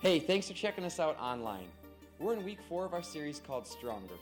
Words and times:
Hey, 0.00 0.18
thanks 0.18 0.48
for 0.48 0.54
checking 0.54 0.86
us 0.86 0.98
out 0.98 1.18
online. 1.20 1.66
We're 2.18 2.32
in 2.32 2.42
week 2.42 2.60
four 2.70 2.86
of 2.86 2.94
our 2.94 3.02
series 3.02 3.42
called 3.46 3.66
Stronger. 3.66 4.14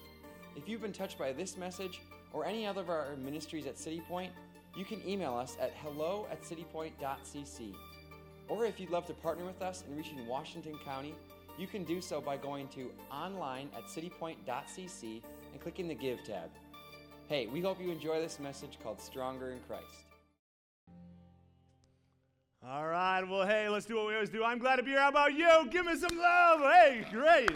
If 0.57 0.69
you've 0.69 0.83
been 0.83 0.93
touched 0.93 1.17
by 1.17 1.31
this 1.31 1.57
message 1.57 2.01
or 2.33 2.45
any 2.45 2.67
other 2.67 2.81
of 2.81 2.91
our 2.91 3.15
ministries 3.15 3.65
at 3.65 3.79
City 3.79 4.03
Point, 4.09 4.33
you 4.77 4.85
can 4.85 5.01
email 5.09 5.37
us 5.37 5.57
at 5.61 5.73
hello 5.81 6.27
at 6.33 6.43
citypoint.cc. 6.43 7.75
Or 8.49 8.67
if 8.67 8.81
you'd 8.81 8.91
love 8.91 9.07
to 9.07 9.15
partner 9.15 9.45
with 9.45 9.63
us 9.63 9.85
in 9.89 9.97
reaching 9.97 10.27
Washington 10.27 10.77
County, 10.85 11.15
you 11.57 11.69
can 11.69 11.85
do 11.85 12.01
so 12.01 12.21
by 12.21 12.37
going 12.37 12.67
to 12.71 12.91
online 13.13 13.69
at 13.77 13.85
citypoint.cc 13.85 15.23
and 15.53 15.61
clicking 15.61 15.87
the 15.87 15.95
Give 15.95 16.25
tab. 16.25 16.51
Hey, 17.29 17.47
we 17.47 17.61
hope 17.61 17.81
you 17.81 17.93
enjoy 17.93 18.21
this 18.21 18.41
message 18.41 18.81
called 18.83 19.01
Stronger 19.01 19.53
in 19.53 19.61
Christ. 19.61 20.08
All 22.71 22.87
right, 22.87 23.27
well, 23.27 23.47
hey, 23.47 23.67
let's 23.71 23.87
do 23.87 23.97
what 23.97 24.09
we 24.09 24.13
always 24.13 24.29
do. 24.29 24.45
I'm 24.45 24.59
glad 24.59 24.77
to 24.77 24.83
be 24.83 24.91
here. 24.91 25.01
How 25.01 25.09
about 25.09 25.33
you? 25.33 25.49
Give 25.71 25.87
me 25.87 25.97
some 25.97 26.19
love. 26.19 26.61
Hey, 26.61 27.03
great. 27.11 27.51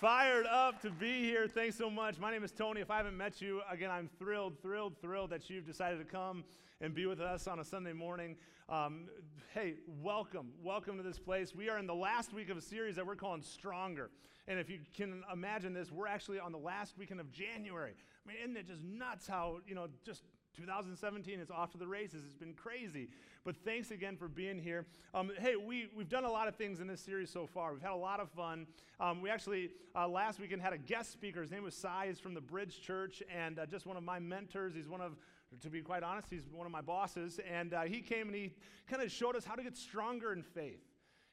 Fired 0.00 0.46
up 0.46 0.80
to 0.82 0.90
be 0.90 1.24
here. 1.24 1.48
Thanks 1.48 1.76
so 1.76 1.90
much. 1.90 2.20
My 2.20 2.30
name 2.30 2.44
is 2.44 2.52
Tony. 2.52 2.80
If 2.80 2.88
I 2.88 2.98
haven't 2.98 3.16
met 3.16 3.42
you, 3.42 3.62
again, 3.68 3.90
I'm 3.90 4.08
thrilled, 4.16 4.62
thrilled, 4.62 4.94
thrilled 5.00 5.30
that 5.30 5.50
you've 5.50 5.66
decided 5.66 5.98
to 5.98 6.04
come 6.04 6.44
and 6.80 6.94
be 6.94 7.06
with 7.06 7.20
us 7.20 7.48
on 7.48 7.58
a 7.58 7.64
Sunday 7.64 7.92
morning. 7.92 8.36
Um, 8.68 9.08
hey, 9.54 9.74
welcome. 10.04 10.52
Welcome 10.62 10.98
to 10.98 11.02
this 11.02 11.18
place. 11.18 11.52
We 11.52 11.68
are 11.68 11.78
in 11.78 11.88
the 11.88 11.96
last 11.96 12.32
week 12.32 12.48
of 12.48 12.56
a 12.56 12.62
series 12.62 12.94
that 12.94 13.04
we're 13.04 13.16
calling 13.16 13.42
Stronger. 13.42 14.08
And 14.46 14.60
if 14.60 14.70
you 14.70 14.78
can 14.96 15.24
imagine 15.32 15.74
this, 15.74 15.90
we're 15.90 16.06
actually 16.06 16.38
on 16.38 16.52
the 16.52 16.58
last 16.58 16.96
weekend 16.96 17.18
of 17.18 17.32
January. 17.32 17.94
I 18.24 18.28
mean, 18.28 18.36
isn't 18.40 18.56
it 18.56 18.68
just 18.68 18.84
nuts 18.84 19.26
how, 19.26 19.58
you 19.66 19.74
know, 19.74 19.88
just 20.06 20.22
2017 20.58 21.38
is 21.38 21.50
off 21.50 21.70
to 21.70 21.78
the 21.78 21.86
races. 21.86 22.22
It's 22.26 22.34
been 22.34 22.52
crazy. 22.52 23.08
But 23.44 23.56
thanks 23.64 23.92
again 23.92 24.16
for 24.16 24.26
being 24.26 24.58
here. 24.58 24.86
Um, 25.14 25.30
hey, 25.38 25.54
we, 25.54 25.88
we've 25.96 26.08
done 26.08 26.24
a 26.24 26.30
lot 26.30 26.48
of 26.48 26.56
things 26.56 26.80
in 26.80 26.88
this 26.88 27.00
series 27.00 27.30
so 27.30 27.46
far. 27.46 27.72
We've 27.72 27.80
had 27.80 27.92
a 27.92 27.96
lot 27.96 28.18
of 28.18 28.28
fun. 28.30 28.66
Um, 28.98 29.22
we 29.22 29.30
actually, 29.30 29.70
uh, 29.94 30.08
last 30.08 30.40
weekend, 30.40 30.60
had 30.60 30.72
a 30.72 30.78
guest 30.78 31.12
speaker. 31.12 31.40
His 31.40 31.52
name 31.52 31.62
was 31.62 31.76
Cy. 31.76 32.06
He's 32.08 32.18
from 32.18 32.34
the 32.34 32.40
Bridge 32.40 32.80
Church 32.82 33.22
and 33.34 33.58
uh, 33.58 33.66
just 33.66 33.86
one 33.86 33.96
of 33.96 34.02
my 34.02 34.18
mentors. 34.18 34.74
He's 34.74 34.88
one 34.88 35.00
of, 35.00 35.16
to 35.60 35.70
be 35.70 35.80
quite 35.80 36.02
honest, 36.02 36.26
he's 36.28 36.48
one 36.52 36.66
of 36.66 36.72
my 36.72 36.82
bosses. 36.82 37.38
And 37.50 37.72
uh, 37.72 37.82
he 37.82 38.00
came 38.00 38.26
and 38.26 38.34
he 38.34 38.52
kind 38.88 39.02
of 39.02 39.12
showed 39.12 39.36
us 39.36 39.44
how 39.44 39.54
to 39.54 39.62
get 39.62 39.76
stronger 39.76 40.32
in 40.32 40.42
faith. 40.42 40.82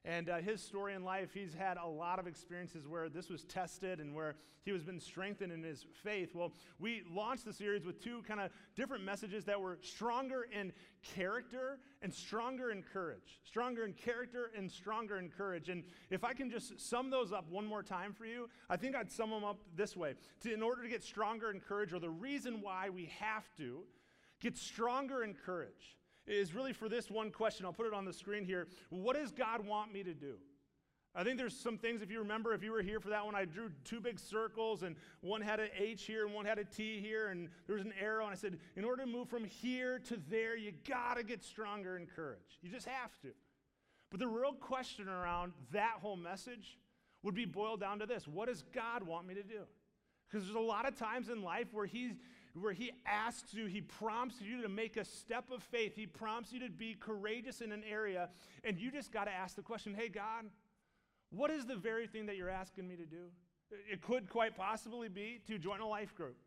And 0.06 0.30
uh, 0.30 0.38
his 0.38 0.62
story 0.62 0.94
in 0.94 1.04
life, 1.04 1.32
he's 1.34 1.56
had 1.56 1.78
a 1.78 1.88
lot 1.88 2.20
of 2.20 2.28
experiences 2.28 2.88
where 2.88 3.10
this 3.10 3.28
was 3.28 3.44
tested 3.44 4.00
and 4.00 4.14
where 4.14 4.36
he 4.64 4.72
has 4.72 4.84
been 4.84 5.00
strengthened 5.00 5.52
in 5.52 5.64
his 5.64 5.84
faith. 6.04 6.36
Well, 6.36 6.54
we 6.80 7.02
launched 7.12 7.44
the 7.44 7.54
series 7.54 7.86
with 7.86 8.04
two 8.04 8.22
kind 8.28 8.40
of 8.40 8.52
different 8.76 9.04
messages 9.04 9.46
that 9.46 9.60
were 9.60 9.80
stronger 9.82 10.48
in 10.52 10.72
character 11.02 11.80
and 12.04 12.14
stronger 12.14 12.70
in 12.70 12.84
courage. 12.84 13.40
Stronger 13.46 13.84
in 13.84 13.94
character 13.94 14.52
and 14.56 14.72
stronger 14.72 15.18
in 15.18 15.30
courage. 15.30 15.70
And 15.70 15.84
if 16.12 16.24
I 16.24 16.34
can 16.34 16.52
just 16.52 16.80
sum 16.80 17.10
those 17.10 17.34
up 17.34 17.50
one 17.50 17.66
more 17.66 17.82
time 17.82 18.14
for 18.14 18.26
you, 18.26 18.48
I 18.70 18.78
think 18.78 18.96
I'd 18.96 19.12
sum 19.12 19.32
them 19.32 19.44
up 19.44 19.58
this 19.76 19.98
way. 19.98 20.14
To, 20.42 20.54
in 20.54 20.62
order 20.62 20.84
to 20.84 20.90
get 20.90 21.04
stronger 21.04 21.50
in 21.50 21.60
courage, 21.60 21.94
or 21.94 22.00
the 22.00 22.10
reason 22.12 22.62
why 22.62 22.90
we 22.92 23.12
have 23.20 23.46
to 23.58 23.80
get 24.40 24.56
stronger 24.56 25.24
in 25.24 25.34
courage 25.34 25.96
is 26.28 26.54
really 26.54 26.74
for 26.74 26.90
this 26.90 27.10
one 27.10 27.32
question. 27.32 27.66
I'll 27.66 27.74
put 27.74 27.88
it 27.88 27.94
on 27.94 28.06
the 28.06 28.14
screen 28.14 28.46
here. 28.46 28.68
What 28.90 29.16
does 29.16 29.32
God 29.32 29.66
want 29.66 29.94
me 29.94 30.04
to 30.04 30.14
do? 30.14 30.36
I 31.18 31.24
think 31.24 31.38
there's 31.38 31.58
some 31.58 31.78
things, 31.78 32.02
if 32.02 32.12
you 32.12 32.20
remember, 32.20 32.54
if 32.54 32.62
you 32.62 32.74
were 32.74 32.82
here 32.82 33.00
for 33.00 33.08
that 33.10 33.26
one, 33.26 33.36
I 33.36 33.46
drew 33.46 33.72
two 33.86 34.02
big 34.02 34.20
circles, 34.20 34.84
and 34.84 34.98
one 35.22 35.40
had 35.40 35.62
an 35.62 35.70
H 35.78 36.04
here 36.04 36.26
and 36.26 36.36
one 36.36 36.46
had 36.46 36.60
a 36.60 36.66
T 36.66 37.00
here, 37.00 37.28
and 37.28 37.48
there 37.68 37.76
was 37.78 37.86
an 37.86 37.94
arrow. 38.00 38.26
And 38.26 38.34
I 38.34 38.36
said, 38.36 38.58
in 38.76 38.84
order 38.84 39.06
to 39.06 39.10
move 39.10 39.30
from 39.30 39.46
here 39.46 39.98
to 40.00 40.20
there, 40.30 40.58
you 40.58 40.74
got 40.88 41.16
to 41.16 41.24
get 41.24 41.42
stronger 41.42 41.96
in 41.96 42.06
courage. 42.06 42.60
You 42.62 42.70
just 42.70 42.86
have 42.88 43.18
to. 43.22 43.30
But 44.12 44.20
the 44.20 44.28
real 44.28 44.54
question 44.54 45.08
around 45.08 45.54
that 45.72 45.96
whole 46.02 46.18
message 46.18 46.78
would 47.24 47.34
be 47.34 47.46
boiled 47.46 47.80
down 47.80 48.00
to 48.00 48.06
this 48.06 48.28
What 48.28 48.50
does 48.50 48.64
God 48.74 49.04
want 49.04 49.26
me 49.26 49.36
to 49.36 49.44
do? 49.44 49.62
Because 50.30 50.46
there's 50.46 50.56
a 50.56 50.60
lot 50.60 50.88
of 50.88 50.98
times 50.98 51.30
in 51.30 51.42
life 51.42 51.68
where 51.72 51.86
he's 51.86 52.16
where 52.60 52.74
he 52.74 52.92
asks 53.06 53.54
you, 53.54 53.66
he 53.66 53.82
prompts 53.82 54.42
you 54.42 54.62
to 54.62 54.70
make 54.70 54.98
a 54.98 55.06
step 55.06 55.46
of 55.52 55.62
faith. 55.64 55.96
He 55.96 56.08
prompts 56.08 56.54
you 56.54 56.60
to 56.62 56.70
be 56.70 56.96
courageous 57.00 57.62
in 57.62 57.72
an 57.72 57.84
area, 57.90 58.30
and 58.64 58.80
you 58.80 58.92
just 58.92 59.12
got 59.12 59.26
to 59.26 59.32
ask 59.32 59.56
the 59.56 59.62
question 59.62 59.94
hey, 59.94 60.10
God, 60.10 60.46
what 61.30 61.52
is 61.52 61.66
the 61.66 61.76
very 61.76 62.08
thing 62.08 62.28
that 62.28 62.38
you're 62.38 62.50
asking 62.50 62.88
me 62.88 62.96
to 62.96 63.06
do? 63.06 63.28
It 63.92 64.02
could 64.02 64.30
quite 64.30 64.56
possibly 64.56 65.10
be 65.10 65.42
to 65.48 65.58
join 65.58 65.82
a 65.82 65.88
life 65.88 66.16
group. 66.16 66.38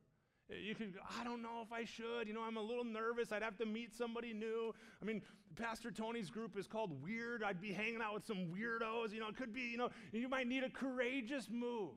You 0.48 0.74
could 0.74 0.94
go, 0.94 1.00
I 1.20 1.24
don't 1.24 1.42
know 1.42 1.60
if 1.62 1.72
I 1.72 1.84
should. 1.84 2.26
You 2.26 2.32
know, 2.32 2.42
I'm 2.42 2.56
a 2.56 2.62
little 2.62 2.84
nervous. 2.84 3.32
I'd 3.32 3.42
have 3.42 3.58
to 3.58 3.66
meet 3.66 3.94
somebody 3.94 4.32
new. 4.32 4.74
I 5.02 5.04
mean, 5.04 5.20
Pastor 5.56 5.90
Tony's 5.90 6.30
group 6.30 6.56
is 6.56 6.66
called 6.66 7.02
Weird. 7.02 7.42
I'd 7.42 7.60
be 7.60 7.72
hanging 7.72 8.00
out 8.02 8.14
with 8.14 8.26
some 8.26 8.46
weirdos. 8.46 9.12
You 9.12 9.20
know, 9.20 9.28
it 9.28 9.36
could 9.36 9.52
be, 9.52 9.62
you 9.62 9.76
know, 9.76 9.90
you 10.10 10.28
might 10.28 10.46
need 10.46 10.64
a 10.64 10.70
courageous 10.70 11.48
move. 11.50 11.90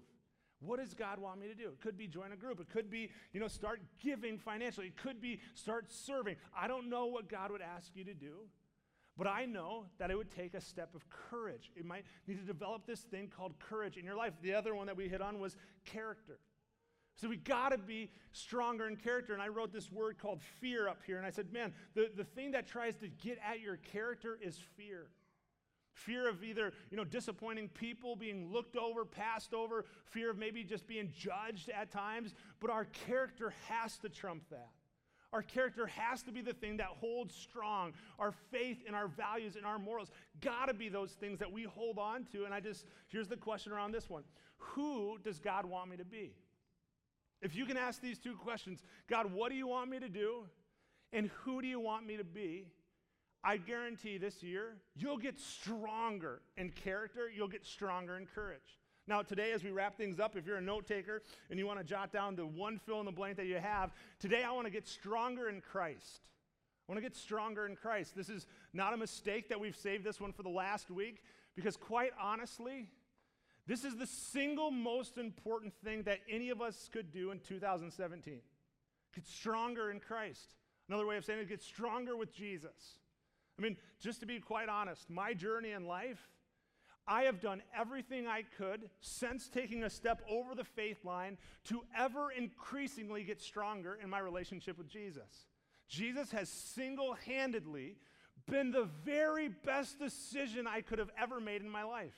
What 0.63 0.79
does 0.79 0.93
God 0.93 1.19
want 1.19 1.39
me 1.39 1.47
to 1.47 1.55
do? 1.55 1.69
It 1.69 1.81
could 1.81 1.97
be 1.97 2.07
join 2.07 2.31
a 2.31 2.35
group. 2.35 2.59
It 2.59 2.69
could 2.69 2.89
be, 2.89 3.09
you 3.33 3.39
know, 3.39 3.47
start 3.47 3.81
giving 4.03 4.37
financially. 4.37 4.87
It 4.87 4.97
could 4.97 5.19
be 5.19 5.39
start 5.55 5.91
serving. 5.91 6.35
I 6.55 6.67
don't 6.67 6.89
know 6.89 7.07
what 7.07 7.27
God 7.27 7.51
would 7.51 7.61
ask 7.61 7.91
you 7.95 8.03
to 8.03 8.13
do, 8.13 8.47
but 9.17 9.25
I 9.25 9.45
know 9.45 9.85
that 9.97 10.11
it 10.11 10.17
would 10.17 10.29
take 10.29 10.53
a 10.53 10.61
step 10.61 10.93
of 10.93 11.03
courage. 11.09 11.71
It 11.75 11.83
might 11.83 12.05
need 12.27 12.39
to 12.39 12.45
develop 12.45 12.85
this 12.85 13.01
thing 13.01 13.31
called 13.35 13.57
courage 13.59 13.97
in 13.97 14.05
your 14.05 14.15
life. 14.15 14.33
The 14.43 14.53
other 14.53 14.75
one 14.75 14.85
that 14.85 14.95
we 14.95 15.09
hit 15.09 15.21
on 15.21 15.39
was 15.39 15.55
character. 15.83 16.39
So 17.15 17.27
we 17.27 17.37
got 17.37 17.69
to 17.69 17.77
be 17.77 18.11
stronger 18.31 18.87
in 18.87 18.95
character. 18.95 19.33
And 19.33 19.41
I 19.41 19.47
wrote 19.47 19.73
this 19.73 19.91
word 19.91 20.17
called 20.19 20.41
fear 20.59 20.87
up 20.87 20.99
here. 21.05 21.17
And 21.17 21.25
I 21.25 21.31
said, 21.31 21.51
man, 21.51 21.73
the, 21.95 22.09
the 22.15 22.23
thing 22.23 22.51
that 22.51 22.67
tries 22.67 22.95
to 22.97 23.07
get 23.07 23.37
at 23.47 23.61
your 23.61 23.77
character 23.77 24.37
is 24.41 24.57
fear. 24.77 25.07
Fear 25.93 26.29
of 26.29 26.43
either, 26.43 26.71
you 26.89 26.97
know, 26.97 27.03
disappointing 27.03 27.69
people, 27.69 28.15
being 28.15 28.51
looked 28.51 28.75
over, 28.75 29.05
passed 29.05 29.53
over, 29.53 29.85
fear 30.05 30.31
of 30.31 30.37
maybe 30.37 30.63
just 30.63 30.87
being 30.87 31.11
judged 31.15 31.69
at 31.69 31.91
times. 31.91 32.33
But 32.59 32.69
our 32.69 32.85
character 32.85 33.53
has 33.67 33.97
to 33.99 34.09
trump 34.09 34.43
that. 34.49 34.69
Our 35.33 35.41
character 35.41 35.87
has 35.87 36.23
to 36.23 36.31
be 36.31 36.41
the 36.41 36.53
thing 36.53 36.77
that 36.77 36.87
holds 36.87 37.33
strong. 37.33 37.93
Our 38.19 38.33
faith 38.51 38.83
and 38.85 38.95
our 38.95 39.07
values 39.07 39.55
and 39.55 39.65
our 39.65 39.79
morals 39.79 40.11
got 40.41 40.65
to 40.65 40.73
be 40.73 40.89
those 40.89 41.11
things 41.11 41.39
that 41.39 41.51
we 41.51 41.63
hold 41.63 41.97
on 41.97 42.25
to. 42.33 42.43
And 42.43 42.53
I 42.53 42.59
just, 42.59 42.85
here's 43.07 43.29
the 43.29 43.37
question 43.37 43.71
around 43.71 43.93
this 43.93 44.09
one 44.09 44.23
Who 44.57 45.17
does 45.23 45.39
God 45.39 45.65
want 45.65 45.89
me 45.89 45.97
to 45.97 46.05
be? 46.05 46.35
If 47.41 47.55
you 47.55 47.65
can 47.65 47.77
ask 47.77 48.01
these 48.01 48.19
two 48.19 48.35
questions 48.35 48.83
God, 49.07 49.31
what 49.31 49.51
do 49.51 49.57
you 49.57 49.67
want 49.67 49.89
me 49.89 49.99
to 49.99 50.09
do? 50.09 50.45
And 51.13 51.29
who 51.43 51.61
do 51.61 51.67
you 51.67 51.79
want 51.79 52.05
me 52.05 52.17
to 52.17 52.23
be? 52.23 52.67
I 53.43 53.57
guarantee 53.57 54.17
this 54.17 54.43
year, 54.43 54.75
you'll 54.95 55.17
get 55.17 55.39
stronger 55.39 56.41
in 56.57 56.69
character, 56.69 57.29
you'll 57.33 57.47
get 57.47 57.65
stronger 57.65 58.17
in 58.17 58.27
courage. 58.27 58.79
Now, 59.07 59.23
today, 59.23 59.51
as 59.51 59.63
we 59.63 59.71
wrap 59.71 59.97
things 59.97 60.19
up, 60.19 60.37
if 60.37 60.45
you're 60.45 60.57
a 60.57 60.61
note 60.61 60.85
taker 60.85 61.23
and 61.49 61.57
you 61.57 61.65
want 61.65 61.79
to 61.79 61.83
jot 61.83 62.11
down 62.13 62.35
the 62.35 62.45
one 62.45 62.79
fill 62.85 62.99
in 62.99 63.05
the 63.05 63.11
blank 63.11 63.37
that 63.37 63.47
you 63.47 63.57
have, 63.57 63.91
today 64.19 64.43
I 64.43 64.51
want 64.51 64.67
to 64.67 64.71
get 64.71 64.87
stronger 64.87 65.49
in 65.49 65.59
Christ. 65.59 66.21
I 66.87 66.91
want 66.91 66.97
to 66.97 67.01
get 67.01 67.15
stronger 67.15 67.65
in 67.65 67.75
Christ. 67.75 68.15
This 68.15 68.29
is 68.29 68.45
not 68.73 68.93
a 68.93 68.97
mistake 68.97 69.49
that 69.49 69.59
we've 69.59 69.75
saved 69.75 70.03
this 70.03 70.21
one 70.21 70.33
for 70.33 70.43
the 70.43 70.49
last 70.49 70.91
week, 70.91 71.23
because 71.55 71.75
quite 71.77 72.11
honestly, 72.21 72.89
this 73.65 73.83
is 73.83 73.97
the 73.97 74.07
single 74.07 74.69
most 74.69 75.17
important 75.17 75.73
thing 75.83 76.03
that 76.03 76.19
any 76.29 76.49
of 76.49 76.61
us 76.61 76.89
could 76.91 77.11
do 77.11 77.31
in 77.31 77.39
2017. 77.39 78.39
Get 79.15 79.27
stronger 79.27 79.89
in 79.89 79.99
Christ. 79.99 80.55
Another 80.87 81.07
way 81.07 81.17
of 81.17 81.25
saying 81.25 81.39
it, 81.39 81.49
get 81.49 81.63
stronger 81.63 82.15
with 82.15 82.33
Jesus. 82.33 82.99
I 83.57 83.61
mean, 83.61 83.77
just 83.99 84.19
to 84.21 84.25
be 84.25 84.39
quite 84.39 84.69
honest, 84.69 85.09
my 85.09 85.33
journey 85.33 85.71
in 85.71 85.85
life, 85.85 86.29
I 87.07 87.23
have 87.23 87.41
done 87.41 87.61
everything 87.77 88.27
I 88.27 88.43
could 88.57 88.89
since 89.01 89.49
taking 89.49 89.83
a 89.83 89.89
step 89.89 90.21
over 90.29 90.55
the 90.55 90.63
faith 90.63 91.03
line 91.03 91.37
to 91.65 91.81
ever 91.97 92.31
increasingly 92.31 93.23
get 93.23 93.41
stronger 93.41 93.97
in 94.01 94.09
my 94.09 94.19
relationship 94.19 94.77
with 94.77 94.87
Jesus. 94.87 95.47
Jesus 95.87 96.31
has 96.31 96.47
single 96.47 97.15
handedly 97.25 97.97
been 98.49 98.71
the 98.71 98.87
very 99.03 99.49
best 99.49 99.99
decision 99.99 100.67
I 100.67 100.81
could 100.81 100.99
have 100.99 101.11
ever 101.21 101.39
made 101.39 101.61
in 101.61 101.69
my 101.69 101.83
life. 101.83 102.15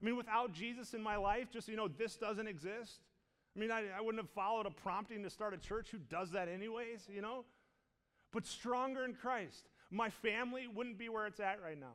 I 0.00 0.04
mean, 0.04 0.16
without 0.16 0.52
Jesus 0.52 0.94
in 0.94 1.02
my 1.02 1.16
life, 1.16 1.50
just, 1.50 1.68
you 1.68 1.76
know, 1.76 1.88
this 1.88 2.16
doesn't 2.16 2.46
exist. 2.46 3.00
I 3.56 3.58
mean, 3.58 3.70
I, 3.70 3.84
I 3.96 4.00
wouldn't 4.00 4.22
have 4.22 4.30
followed 4.30 4.66
a 4.66 4.70
prompting 4.70 5.22
to 5.22 5.30
start 5.30 5.54
a 5.54 5.56
church. 5.56 5.88
Who 5.90 5.98
does 5.98 6.32
that, 6.32 6.48
anyways, 6.48 7.08
you 7.12 7.22
know? 7.22 7.44
But 8.32 8.46
stronger 8.46 9.04
in 9.04 9.14
Christ. 9.14 9.68
My 9.90 10.10
family 10.10 10.66
wouldn't 10.66 10.98
be 10.98 11.08
where 11.08 11.26
it's 11.26 11.40
at 11.40 11.62
right 11.62 11.78
now. 11.78 11.94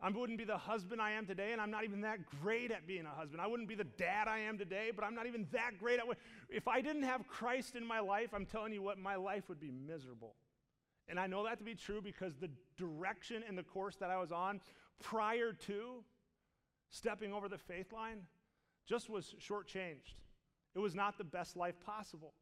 I 0.00 0.10
wouldn't 0.10 0.38
be 0.38 0.44
the 0.44 0.58
husband 0.58 1.00
I 1.00 1.12
am 1.12 1.26
today, 1.26 1.52
and 1.52 1.60
I'm 1.60 1.70
not 1.70 1.84
even 1.84 2.00
that 2.00 2.18
great 2.42 2.72
at 2.72 2.88
being 2.88 3.06
a 3.06 3.10
husband. 3.10 3.40
I 3.40 3.46
wouldn't 3.46 3.68
be 3.68 3.76
the 3.76 3.84
dad 3.84 4.26
I 4.26 4.40
am 4.40 4.58
today, 4.58 4.90
but 4.94 5.04
I'm 5.04 5.14
not 5.14 5.26
even 5.26 5.46
that 5.52 5.78
great 5.78 6.00
at. 6.00 6.06
If 6.48 6.66
I 6.66 6.80
didn't 6.80 7.04
have 7.04 7.28
Christ 7.28 7.76
in 7.76 7.86
my 7.86 8.00
life, 8.00 8.30
I'm 8.34 8.44
telling 8.44 8.72
you 8.72 8.82
what, 8.82 8.98
my 8.98 9.14
life 9.14 9.48
would 9.48 9.60
be 9.60 9.70
miserable. 9.70 10.34
And 11.08 11.20
I 11.20 11.28
know 11.28 11.44
that 11.44 11.58
to 11.58 11.64
be 11.64 11.76
true 11.76 12.00
because 12.02 12.34
the 12.34 12.50
direction 12.76 13.44
and 13.46 13.56
the 13.56 13.62
course 13.62 13.96
that 13.96 14.10
I 14.10 14.18
was 14.18 14.32
on 14.32 14.60
prior 15.00 15.52
to 15.66 16.02
stepping 16.90 17.32
over 17.32 17.48
the 17.48 17.58
faith 17.58 17.92
line 17.92 18.22
just 18.88 19.08
was 19.08 19.34
shortchanged. 19.40 20.14
It 20.74 20.80
was 20.80 20.94
not 20.94 21.16
the 21.16 21.24
best 21.24 21.56
life 21.56 21.78
possible. 21.84 22.34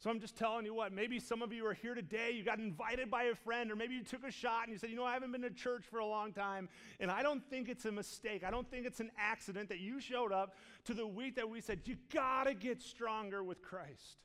So 0.00 0.10
I'm 0.10 0.20
just 0.20 0.36
telling 0.36 0.66
you 0.66 0.74
what, 0.74 0.92
maybe 0.92 1.18
some 1.18 1.40
of 1.40 1.52
you 1.52 1.64
are 1.66 1.72
here 1.72 1.94
today, 1.94 2.32
you 2.32 2.44
got 2.44 2.58
invited 2.58 3.10
by 3.10 3.24
a 3.24 3.34
friend, 3.34 3.70
or 3.70 3.76
maybe 3.76 3.94
you 3.94 4.02
took 4.02 4.22
a 4.22 4.30
shot 4.30 4.64
and 4.64 4.72
you 4.72 4.78
said, 4.78 4.90
you 4.90 4.96
know, 4.96 5.04
I 5.04 5.14
haven't 5.14 5.32
been 5.32 5.42
to 5.42 5.50
church 5.50 5.84
for 5.90 5.98
a 5.98 6.06
long 6.06 6.32
time. 6.32 6.68
And 7.00 7.10
I 7.10 7.22
don't 7.22 7.42
think 7.48 7.68
it's 7.68 7.86
a 7.86 7.92
mistake. 7.92 8.44
I 8.44 8.50
don't 8.50 8.70
think 8.70 8.86
it's 8.86 9.00
an 9.00 9.10
accident 9.18 9.70
that 9.70 9.80
you 9.80 10.00
showed 10.00 10.30
up 10.30 10.56
to 10.84 10.94
the 10.94 11.06
week 11.06 11.36
that 11.36 11.48
we 11.48 11.60
said, 11.60 11.80
you 11.84 11.96
got 12.12 12.44
to 12.44 12.54
get 12.54 12.82
stronger 12.82 13.42
with 13.42 13.62
Christ. 13.62 14.18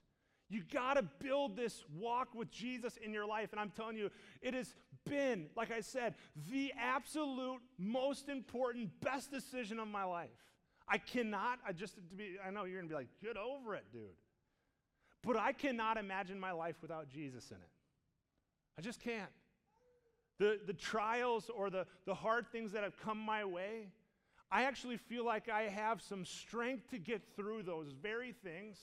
You 0.49 0.63
got 0.73 0.95
to 0.95 1.03
build 1.03 1.55
this 1.55 1.85
walk 1.95 2.33
with 2.33 2.51
Jesus 2.51 2.97
in 2.97 3.13
your 3.13 3.25
life. 3.25 3.49
And 3.51 3.59
I'm 3.59 3.69
telling 3.69 3.95
you, 3.95 4.09
it 4.41 4.55
has 4.55 4.73
been, 5.05 5.45
like 5.55 5.71
I 5.71 5.79
said, 5.79 6.15
the 6.51 6.73
absolute 6.77 7.61
most 7.77 8.27
important, 8.27 8.89
best 8.99 9.31
decision 9.31 9.79
of 9.79 9.87
my 9.87 10.03
life. 10.03 10.29
I 10.87 10.97
cannot, 10.97 11.59
I 11.65 11.71
just, 11.71 11.95
to 11.95 12.01
be, 12.01 12.37
I 12.45 12.49
know 12.49 12.65
you're 12.65 12.79
going 12.79 12.89
to 12.89 12.93
be 12.93 12.97
like, 12.97 13.09
get 13.21 13.37
over 13.37 13.75
it, 13.75 13.85
dude. 13.93 14.09
But 15.21 15.37
I 15.37 15.51
cannot 15.51 15.97
imagine 15.97 16.39
my 16.39 16.51
life 16.51 16.75
without 16.81 17.09
Jesus 17.09 17.51
in 17.51 17.57
it. 17.57 17.69
I 18.77 18.81
just 18.81 19.01
can't. 19.01 19.29
The, 20.37 20.59
the 20.65 20.73
trials 20.73 21.49
or 21.53 21.69
the, 21.69 21.85
the 22.05 22.13
hard 22.13 22.47
things 22.51 22.71
that 22.71 22.83
have 22.83 22.97
come 22.97 23.17
my 23.17 23.43
way, 23.43 23.89
I 24.49 24.63
actually 24.63 24.97
feel 24.97 25.25
like 25.25 25.49
I 25.49 25.63
have 25.63 26.01
some 26.01 26.25
strength 26.25 26.89
to 26.91 26.97
get 26.97 27.21
through 27.35 27.63
those 27.63 27.91
very 27.91 28.31
things 28.31 28.77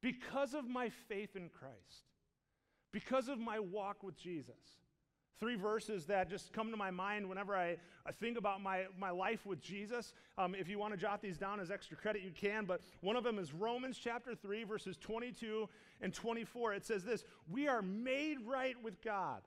because 0.00 0.54
of 0.54 0.68
my 0.68 0.88
faith 0.88 1.36
in 1.36 1.48
Christ, 1.48 2.08
because 2.92 3.28
of 3.28 3.38
my 3.38 3.60
walk 3.60 4.02
with 4.02 4.16
Jesus. 4.16 4.79
Three 5.40 5.56
verses 5.56 6.04
that 6.04 6.28
just 6.28 6.52
come 6.52 6.70
to 6.70 6.76
my 6.76 6.90
mind 6.90 7.26
whenever 7.26 7.56
I, 7.56 7.78
I 8.04 8.12
think 8.12 8.36
about 8.36 8.60
my, 8.60 8.84
my 8.98 9.08
life 9.08 9.46
with 9.46 9.58
Jesus. 9.58 10.12
Um, 10.36 10.54
if 10.54 10.68
you 10.68 10.78
want 10.78 10.92
to 10.92 10.98
jot 10.98 11.22
these 11.22 11.38
down 11.38 11.60
as 11.60 11.70
extra 11.70 11.96
credit, 11.96 12.20
you 12.20 12.30
can. 12.30 12.66
But 12.66 12.82
one 13.00 13.16
of 13.16 13.24
them 13.24 13.38
is 13.38 13.54
Romans 13.54 13.98
chapter 13.98 14.34
3, 14.34 14.64
verses 14.64 14.98
22 14.98 15.66
and 16.02 16.12
24. 16.12 16.74
It 16.74 16.84
says 16.84 17.04
this 17.04 17.24
We 17.50 17.68
are 17.68 17.80
made 17.80 18.36
right 18.46 18.76
with 18.82 19.00
God. 19.02 19.40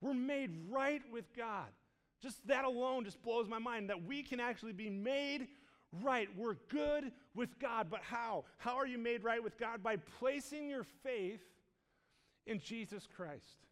We're 0.00 0.14
made 0.14 0.50
right 0.70 1.02
with 1.12 1.26
God. 1.36 1.68
Just 2.22 2.46
that 2.46 2.64
alone 2.64 3.04
just 3.04 3.22
blows 3.22 3.48
my 3.48 3.58
mind 3.58 3.90
that 3.90 4.02
we 4.02 4.22
can 4.22 4.40
actually 4.40 4.72
be 4.72 4.88
made 4.88 5.48
right. 6.02 6.28
We're 6.34 6.56
good 6.70 7.12
with 7.34 7.58
God. 7.58 7.88
But 7.90 8.00
how? 8.02 8.44
How 8.56 8.76
are 8.76 8.86
you 8.86 8.96
made 8.96 9.24
right 9.24 9.44
with 9.44 9.58
God? 9.58 9.82
By 9.82 9.96
placing 9.96 10.70
your 10.70 10.84
faith 11.02 11.42
in 12.46 12.60
Jesus 12.60 13.06
Christ 13.14 13.66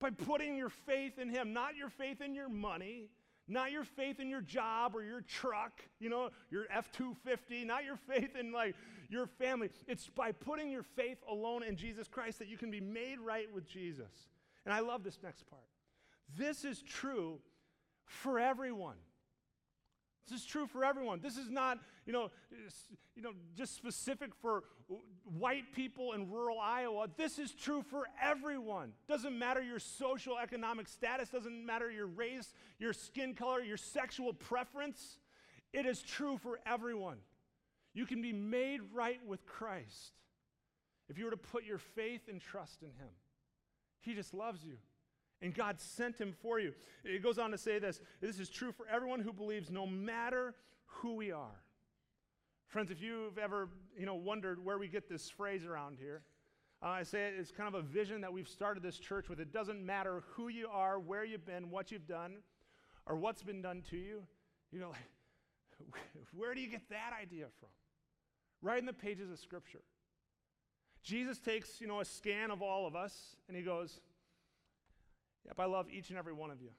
by 0.00 0.10
putting 0.10 0.56
your 0.56 0.70
faith 0.70 1.18
in 1.18 1.28
Him, 1.28 1.52
not 1.52 1.76
your 1.76 1.90
faith 1.90 2.20
in 2.20 2.34
your 2.34 2.48
money, 2.48 3.10
not 3.46 3.72
your 3.72 3.84
faith 3.84 4.20
in 4.20 4.28
your 4.28 4.40
job 4.40 4.94
or 4.94 5.02
your 5.02 5.20
truck, 5.22 5.82
you 5.98 6.08
know, 6.08 6.30
your 6.50 6.66
F 6.70 6.90
250, 6.92 7.64
not 7.64 7.84
your 7.84 7.96
faith 7.96 8.36
in 8.36 8.52
like 8.52 8.74
your 9.08 9.26
family. 9.26 9.70
It's 9.86 10.08
by 10.08 10.32
putting 10.32 10.70
your 10.70 10.82
faith 10.82 11.18
alone 11.28 11.62
in 11.62 11.76
Jesus 11.76 12.08
Christ 12.08 12.38
that 12.38 12.48
you 12.48 12.56
can 12.56 12.70
be 12.70 12.80
made 12.80 13.18
right 13.18 13.52
with 13.52 13.66
Jesus. 13.66 14.12
And 14.64 14.72
I 14.72 14.80
love 14.80 15.02
this 15.04 15.18
next 15.22 15.48
part. 15.50 15.62
This 16.38 16.64
is 16.64 16.80
true 16.82 17.40
for 18.04 18.38
everyone. 18.38 18.96
This 20.30 20.40
is 20.40 20.46
true 20.46 20.66
for 20.66 20.84
everyone. 20.84 21.20
This 21.20 21.36
is 21.36 21.50
not, 21.50 21.78
you 22.06 22.12
know, 22.12 22.30
you 23.16 23.22
know, 23.22 23.32
just 23.56 23.74
specific 23.74 24.30
for 24.40 24.62
white 25.24 25.72
people 25.74 26.12
in 26.12 26.30
rural 26.30 26.60
Iowa. 26.60 27.08
This 27.16 27.38
is 27.40 27.52
true 27.52 27.82
for 27.82 28.04
everyone. 28.22 28.92
Doesn't 29.08 29.36
matter 29.36 29.60
your 29.60 29.80
social 29.80 30.38
economic 30.38 30.86
status, 30.86 31.30
doesn't 31.30 31.66
matter 31.66 31.90
your 31.90 32.06
race, 32.06 32.54
your 32.78 32.92
skin 32.92 33.34
color, 33.34 33.60
your 33.60 33.76
sexual 33.76 34.32
preference. 34.32 35.18
It 35.72 35.84
is 35.84 36.00
true 36.00 36.38
for 36.38 36.60
everyone. 36.64 37.18
You 37.92 38.06
can 38.06 38.22
be 38.22 38.32
made 38.32 38.80
right 38.94 39.20
with 39.26 39.44
Christ 39.46 40.12
if 41.08 41.18
you 41.18 41.24
were 41.24 41.32
to 41.32 41.36
put 41.36 41.64
your 41.64 41.78
faith 41.78 42.28
and 42.28 42.40
trust 42.40 42.82
in 42.82 42.88
him. 42.88 43.10
He 44.00 44.14
just 44.14 44.32
loves 44.32 44.62
you 44.64 44.76
and 45.42 45.54
God 45.54 45.80
sent 45.80 46.18
him 46.18 46.34
for 46.42 46.58
you. 46.58 46.74
It 47.04 47.22
goes 47.22 47.38
on 47.38 47.50
to 47.50 47.58
say 47.58 47.78
this 47.78 48.00
this 48.20 48.38
is 48.38 48.48
true 48.48 48.72
for 48.72 48.86
everyone 48.86 49.20
who 49.20 49.32
believes, 49.32 49.70
no 49.70 49.86
matter 49.86 50.54
who 50.86 51.14
we 51.14 51.32
are. 51.32 51.62
Friends, 52.68 52.90
if 52.90 53.02
you've 53.02 53.38
ever 53.38 53.68
you 53.98 54.06
know, 54.06 54.14
wondered 54.14 54.64
where 54.64 54.78
we 54.78 54.86
get 54.86 55.08
this 55.08 55.28
phrase 55.28 55.64
around 55.64 55.96
here, 55.98 56.22
uh, 56.82 56.88
I 56.88 57.02
say 57.02 57.26
it, 57.26 57.34
it's 57.38 57.50
kind 57.50 57.68
of 57.68 57.74
a 57.74 57.82
vision 57.82 58.20
that 58.20 58.32
we've 58.32 58.48
started 58.48 58.82
this 58.82 58.98
church 58.98 59.28
with. 59.28 59.40
It 59.40 59.52
doesn't 59.52 59.84
matter 59.84 60.22
who 60.34 60.48
you 60.48 60.68
are, 60.68 60.98
where 60.98 61.24
you've 61.24 61.44
been, 61.44 61.70
what 61.70 61.90
you've 61.90 62.06
done, 62.06 62.36
or 63.06 63.16
what's 63.16 63.42
been 63.42 63.60
done 63.60 63.82
to 63.90 63.96
you. 63.96 64.22
You 64.70 64.80
know, 64.80 64.90
like, 64.90 65.94
where 66.34 66.54
do 66.54 66.60
you 66.60 66.68
get 66.68 66.88
that 66.90 67.12
idea 67.20 67.46
from? 67.58 67.70
Right 68.62 68.78
in 68.78 68.86
the 68.86 68.92
pages 68.92 69.30
of 69.30 69.38
Scripture. 69.38 69.82
Jesus 71.02 71.38
takes, 71.38 71.80
you 71.80 71.86
know, 71.86 72.00
a 72.00 72.04
scan 72.04 72.50
of 72.50 72.62
all 72.62 72.86
of 72.86 72.94
us, 72.94 73.36
and 73.48 73.56
he 73.56 73.62
goes, 73.62 74.00
Yep, 75.46 75.58
I 75.58 75.64
love 75.64 75.86
each 75.90 76.10
and 76.10 76.18
every 76.18 76.32
one 76.32 76.50
of 76.50 76.60
you. 76.60 76.70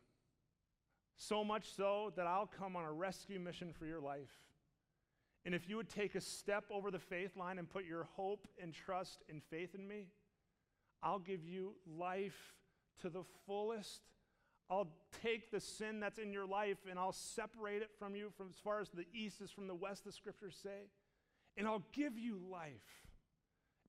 So 1.18 1.44
much 1.44 1.76
so 1.76 2.12
that 2.16 2.28
I'll 2.28 2.48
come 2.48 2.76
on 2.76 2.84
a 2.84 2.92
rescue 2.92 3.40
mission 3.40 3.74
for 3.74 3.86
your 3.86 4.00
life. 4.00 4.32
And 5.46 5.56
if 5.56 5.68
you 5.68 5.78
would 5.78 5.90
take 5.90 6.16
a 6.16 6.22
step 6.22 6.66
over 6.72 6.92
the 6.92 7.00
faith 7.00 7.36
line 7.36 7.58
and 7.58 7.70
put 7.70 7.86
your 7.86 8.08
hope 8.16 8.48
and 8.62 8.74
trust 8.74 9.24
and 9.30 9.42
faith 9.50 9.74
in 9.76 9.88
me, 9.88 10.08
I'll 11.02 11.20
give 11.20 11.44
you 11.44 11.74
life 11.98 12.56
to 13.02 13.10
the 13.10 13.24
fullest. 13.46 14.02
I'll 14.70 14.88
take 15.24 15.52
the 15.52 15.60
sin 15.60 16.00
that's 16.00 16.20
in 16.20 16.32
your 16.32 16.46
life 16.46 16.78
and 16.90 16.98
I'll 16.98 17.12
separate 17.12 17.82
it 17.82 17.90
from 17.98 18.16
you 18.16 18.32
from 18.38 18.48
as 18.50 18.56
far 18.64 18.80
as 18.80 18.90
the 18.90 19.06
east 19.14 19.42
is 19.42 19.52
from 19.52 19.68
the 19.68 19.76
west, 19.76 20.06
the 20.06 20.12
scriptures 20.12 20.58
say. 20.62 20.90
And 21.58 21.68
I'll 21.68 21.84
give 21.92 22.18
you 22.18 22.40
life. 22.50 22.72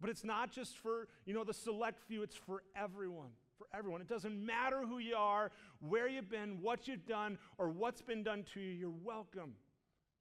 But 0.01 0.11
it's 0.11 0.25
not 0.25 0.51
just 0.51 0.77
for, 0.79 1.07
you 1.25 1.35
know, 1.35 1.45
the 1.45 1.55
select 1.55 2.01
few, 2.09 2.23
it's 2.23 2.35
for 2.35 2.63
everyone 2.75 3.31
for 3.63 3.77
everyone. 3.77 4.01
It 4.01 4.09
doesn't 4.09 4.45
matter 4.45 4.83
who 4.87 4.99
you 4.99 5.17
are, 5.17 5.51
where 5.81 6.09
you've 6.09 6.31
been, 6.31 6.59
what 6.61 6.89
you've 6.89 7.07
done, 7.07 7.39
or 7.59 7.69
what's 7.69 8.03
been 8.03 8.23
done 8.23 8.45
to 8.55 8.61
you. 8.61 8.71
You're 8.71 8.95
welcome. 9.05 9.55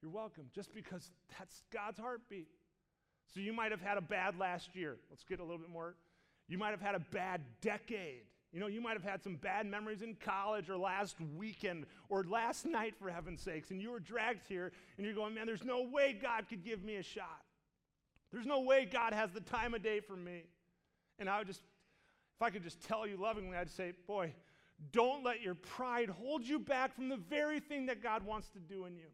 You're 0.02 0.12
welcome 0.12 0.46
just 0.54 0.74
because 0.74 1.12
that's 1.38 1.64
God's 1.72 2.00
heartbeat. 2.00 2.48
So 3.34 3.40
you 3.40 3.54
might 3.54 3.72
have 3.72 3.82
had 3.82 3.98
a 3.98 4.02
bad 4.02 4.38
last 4.38 4.76
year. 4.76 4.98
Let's 5.10 5.24
get 5.24 5.40
a 5.40 5.44
little 5.44 5.60
bit 5.60 5.70
more. 5.70 5.96
You 6.48 6.58
might 6.58 6.72
have 6.72 6.82
had 6.82 6.96
a 6.96 7.00
bad 7.00 7.42
decade. 7.62 8.24
You 8.52 8.60
know, 8.60 8.68
you 8.68 8.82
might 8.82 8.94
have 8.94 9.04
had 9.04 9.24
some 9.24 9.36
bad 9.36 9.66
memories 9.66 10.02
in 10.02 10.16
college 10.16 10.70
or 10.70 10.78
last 10.78 11.16
weekend 11.38 11.86
or 12.10 12.26
last 12.26 12.66
night, 12.66 12.96
for 13.00 13.10
heaven's 13.10 13.42
sakes, 13.42 13.72
and 13.72 13.82
you 13.82 13.92
were 13.92 14.02
dragged 14.02 14.46
here 14.50 14.74
and 14.98 15.06
you're 15.06 15.16
going, 15.16 15.34
man, 15.34 15.46
there's 15.46 15.64
no 15.64 15.84
way 15.84 16.18
God 16.22 16.50
could 16.50 16.66
give 16.66 16.84
me 16.84 16.98
a 16.98 17.04
shot. 17.04 17.42
There's 18.34 18.46
no 18.46 18.62
way 18.62 18.86
God 18.92 19.14
has 19.14 19.32
the 19.32 19.40
time 19.40 19.74
of 19.74 19.82
day 19.82 20.02
for 20.02 20.16
me. 20.16 20.44
And 21.18 21.30
I 21.30 21.38
would 21.38 21.48
just 21.48 21.62
if 22.42 22.46
I 22.46 22.50
could 22.50 22.64
just 22.64 22.82
tell 22.82 23.06
you 23.06 23.18
lovingly, 23.18 23.56
I'd 23.56 23.70
say, 23.70 23.94
boy, 24.08 24.34
don't 24.92 25.24
let 25.24 25.44
your 25.44 25.54
pride 25.54 26.10
hold 26.10 26.44
you 26.44 26.58
back 26.58 26.96
from 26.96 27.08
the 27.08 27.18
very 27.18 27.60
thing 27.60 27.86
that 27.86 28.02
God 28.02 28.24
wants 28.24 28.50
to 28.50 28.60
do 28.60 28.86
in 28.86 28.96
you. 28.96 29.06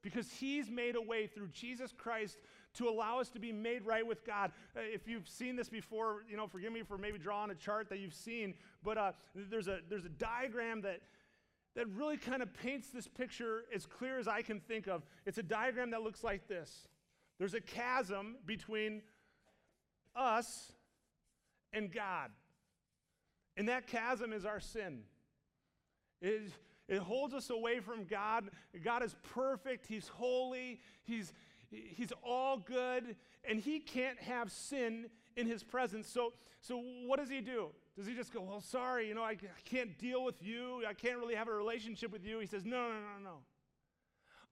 Because 0.00 0.30
He's 0.32 0.70
made 0.70 0.96
a 0.96 1.02
way 1.02 1.26
through 1.26 1.48
Jesus 1.48 1.92
Christ 1.94 2.38
to 2.78 2.88
allow 2.88 3.20
us 3.20 3.28
to 3.30 3.38
be 3.38 3.52
made 3.52 3.84
right 3.84 4.06
with 4.06 4.24
God. 4.24 4.50
Uh, 4.74 4.80
if 4.80 5.06
you've 5.06 5.28
seen 5.28 5.56
this 5.56 5.68
before, 5.68 6.24
you 6.26 6.38
know, 6.38 6.46
forgive 6.46 6.72
me 6.72 6.82
for 6.82 6.96
maybe 6.96 7.18
drawing 7.18 7.50
a 7.50 7.54
chart 7.54 7.90
that 7.90 7.98
you've 7.98 8.14
seen, 8.14 8.54
but 8.82 8.96
uh, 8.96 9.12
there's, 9.34 9.68
a, 9.68 9.80
there's 9.90 10.06
a 10.06 10.10
diagram 10.10 10.80
that, 10.80 11.02
that 11.76 11.86
really 11.90 12.16
kind 12.16 12.40
of 12.40 12.54
paints 12.54 12.88
this 12.88 13.06
picture 13.06 13.64
as 13.74 13.84
clear 13.84 14.18
as 14.18 14.26
I 14.26 14.40
can 14.40 14.58
think 14.58 14.86
of. 14.86 15.02
It's 15.26 15.36
a 15.36 15.42
diagram 15.42 15.90
that 15.90 16.00
looks 16.00 16.24
like 16.24 16.48
this 16.48 16.88
there's 17.38 17.52
a 17.52 17.60
chasm 17.60 18.36
between 18.46 19.02
us 20.16 20.72
and 21.74 21.92
God. 21.92 22.30
And 23.56 23.68
that 23.68 23.86
chasm 23.86 24.32
is 24.32 24.44
our 24.44 24.60
sin. 24.60 25.00
It, 26.20 26.50
it 26.88 26.98
holds 26.98 27.34
us 27.34 27.50
away 27.50 27.80
from 27.80 28.04
God. 28.04 28.50
God 28.82 29.02
is 29.02 29.14
perfect, 29.34 29.86
He's 29.86 30.08
holy, 30.08 30.80
He's, 31.04 31.32
he's 31.70 32.12
all 32.22 32.58
good, 32.58 33.16
and 33.48 33.60
He 33.60 33.78
can't 33.78 34.18
have 34.20 34.50
sin 34.50 35.06
in 35.36 35.46
His 35.46 35.62
presence. 35.62 36.08
So, 36.08 36.32
so, 36.60 36.82
what 37.06 37.18
does 37.18 37.28
He 37.28 37.40
do? 37.40 37.68
Does 37.96 38.06
He 38.06 38.14
just 38.14 38.32
go, 38.32 38.40
Well, 38.40 38.60
sorry, 38.60 39.08
you 39.08 39.14
know, 39.14 39.22
I, 39.22 39.32
I 39.32 39.60
can't 39.64 39.96
deal 39.98 40.24
with 40.24 40.42
you, 40.42 40.82
I 40.88 40.94
can't 40.94 41.18
really 41.18 41.34
have 41.34 41.48
a 41.48 41.52
relationship 41.52 42.12
with 42.12 42.24
you? 42.24 42.38
He 42.38 42.46
says, 42.46 42.64
No, 42.64 42.88
no, 42.88 42.94
no, 42.94 43.22
no. 43.22 43.36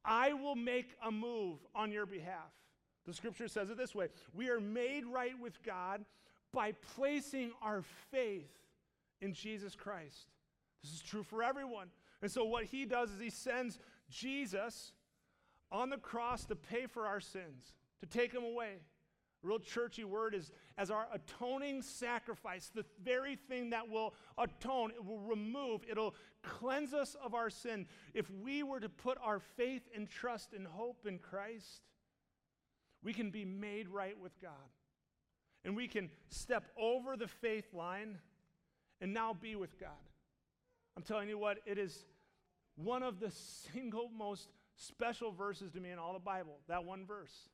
I 0.04 0.32
will 0.32 0.56
make 0.56 0.96
a 1.04 1.10
move 1.10 1.58
on 1.74 1.92
your 1.92 2.06
behalf. 2.06 2.50
The 3.06 3.14
scripture 3.14 3.48
says 3.48 3.70
it 3.70 3.76
this 3.76 3.94
way 3.94 4.08
We 4.34 4.48
are 4.48 4.60
made 4.60 5.06
right 5.06 5.38
with 5.40 5.62
God 5.62 6.04
by 6.52 6.72
placing 6.94 7.52
our 7.62 7.82
faith 8.10 8.50
in 9.22 9.32
Jesus 9.32 9.74
Christ. 9.74 10.26
This 10.82 10.92
is 10.92 11.00
true 11.00 11.22
for 11.22 11.42
everyone. 11.42 11.88
And 12.20 12.30
so, 12.30 12.44
what 12.44 12.64
he 12.64 12.84
does 12.84 13.10
is 13.10 13.20
he 13.20 13.30
sends 13.30 13.78
Jesus 14.10 14.92
on 15.70 15.88
the 15.88 15.96
cross 15.96 16.44
to 16.46 16.56
pay 16.56 16.86
for 16.86 17.06
our 17.06 17.20
sins, 17.20 17.74
to 18.00 18.06
take 18.06 18.32
them 18.32 18.44
away. 18.44 18.74
A 19.42 19.46
real 19.46 19.58
churchy 19.58 20.04
word 20.04 20.34
is 20.34 20.52
as 20.78 20.90
our 20.90 21.06
atoning 21.12 21.82
sacrifice, 21.82 22.70
the 22.72 22.84
very 23.02 23.36
thing 23.36 23.70
that 23.70 23.88
will 23.88 24.14
atone, 24.38 24.90
it 24.90 25.04
will 25.04 25.18
remove, 25.20 25.82
it'll 25.90 26.14
cleanse 26.42 26.94
us 26.94 27.16
of 27.24 27.34
our 27.34 27.50
sin. 27.50 27.86
If 28.14 28.30
we 28.30 28.62
were 28.62 28.80
to 28.80 28.88
put 28.88 29.18
our 29.22 29.40
faith 29.40 29.82
and 29.94 30.08
trust 30.08 30.52
and 30.52 30.66
hope 30.66 31.06
in 31.06 31.18
Christ, 31.18 31.82
we 33.02 33.12
can 33.12 33.30
be 33.30 33.44
made 33.44 33.88
right 33.88 34.18
with 34.18 34.40
God. 34.40 34.52
And 35.64 35.76
we 35.76 35.88
can 35.88 36.10
step 36.28 36.64
over 36.76 37.16
the 37.16 37.28
faith 37.28 37.72
line 37.72 38.18
and 39.02 39.12
now 39.12 39.34
be 39.38 39.56
with 39.56 39.78
God. 39.78 39.90
I'm 40.96 41.02
telling 41.02 41.28
you 41.28 41.36
what, 41.36 41.58
it 41.66 41.76
is 41.76 42.06
one 42.76 43.02
of 43.02 43.20
the 43.20 43.30
single 43.30 44.08
most 44.16 44.48
special 44.76 45.32
verses 45.32 45.72
to 45.72 45.80
me 45.80 45.90
in 45.90 45.98
all 45.98 46.14
the 46.14 46.18
Bible, 46.18 46.58
that 46.68 46.84
one 46.84 47.04
verse. 47.04 47.48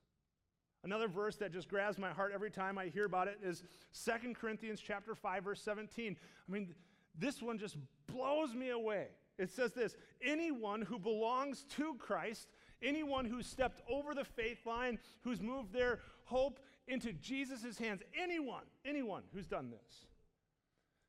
Another 0.85 1.09
verse 1.09 1.37
that 1.37 1.53
just 1.53 1.69
grabs 1.69 1.99
my 1.99 2.11
heart 2.11 2.31
every 2.33 2.51
time 2.51 2.79
I 2.79 2.87
hear 2.87 3.07
about 3.07 3.27
it 3.27 3.41
is 3.43 3.65
2 4.05 4.35
Corinthians 4.35 4.81
chapter 4.81 5.15
5 5.15 5.45
verse 5.45 5.63
17. 5.63 6.17
I 6.21 6.53
mean, 6.53 6.75
this 7.19 7.43
one 7.43 7.59
just 7.59 7.77
blows 8.07 8.55
me 8.55 8.71
away. 8.71 9.07
It 9.39 9.51
says 9.51 9.73
this, 9.73 9.97
anyone 10.23 10.83
who 10.83 10.99
belongs 10.99 11.65
to 11.77 11.95
Christ, 11.95 12.49
anyone 12.83 13.25
who's 13.25 13.47
stepped 13.47 13.81
over 13.91 14.15
the 14.15 14.25
faith 14.25 14.67
line, 14.67 14.99
who's 15.23 15.41
moved 15.41 15.73
their 15.73 16.01
hope 16.25 16.61
into 16.87 17.13
Jesus' 17.13 17.79
hands, 17.79 18.03
anyone, 18.21 18.65
anyone 18.85 19.23
who's 19.33 19.47
done 19.47 19.71
this, 19.71 20.07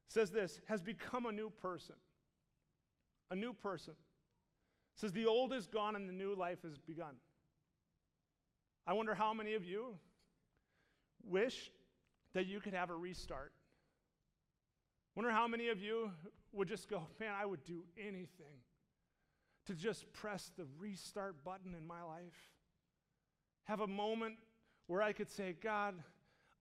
says 0.10 0.32
this, 0.32 0.60
has 0.66 0.82
become 0.82 1.26
a 1.26 1.32
new 1.32 1.50
person. 1.50 1.96
A 3.32 3.36
new 3.36 3.54
person. 3.54 3.94
says 4.96 5.14
the 5.14 5.28
old 5.28 5.54
is 5.54 5.68
gone 5.68 5.96
and 5.96 6.10
the 6.10 6.14
new 6.14 6.36
life 6.36 6.64
has 6.64 6.78
begun. 6.78 7.16
I 8.86 8.94
wonder 8.94 9.14
how 9.14 9.34
many 9.34 9.54
of 9.54 9.64
you 9.64 9.96
wish 11.24 11.72
that 12.34 12.48
you 12.48 12.60
could 12.60 12.74
have 12.74 12.90
a 12.90 12.96
restart. 12.96 13.54
Wonder 15.16 15.32
how 15.32 15.48
many 15.48 15.70
of 15.70 15.80
you 15.80 16.12
would 16.52 16.68
just 16.68 16.90
go, 16.90 17.04
man, 17.20 17.34
I 17.40 17.46
would 17.46 17.64
do 17.66 17.84
anything 17.98 18.64
to 19.68 19.76
just 19.76 20.12
press 20.14 20.52
the 20.58 20.66
restart 20.80 21.44
button 21.44 21.76
in 21.80 21.86
my 21.86 22.02
life. 22.02 22.50
Have 23.66 23.82
a 23.82 23.88
moment 23.88 24.36
where 24.88 25.04
I 25.04 25.14
could 25.14 25.30
say, 25.30 25.56
God, 25.62 25.94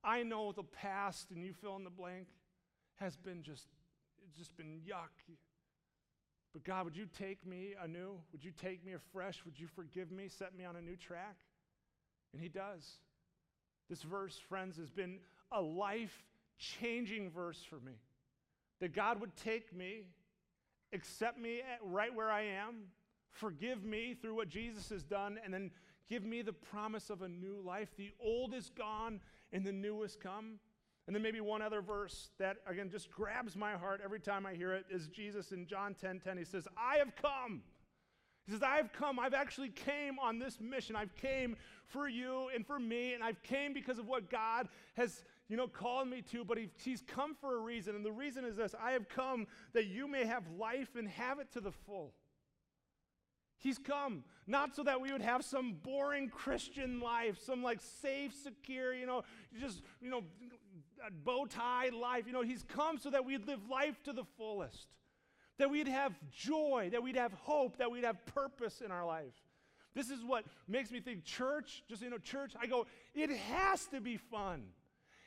I 0.05 0.23
know 0.23 0.53
the 0.53 0.65
past, 0.65 1.31
and 1.31 1.43
you 1.43 1.55
fill 1.55 1.77
in 1.77 1.85
the 1.85 1.91
blank, 1.91 2.27
has 3.01 3.17
been 3.17 3.43
just, 3.43 3.67
it's 4.25 4.37
just 4.37 4.57
been 4.57 4.81
yuck. 4.87 5.35
But 6.53 6.65
God, 6.65 6.85
would 6.85 6.97
you 6.97 7.07
take 7.19 7.47
me 7.47 7.75
anew? 7.83 8.19
Would 8.33 8.45
you 8.45 8.53
take 8.53 8.85
me 8.85 8.93
afresh? 8.95 9.45
Would 9.45 9.59
you 9.59 9.67
forgive 9.67 10.11
me, 10.11 10.29
set 10.29 10.57
me 10.57 10.65
on 10.65 10.77
a 10.77 10.81
new 10.81 10.97
track? 10.97 11.37
And 12.33 12.43
He 12.43 12.49
does. 12.49 12.85
This 13.89 14.03
verse, 14.03 14.39
friends, 14.49 14.77
has 14.77 14.91
been 14.91 15.19
a 15.53 15.61
life 15.61 16.25
changing 16.59 17.31
verse 17.31 17.63
for 17.69 17.77
me. 17.77 17.93
That 18.81 18.95
God 18.95 19.21
would 19.21 19.35
take 19.37 19.75
me, 19.75 20.03
accept 20.93 21.39
me 21.39 21.63
right 21.83 22.15
where 22.15 22.31
I 22.31 22.43
am, 22.43 22.85
forgive 23.31 23.85
me 23.85 24.15
through 24.21 24.37
what 24.37 24.49
Jesus 24.49 24.89
has 24.91 25.03
done, 25.03 25.39
and 25.45 25.53
then 25.53 25.71
give 26.09 26.25
me 26.25 26.43
the 26.43 26.53
promise 26.53 27.11
of 27.11 27.23
a 27.23 27.29
new 27.29 27.61
life. 27.65 27.89
The 27.97 28.11
old 28.21 28.55
is 28.55 28.71
gone 28.77 29.21
and 29.53 29.65
the 29.65 29.73
new 29.73 30.03
has 30.03 30.17
come. 30.17 30.59
And 31.09 31.15
then 31.15 31.23
maybe 31.23 31.41
one 31.41 31.63
other 31.63 31.81
verse 31.81 32.29
that 32.39 32.59
again 32.67 32.91
just 32.91 33.11
grabs 33.11 33.57
my 33.57 33.73
heart 33.73 34.03
every 34.05 34.21
time 34.21 34.45
I 34.45 34.53
hear 34.53 34.75
it 34.75 34.85
is 34.91 35.09
Jesus 35.09 35.53
in 35.53 35.67
John 35.67 35.95
10:10. 35.95 36.01
10, 36.01 36.21
10, 36.21 36.37
he 36.37 36.45
says, 36.45 36.69
"I 36.77 36.99
have 36.99 37.17
come." 37.17 37.63
He 38.45 38.53
says, 38.53 38.63
"I've 38.63 38.93
come. 38.93 39.19
I've 39.19 39.33
actually 39.33 39.71
came 39.71 40.19
on 40.19 40.39
this 40.39 40.61
mission. 40.61 40.95
I've 40.97 41.15
came 41.15 41.57
for 41.87 42.09
you 42.09 42.51
and 42.55 42.67
for 42.67 42.79
me, 42.79 43.15
and 43.15 43.25
I've 43.25 43.43
came 43.43 43.73
because 43.73 43.99
of 43.99 44.07
what 44.07 44.29
God 44.29 44.69
has, 44.97 45.25
you 45.49 45.57
know, 45.57 45.67
called 45.67 46.09
me 46.09 46.21
to. 46.31 46.45
But 46.45 46.59
he, 46.59 46.69
He's 46.77 47.01
come 47.01 47.35
for 47.35 47.57
a 47.57 47.61
reason, 47.61 47.97
and 47.97 48.05
the 48.05 48.13
reason 48.13 48.45
is 48.45 48.57
this: 48.57 48.75
I 48.79 48.91
have 48.91 49.09
come 49.09 49.47
that 49.73 49.87
you 49.87 50.09
may 50.09 50.27
have 50.27 50.47
life 50.59 50.95
and 50.95 51.09
have 51.09 51.39
it 51.39 51.51
to 51.53 51.61
the 51.63 51.73
full." 51.73 52.13
He's 53.61 53.79
come, 53.79 54.23
not 54.47 54.77
so 54.77 54.85
that 54.85 55.01
we 55.01 55.11
would 55.11 55.23
have 55.23 55.45
some 55.45 55.79
boring 55.83 56.29
Christian 56.29 57.01
life, 57.01 57.39
some 57.43 57.63
like 57.63 57.81
safe, 57.81 58.33
secure, 58.33 58.95
you 58.95 59.05
know, 59.05 59.25
just, 59.59 59.83
you 60.01 60.11
know, 60.11 60.23
bow 61.25 61.47
tie 61.47 61.91
life. 61.91 62.25
You 62.27 62.33
know, 62.33 62.43
He's 62.43 62.63
come 62.63 62.99
so 62.99 63.11
that 63.11 63.25
we'd 63.25 63.47
live 63.47 63.61
life 63.71 64.03
to 64.05 64.13
the 64.13 64.25
fullest, 64.37 64.89
that 65.59 65.71
we'd 65.71 65.89
have 65.89 66.15
joy, 66.31 66.91
that 66.93 67.03
we'd 67.03 67.17
have 67.17 67.33
hope, 67.33 67.79
that 67.79 67.91
we'd 67.91 68.05
have 68.05 68.25
purpose 68.27 68.81
in 68.85 68.91
our 68.91 69.07
life. 69.07 69.35
This 69.95 70.11
is 70.11 70.23
what 70.25 70.45
makes 70.69 70.91
me 70.91 71.01
think 71.01 71.25
church, 71.25 71.83
just, 71.89 72.03
you 72.03 72.11
know, 72.11 72.19
church, 72.19 72.53
I 72.61 72.67
go, 72.67 72.87
it 73.15 73.31
has 73.31 73.87
to 73.87 74.01
be 74.01 74.17
fun. 74.17 74.65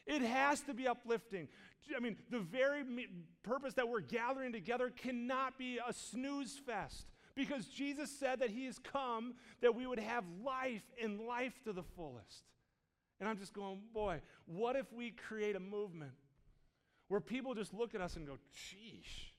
It 0.06 0.22
has 0.22 0.62
to 0.62 0.74
be 0.74 0.88
uplifting. 0.88 1.48
I 1.96 2.00
mean, 2.00 2.18
the 2.30 2.40
very 2.40 2.84
purpose 3.44 3.74
that 3.76 3.88
we're 3.88 4.02
gathering 4.02 4.52
together 4.52 4.90
cannot 4.90 5.58
be 5.58 5.80
a 5.86 5.94
snooze 5.94 6.60
fest 6.66 7.08
because 7.36 7.66
Jesus 7.66 8.12
said 8.18 8.40
that 8.40 8.50
He 8.50 8.66
has 8.66 8.80
come 8.80 9.34
that 9.62 9.76
we 9.76 9.86
would 9.86 10.00
have 10.00 10.24
life 10.44 10.84
and 11.02 11.20
life 11.20 11.54
to 11.66 11.74
the 11.74 11.84
fullest. 11.84 12.44
And 13.22 13.30
I'm 13.30 13.38
just 13.38 13.54
going, 13.54 13.78
boy, 13.94 14.20
what 14.48 14.76
if 14.76 14.92
we 14.92 15.12
create 15.12 15.56
a 15.56 15.60
movement 15.60 16.12
where 17.08 17.22
people 17.22 17.54
just 17.54 17.72
look 17.72 17.94
at 17.94 18.02
us 18.02 18.16
and 18.16 18.26
go, 18.26 18.34
sheesh, 18.56 19.30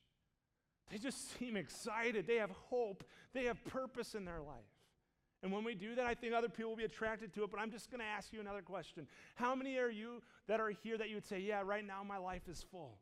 they 0.90 0.98
just 0.98 1.36
seem 1.38 1.56
excited. 1.56 2.28
They 2.28 2.36
have 2.36 2.52
hope. 2.70 3.02
They 3.34 3.44
have 3.44 3.62
purpose 3.64 4.14
in 4.14 4.24
their 4.24 4.40
life. 4.40 4.56
And 5.42 5.50
when 5.50 5.64
we 5.64 5.74
do 5.74 5.96
that, 5.96 6.06
I 6.06 6.14
think 6.14 6.32
other 6.32 6.48
people 6.48 6.70
will 6.70 6.76
be 6.76 6.84
attracted 6.84 7.34
to 7.34 7.42
it. 7.42 7.50
But 7.50 7.58
I'm 7.58 7.72
just 7.72 7.90
going 7.90 7.98
to 7.98 8.06
ask 8.06 8.32
you 8.32 8.40
another 8.40 8.62
question. 8.62 9.08
How 9.34 9.56
many 9.56 9.76
are 9.78 9.90
you 9.90 10.22
that 10.46 10.60
are 10.60 10.70
here 10.70 10.96
that 10.96 11.08
you 11.08 11.16
would 11.16 11.26
say, 11.26 11.40
yeah, 11.40 11.62
right 11.64 11.84
now 11.84 12.04
my 12.04 12.18
life 12.18 12.48
is 12.48 12.64
full? 12.70 12.98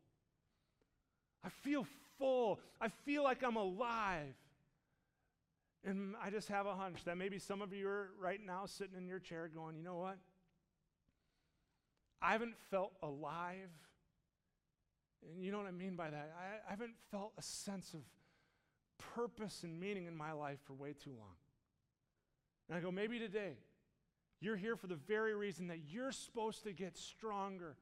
I 1.43 1.49
feel 1.49 1.85
full. 2.17 2.59
I 2.79 2.87
feel 3.05 3.23
like 3.23 3.43
I'm 3.43 3.55
alive. 3.55 4.33
And 5.83 6.15
I 6.23 6.31
just 6.31 6.47
have 6.47 6.65
a 6.65 6.73
hunch 6.73 7.03
that 7.05 7.17
maybe 7.17 7.37
some 7.37 7.61
of 7.61 7.71
you 7.71 7.87
are 7.87 8.09
right 8.19 8.39
now 8.43 8.65
sitting 8.65 8.95
in 8.97 9.07
your 9.07 9.19
chair 9.19 9.47
going, 9.53 9.75
you 9.75 9.83
know 9.83 9.97
what? 9.97 10.17
I 12.21 12.33
haven't 12.33 12.55
felt 12.69 12.91
alive. 13.01 13.69
And 15.23 15.43
you 15.43 15.51
know 15.51 15.57
what 15.57 15.67
I 15.67 15.71
mean 15.71 15.95
by 15.95 16.09
that? 16.09 16.33
I, 16.37 16.67
I 16.67 16.69
haven't 16.69 16.95
felt 17.11 17.33
a 17.37 17.41
sense 17.41 17.93
of 17.93 18.01
purpose 19.15 19.63
and 19.63 19.79
meaning 19.79 20.05
in 20.05 20.15
my 20.15 20.31
life 20.31 20.59
for 20.65 20.73
way 20.73 20.93
too 20.93 21.11
long. 21.11 21.35
And 22.69 22.77
I 22.77 22.81
go, 22.81 22.91
maybe 22.91 23.19
today 23.19 23.53
you're 24.39 24.55
here 24.55 24.75
for 24.75 24.87
the 24.87 24.95
very 24.95 25.35
reason 25.35 25.67
that 25.67 25.79
you're 25.89 26.11
supposed 26.11 26.63
to 26.63 26.71
get 26.71 26.97
stronger 26.97 27.75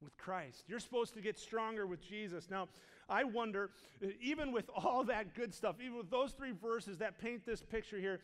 with 0.00 0.16
Christ. 0.16 0.64
You're 0.68 0.80
supposed 0.80 1.14
to 1.14 1.20
get 1.20 1.38
stronger 1.38 1.86
with 1.86 2.00
Jesus. 2.00 2.48
Now, 2.50 2.68
I 3.08 3.24
wonder, 3.24 3.70
even 4.20 4.52
with 4.52 4.70
all 4.76 5.04
that 5.04 5.34
good 5.34 5.54
stuff, 5.54 5.76
even 5.80 5.96
with 5.96 6.10
those 6.10 6.32
three 6.32 6.52
verses 6.52 6.98
that 6.98 7.18
paint 7.18 7.44
this 7.46 7.62
picture 7.62 7.98
here, 7.98 8.20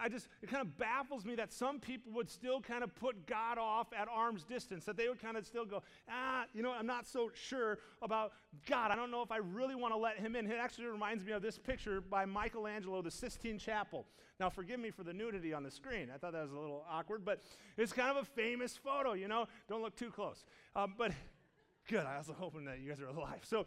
I 0.00 0.08
just, 0.08 0.28
it 0.42 0.48
kind 0.48 0.62
of 0.62 0.78
baffles 0.78 1.24
me 1.24 1.34
that 1.34 1.52
some 1.52 1.80
people 1.80 2.12
would 2.12 2.30
still 2.30 2.60
kind 2.60 2.84
of 2.84 2.94
put 2.94 3.26
God 3.26 3.58
off 3.58 3.88
at 3.98 4.06
arm's 4.08 4.44
distance, 4.44 4.84
that 4.84 4.96
they 4.96 5.08
would 5.08 5.20
kind 5.20 5.36
of 5.36 5.44
still 5.44 5.64
go, 5.64 5.82
ah, 6.08 6.44
you 6.54 6.62
know, 6.62 6.72
I'm 6.72 6.86
not 6.86 7.06
so 7.06 7.30
sure 7.34 7.78
about 8.00 8.32
God. 8.66 8.92
I 8.92 8.96
don't 8.96 9.10
know 9.10 9.22
if 9.22 9.32
I 9.32 9.38
really 9.38 9.74
want 9.74 9.92
to 9.92 9.98
let 9.98 10.18
him 10.18 10.36
in. 10.36 10.48
It 10.48 10.56
actually 10.60 10.86
reminds 10.86 11.24
me 11.24 11.32
of 11.32 11.42
this 11.42 11.58
picture 11.58 12.00
by 12.00 12.24
Michelangelo, 12.24 13.02
the 13.02 13.10
Sistine 13.10 13.58
Chapel. 13.58 14.06
Now, 14.38 14.50
forgive 14.50 14.78
me 14.78 14.90
for 14.90 15.02
the 15.02 15.12
nudity 15.12 15.52
on 15.52 15.64
the 15.64 15.70
screen. 15.70 16.10
I 16.14 16.18
thought 16.18 16.32
that 16.32 16.42
was 16.42 16.52
a 16.52 16.58
little 16.58 16.84
awkward, 16.88 17.24
but 17.24 17.42
it's 17.76 17.92
kind 17.92 18.16
of 18.16 18.22
a 18.22 18.24
famous 18.24 18.76
photo, 18.76 19.14
you 19.14 19.26
know? 19.26 19.46
Don't 19.68 19.82
look 19.82 19.96
too 19.96 20.10
close. 20.10 20.44
Um, 20.76 20.94
but 20.96 21.10
good, 21.88 22.06
I 22.06 22.18
was 22.18 22.30
hoping 22.38 22.66
that 22.66 22.78
you 22.78 22.88
guys 22.88 23.00
are 23.00 23.08
alive. 23.08 23.40
So, 23.42 23.66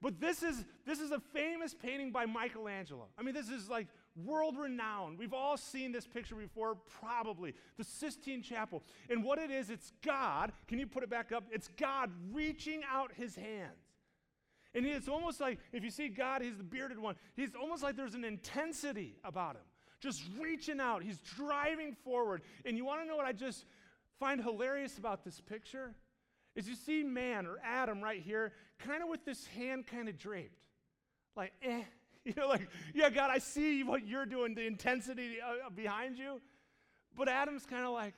but 0.00 0.20
this 0.20 0.42
is, 0.42 0.64
this 0.86 1.00
is 1.00 1.10
a 1.10 1.18
famous 1.18 1.74
painting 1.74 2.12
by 2.12 2.24
Michelangelo. 2.24 3.08
I 3.18 3.22
mean, 3.22 3.34
this 3.34 3.48
is 3.48 3.68
like 3.68 3.88
world 4.24 4.56
renowned. 4.56 5.18
We've 5.18 5.34
all 5.34 5.56
seen 5.56 5.90
this 5.90 6.06
picture 6.06 6.36
before, 6.36 6.76
probably. 7.00 7.54
The 7.76 7.84
Sistine 7.84 8.42
Chapel. 8.42 8.82
And 9.10 9.24
what 9.24 9.38
it 9.38 9.50
is, 9.50 9.70
it's 9.70 9.92
God. 10.04 10.52
Can 10.68 10.78
you 10.78 10.86
put 10.86 11.02
it 11.02 11.10
back 11.10 11.32
up? 11.32 11.44
It's 11.50 11.68
God 11.76 12.10
reaching 12.32 12.82
out 12.88 13.12
his 13.14 13.34
hands. 13.34 13.88
And 14.74 14.86
it's 14.86 15.08
almost 15.08 15.40
like, 15.40 15.58
if 15.72 15.82
you 15.82 15.90
see 15.90 16.08
God, 16.08 16.42
he's 16.42 16.56
the 16.56 16.64
bearded 16.64 16.98
one. 16.98 17.16
He's 17.34 17.50
almost 17.60 17.82
like 17.82 17.96
there's 17.96 18.14
an 18.14 18.24
intensity 18.24 19.16
about 19.24 19.56
him, 19.56 19.62
just 19.98 20.22
reaching 20.38 20.78
out. 20.78 21.02
He's 21.02 21.18
driving 21.20 21.96
forward. 22.04 22.42
And 22.64 22.76
you 22.76 22.84
want 22.84 23.00
to 23.00 23.06
know 23.08 23.16
what 23.16 23.26
I 23.26 23.32
just 23.32 23.64
find 24.20 24.40
hilarious 24.40 24.98
about 24.98 25.24
this 25.24 25.40
picture? 25.40 25.94
Is 26.58 26.68
you 26.68 26.74
see 26.74 27.04
man 27.04 27.46
or 27.46 27.58
Adam 27.62 28.02
right 28.02 28.20
here, 28.20 28.52
kind 28.80 29.00
of 29.00 29.08
with 29.08 29.24
this 29.24 29.46
hand 29.46 29.86
kind 29.86 30.08
of 30.08 30.18
draped. 30.18 30.58
Like, 31.36 31.52
eh. 31.62 31.82
You 32.24 32.34
know, 32.36 32.48
like, 32.48 32.68
yeah, 32.92 33.08
God, 33.08 33.30
I 33.30 33.38
see 33.38 33.84
what 33.84 34.06
you're 34.06 34.26
doing, 34.26 34.54
the 34.54 34.66
intensity 34.66 35.36
uh, 35.40 35.70
behind 35.70 36.18
you. 36.18 36.42
But 37.16 37.28
Adam's 37.28 37.64
kind 37.64 37.86
of 37.86 37.92
like, 37.92 38.12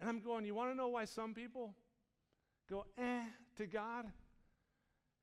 And 0.00 0.08
I'm 0.08 0.20
going, 0.20 0.44
you 0.44 0.54
want 0.54 0.70
to 0.70 0.76
know 0.76 0.88
why 0.88 1.04
some 1.04 1.34
people 1.34 1.74
go 2.68 2.84
eh 2.98 3.22
to 3.56 3.66
God? 3.66 4.06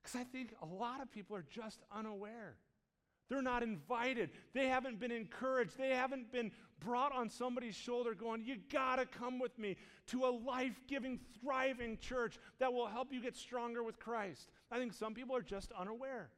Because 0.02 0.20
I 0.20 0.24
think 0.24 0.54
a 0.62 0.66
lot 0.66 1.02
of 1.02 1.10
people 1.10 1.36
are 1.36 1.44
just 1.50 1.80
unaware. 1.92 2.56
They're 3.28 3.42
not 3.42 3.62
invited. 3.62 4.30
They 4.54 4.68
haven't 4.68 4.98
been 4.98 5.10
encouraged. 5.10 5.76
They 5.76 5.90
haven't 5.90 6.32
been 6.32 6.50
brought 6.80 7.14
on 7.14 7.28
somebody's 7.28 7.74
shoulder 7.74 8.14
going, 8.14 8.44
You 8.44 8.56
got 8.72 8.96
to 8.96 9.06
come 9.06 9.38
with 9.38 9.58
me 9.58 9.76
to 10.08 10.24
a 10.24 10.30
life 10.30 10.80
giving, 10.86 11.20
thriving 11.40 11.98
church 11.98 12.38
that 12.58 12.72
will 12.72 12.86
help 12.86 13.12
you 13.12 13.20
get 13.20 13.36
stronger 13.36 13.82
with 13.82 13.98
Christ. 13.98 14.48
I 14.70 14.78
think 14.78 14.94
some 14.94 15.12
people 15.12 15.36
are 15.36 15.42
just 15.42 15.72
unaware. 15.78 16.30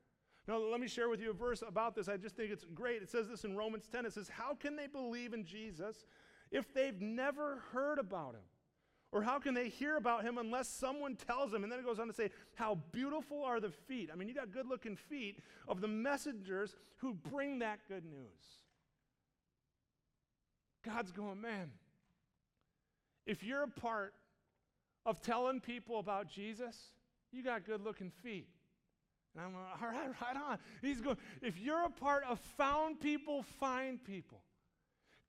Now, 0.51 0.59
let 0.59 0.81
me 0.81 0.89
share 0.89 1.09
with 1.09 1.21
you 1.21 1.31
a 1.31 1.33
verse 1.33 1.63
about 1.65 1.95
this. 1.95 2.09
I 2.09 2.17
just 2.17 2.35
think 2.35 2.51
it's 2.51 2.67
great. 2.75 3.03
It 3.03 3.09
says 3.09 3.29
this 3.29 3.45
in 3.45 3.55
Romans 3.55 3.85
10. 3.93 4.05
It 4.05 4.13
says, 4.13 4.29
How 4.29 4.55
can 4.55 4.75
they 4.75 4.89
believe 4.89 5.33
in 5.33 5.45
Jesus 5.45 6.05
if 6.51 6.75
they've 6.75 7.01
never 7.01 7.63
heard 7.73 8.01
about 8.01 8.35
him? 8.35 8.43
Or 9.13 9.23
how 9.23 9.39
can 9.39 9.55
they 9.55 9.69
hear 9.69 9.97
about 9.97 10.25
him 10.25 10.39
unless 10.39 10.69
someone 10.69 11.15
tells 11.15 11.53
them? 11.53 11.63
And 11.63 11.71
then 11.71 11.79
it 11.79 11.85
goes 11.85 12.01
on 12.01 12.09
to 12.09 12.13
say, 12.13 12.31
How 12.57 12.81
beautiful 12.91 13.45
are 13.45 13.61
the 13.61 13.71
feet. 13.71 14.11
I 14.13 14.17
mean, 14.17 14.27
you 14.27 14.35
got 14.35 14.51
good 14.51 14.67
looking 14.67 14.97
feet 14.97 15.39
of 15.69 15.81
the 15.81 15.87
messengers 15.87 16.75
who 16.97 17.15
bring 17.15 17.61
that 17.61 17.79
good 17.87 18.05
news. 18.05 18.59
God's 20.85 21.13
going, 21.13 21.41
Man, 21.41 21.71
if 23.25 23.45
you're 23.45 23.63
a 23.63 23.69
part 23.69 24.15
of 25.07 25.21
telling 25.21 25.61
people 25.61 26.01
about 26.01 26.29
Jesus, 26.29 26.77
you 27.31 27.45
got 27.45 27.65
good 27.65 27.85
looking 27.85 28.11
feet. 28.11 28.49
And 29.35 29.45
I'm 29.45 29.53
like, 29.55 29.83
all 29.83 29.89
right, 29.89 30.09
right 30.21 30.37
on. 30.37 30.59
He's 30.83 31.01
going, 31.01 31.17
if 31.41 31.59
you're 31.59 31.85
a 31.85 31.91
part 31.91 32.25
of 32.29 32.41
found 32.57 33.01
people, 33.01 33.43
find 33.43 34.03
people, 34.03 34.43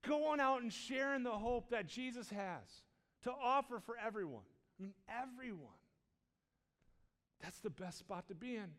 going 0.07 0.39
out 0.39 0.61
and 0.61 0.73
sharing 0.73 1.23
the 1.23 1.31
hope 1.31 1.69
that 1.69 1.87
Jesus 1.87 2.29
has 2.29 2.83
to 3.23 3.31
offer 3.31 3.79
for 3.79 3.95
everyone. 4.03 4.43
I 4.79 4.83
mean, 4.83 4.93
everyone. 5.07 5.67
That's 7.41 7.59
the 7.59 7.69
best 7.69 7.99
spot 7.99 8.27
to 8.29 8.35
be 8.35 8.55
in. 8.55 8.71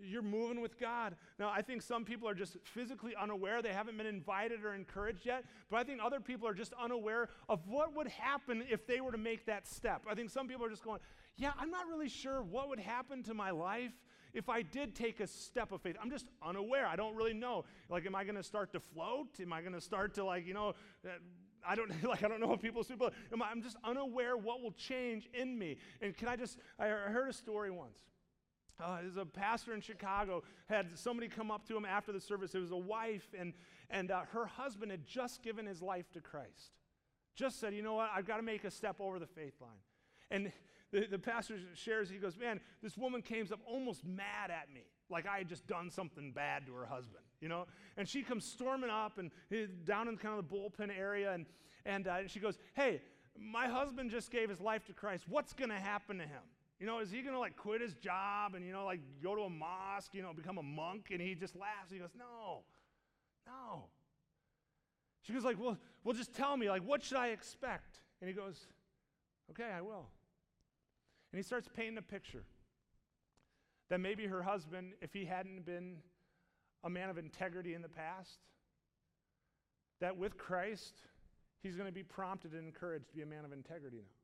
You're 0.00 0.22
moving 0.22 0.60
with 0.60 0.78
God. 0.78 1.16
Now, 1.40 1.50
I 1.50 1.60
think 1.60 1.82
some 1.82 2.04
people 2.04 2.28
are 2.28 2.34
just 2.34 2.56
physically 2.62 3.14
unaware. 3.20 3.62
They 3.62 3.72
haven't 3.72 3.96
been 3.96 4.06
invited 4.06 4.64
or 4.64 4.74
encouraged 4.74 5.26
yet. 5.26 5.44
But 5.70 5.78
I 5.78 5.84
think 5.84 6.00
other 6.02 6.20
people 6.20 6.46
are 6.46 6.54
just 6.54 6.72
unaware 6.80 7.28
of 7.48 7.66
what 7.66 7.96
would 7.96 8.06
happen 8.06 8.62
if 8.70 8.86
they 8.86 9.00
were 9.00 9.10
to 9.10 9.18
make 9.18 9.46
that 9.46 9.66
step. 9.66 10.02
I 10.08 10.14
think 10.14 10.30
some 10.30 10.46
people 10.46 10.64
are 10.64 10.70
just 10.70 10.84
going, 10.84 11.00
Yeah, 11.36 11.50
I'm 11.58 11.70
not 11.70 11.88
really 11.88 12.08
sure 12.08 12.42
what 12.42 12.68
would 12.68 12.78
happen 12.78 13.24
to 13.24 13.34
my 13.34 13.50
life 13.50 13.92
if 14.38 14.48
I 14.48 14.62
did 14.62 14.94
take 14.94 15.18
a 15.18 15.26
step 15.26 15.72
of 15.72 15.82
faith. 15.82 15.96
I'm 16.00 16.10
just 16.10 16.26
unaware. 16.42 16.86
I 16.86 16.94
don't 16.94 17.16
really 17.16 17.34
know. 17.34 17.64
Like, 17.90 18.06
am 18.06 18.14
I 18.14 18.22
going 18.22 18.36
to 18.36 18.42
start 18.42 18.72
to 18.72 18.80
float? 18.80 19.40
Am 19.40 19.52
I 19.52 19.60
going 19.60 19.72
to 19.72 19.80
start 19.80 20.14
to, 20.14 20.24
like, 20.24 20.46
you 20.46 20.54
know, 20.54 20.74
uh, 21.04 21.10
I 21.66 21.74
don't 21.74 21.90
like 22.08 22.22
I 22.22 22.28
don't 22.28 22.40
know 22.40 22.46
what 22.46 22.62
people 22.62 22.84
say, 22.84 22.94
but 22.96 23.12
I'm 23.32 23.62
just 23.62 23.76
unaware 23.84 24.36
what 24.36 24.62
will 24.62 24.72
change 24.72 25.28
in 25.34 25.58
me. 25.58 25.76
And 26.00 26.16
can 26.16 26.28
I 26.28 26.36
just 26.36 26.56
I 26.78 26.86
heard 26.86 27.28
a 27.28 27.32
story 27.32 27.70
once. 27.70 27.98
Uh, 28.80 28.98
there's 29.00 29.16
a 29.16 29.26
pastor 29.26 29.74
in 29.74 29.80
Chicago 29.80 30.44
had 30.68 30.96
somebody 30.96 31.26
come 31.26 31.50
up 31.50 31.66
to 31.66 31.76
him 31.76 31.84
after 31.84 32.12
the 32.12 32.20
service. 32.20 32.54
It 32.54 32.60
was 32.60 32.70
a 32.70 32.76
wife, 32.76 33.26
and 33.36 33.52
and 33.90 34.12
uh, 34.12 34.20
her 34.32 34.46
husband 34.46 34.92
had 34.92 35.04
just 35.04 35.42
given 35.42 35.66
his 35.66 35.82
life 35.82 36.08
to 36.12 36.20
Christ. 36.20 36.76
Just 37.34 37.58
said, 37.58 37.74
you 37.74 37.82
know 37.82 37.94
what, 37.94 38.10
I've 38.14 38.26
got 38.26 38.36
to 38.36 38.42
make 38.42 38.62
a 38.62 38.70
step 38.70 38.96
over 39.00 39.18
the 39.18 39.26
faith 39.26 39.54
line. 39.60 39.80
And 40.30 40.52
the, 40.92 41.06
the 41.06 41.18
pastor 41.18 41.56
shares, 41.74 42.08
he 42.08 42.16
goes, 42.16 42.36
man, 42.36 42.60
this 42.82 42.96
woman 42.96 43.22
came 43.22 43.46
up 43.52 43.60
almost 43.66 44.04
mad 44.04 44.50
at 44.50 44.72
me, 44.72 44.82
like 45.10 45.26
I 45.26 45.38
had 45.38 45.48
just 45.48 45.66
done 45.66 45.90
something 45.90 46.32
bad 46.32 46.66
to 46.66 46.74
her 46.74 46.86
husband 46.86 47.24
you 47.40 47.48
know? 47.48 47.66
And 47.96 48.08
she 48.08 48.22
comes 48.22 48.44
storming 48.44 48.90
up 48.90 49.18
and 49.18 49.30
eh, 49.52 49.66
down 49.84 50.08
in 50.08 50.16
kind 50.16 50.38
of 50.38 50.48
the 50.48 50.54
bullpen 50.54 50.96
area, 50.96 51.32
and, 51.32 51.46
and, 51.84 52.06
uh, 52.08 52.16
and 52.20 52.30
she 52.30 52.40
goes, 52.40 52.58
Hey, 52.74 53.02
my 53.38 53.68
husband 53.68 54.10
just 54.10 54.30
gave 54.30 54.48
his 54.48 54.60
life 54.60 54.84
to 54.86 54.92
Christ. 54.92 55.24
What's 55.28 55.52
going 55.52 55.70
to 55.70 55.76
happen 55.76 56.18
to 56.18 56.24
him? 56.24 56.42
You 56.80 56.86
know, 56.86 57.00
is 57.00 57.10
he 57.10 57.22
going 57.22 57.34
to 57.34 57.40
like 57.40 57.56
quit 57.56 57.80
his 57.80 57.94
job 57.94 58.54
and, 58.54 58.64
you 58.64 58.72
know, 58.72 58.84
like 58.84 59.00
go 59.22 59.34
to 59.34 59.42
a 59.42 59.50
mosque, 59.50 60.14
you 60.14 60.22
know, 60.22 60.32
become 60.32 60.58
a 60.58 60.62
monk? 60.62 61.08
And 61.12 61.20
he 61.20 61.34
just 61.34 61.56
laughs. 61.56 61.90
He 61.90 61.98
goes, 61.98 62.10
No, 62.16 62.62
no. 63.46 63.84
She 65.22 65.34
goes, 65.34 65.44
like, 65.44 65.60
well, 65.60 65.76
well, 66.04 66.14
just 66.14 66.34
tell 66.34 66.56
me, 66.56 66.70
like, 66.70 66.82
what 66.82 67.02
should 67.02 67.18
I 67.18 67.28
expect? 67.28 68.00
And 68.20 68.28
he 68.28 68.34
goes, 68.34 68.66
Okay, 69.50 69.70
I 69.70 69.80
will. 69.80 70.08
And 71.32 71.38
he 71.38 71.42
starts 71.42 71.68
painting 71.74 71.98
a 71.98 72.02
picture 72.02 72.44
that 73.90 74.00
maybe 74.00 74.26
her 74.26 74.42
husband, 74.42 74.92
if 75.00 75.12
he 75.12 75.24
hadn't 75.24 75.64
been 75.64 75.96
a 76.84 76.90
man 76.90 77.10
of 77.10 77.18
integrity 77.18 77.74
in 77.74 77.82
the 77.82 77.88
past, 77.88 78.38
that 80.00 80.16
with 80.16 80.38
Christ, 80.38 80.94
he's 81.62 81.74
going 81.74 81.88
to 81.88 81.92
be 81.92 82.02
prompted 82.02 82.52
and 82.52 82.66
encouraged 82.66 83.08
to 83.08 83.14
be 83.14 83.22
a 83.22 83.26
man 83.26 83.44
of 83.44 83.52
integrity 83.52 83.98
now. 83.98 84.14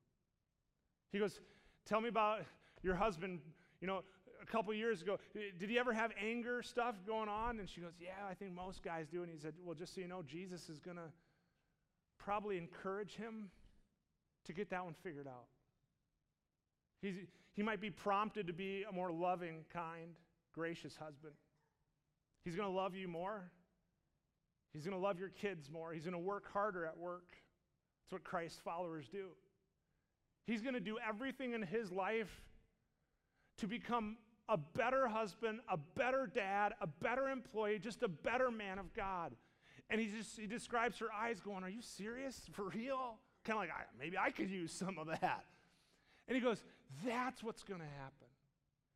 He 1.12 1.18
goes, 1.18 1.40
Tell 1.86 2.00
me 2.00 2.08
about 2.08 2.40
your 2.82 2.94
husband. 2.94 3.40
You 3.80 3.86
know, 3.86 4.02
a 4.42 4.46
couple 4.46 4.72
years 4.72 5.02
ago, 5.02 5.18
did 5.58 5.68
he 5.68 5.78
ever 5.78 5.92
have 5.92 6.12
anger 6.22 6.62
stuff 6.62 6.96
going 7.06 7.28
on? 7.28 7.58
And 7.58 7.68
she 7.68 7.80
goes, 7.80 7.92
Yeah, 8.00 8.28
I 8.28 8.34
think 8.34 8.52
most 8.52 8.82
guys 8.82 9.06
do. 9.10 9.22
And 9.22 9.30
he 9.30 9.38
said, 9.38 9.54
Well, 9.64 9.74
just 9.74 9.94
so 9.94 10.00
you 10.00 10.08
know, 10.08 10.22
Jesus 10.22 10.68
is 10.68 10.80
going 10.80 10.96
to 10.96 11.10
probably 12.18 12.56
encourage 12.56 13.14
him 13.16 13.50
to 14.46 14.52
get 14.52 14.70
that 14.70 14.84
one 14.84 14.94
figured 15.02 15.26
out. 15.26 15.46
He's, 17.04 17.16
he 17.52 17.62
might 17.62 17.82
be 17.82 17.90
prompted 17.90 18.46
to 18.46 18.54
be 18.54 18.84
a 18.88 18.92
more 18.92 19.12
loving, 19.12 19.66
kind, 19.70 20.16
gracious 20.54 20.96
husband. 20.96 21.34
He's 22.46 22.56
going 22.56 22.68
to 22.68 22.74
love 22.74 22.94
you 22.94 23.08
more. 23.08 23.50
He's 24.72 24.84
going 24.84 24.96
to 24.96 25.02
love 25.02 25.18
your 25.18 25.28
kids 25.28 25.70
more. 25.70 25.92
He's 25.92 26.04
going 26.04 26.14
to 26.14 26.18
work 26.18 26.50
harder 26.50 26.86
at 26.86 26.96
work. 26.96 27.28
That's 28.02 28.12
what 28.12 28.24
Christ 28.24 28.60
followers 28.64 29.06
do. 29.12 29.26
He's 30.46 30.62
going 30.62 30.74
to 30.74 30.80
do 30.80 30.96
everything 31.06 31.52
in 31.52 31.60
his 31.60 31.92
life 31.92 32.42
to 33.58 33.66
become 33.66 34.16
a 34.48 34.56
better 34.56 35.06
husband, 35.06 35.60
a 35.70 35.76
better 35.76 36.26
dad, 36.26 36.72
a 36.80 36.86
better 36.86 37.28
employee, 37.28 37.78
just 37.78 38.02
a 38.02 38.08
better 38.08 38.50
man 38.50 38.78
of 38.78 38.94
God. 38.94 39.34
And 39.90 40.00
he 40.00 40.06
just 40.06 40.38
he 40.38 40.46
describes 40.46 40.98
her 40.98 41.08
eyes 41.12 41.40
going, 41.40 41.64
Are 41.64 41.70
you 41.70 41.82
serious? 41.82 42.40
For 42.52 42.68
real? 42.68 43.18
Kind 43.44 43.58
of 43.58 43.60
like, 43.60 43.70
maybe 43.98 44.16
I 44.16 44.30
could 44.30 44.50
use 44.50 44.72
some 44.72 44.98
of 44.98 45.06
that. 45.08 45.44
And 46.28 46.34
he 46.34 46.42
goes, 46.42 46.62
That's 47.04 47.42
what's 47.42 47.62
going 47.62 47.80
to 47.80 47.86
happen. 47.86 48.28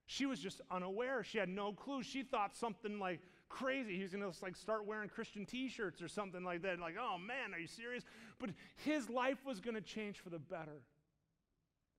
She 0.06 0.26
was 0.26 0.40
just 0.40 0.60
unaware. 0.70 1.22
She 1.22 1.38
had 1.38 1.48
no 1.48 1.72
clue. 1.72 2.02
She 2.02 2.22
thought 2.22 2.56
something 2.56 2.98
like 2.98 3.20
crazy. 3.48 3.96
He 3.96 4.02
was 4.02 4.12
going 4.12 4.30
to 4.30 4.42
like 4.42 4.56
start 4.56 4.86
wearing 4.86 5.08
Christian 5.08 5.44
T-shirts 5.44 6.00
or 6.00 6.08
something 6.08 6.42
like 6.44 6.62
that. 6.62 6.78
Like, 6.80 6.94
oh 6.98 7.18
man, 7.18 7.54
are 7.54 7.58
you 7.58 7.66
serious? 7.66 8.04
But 8.38 8.50
his 8.84 9.10
life 9.10 9.44
was 9.44 9.60
going 9.60 9.74
to 9.74 9.80
change 9.80 10.18
for 10.18 10.30
the 10.30 10.38
better. 10.38 10.82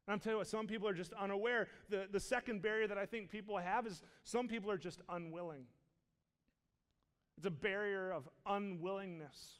And 0.07 0.13
I'm 0.13 0.19
telling 0.19 0.35
you 0.35 0.37
what, 0.39 0.47
some 0.47 0.65
people 0.65 0.87
are 0.87 0.93
just 0.93 1.13
unaware. 1.13 1.67
The, 1.89 2.07
the 2.11 2.19
second 2.19 2.63
barrier 2.63 2.87
that 2.87 2.97
I 2.97 3.05
think 3.05 3.29
people 3.29 3.57
have 3.57 3.85
is 3.85 4.01
some 4.23 4.47
people 4.47 4.71
are 4.71 4.77
just 4.77 5.01
unwilling. 5.07 5.65
It's 7.37 7.45
a 7.45 7.51
barrier 7.51 8.11
of 8.11 8.27
unwillingness. 8.47 9.59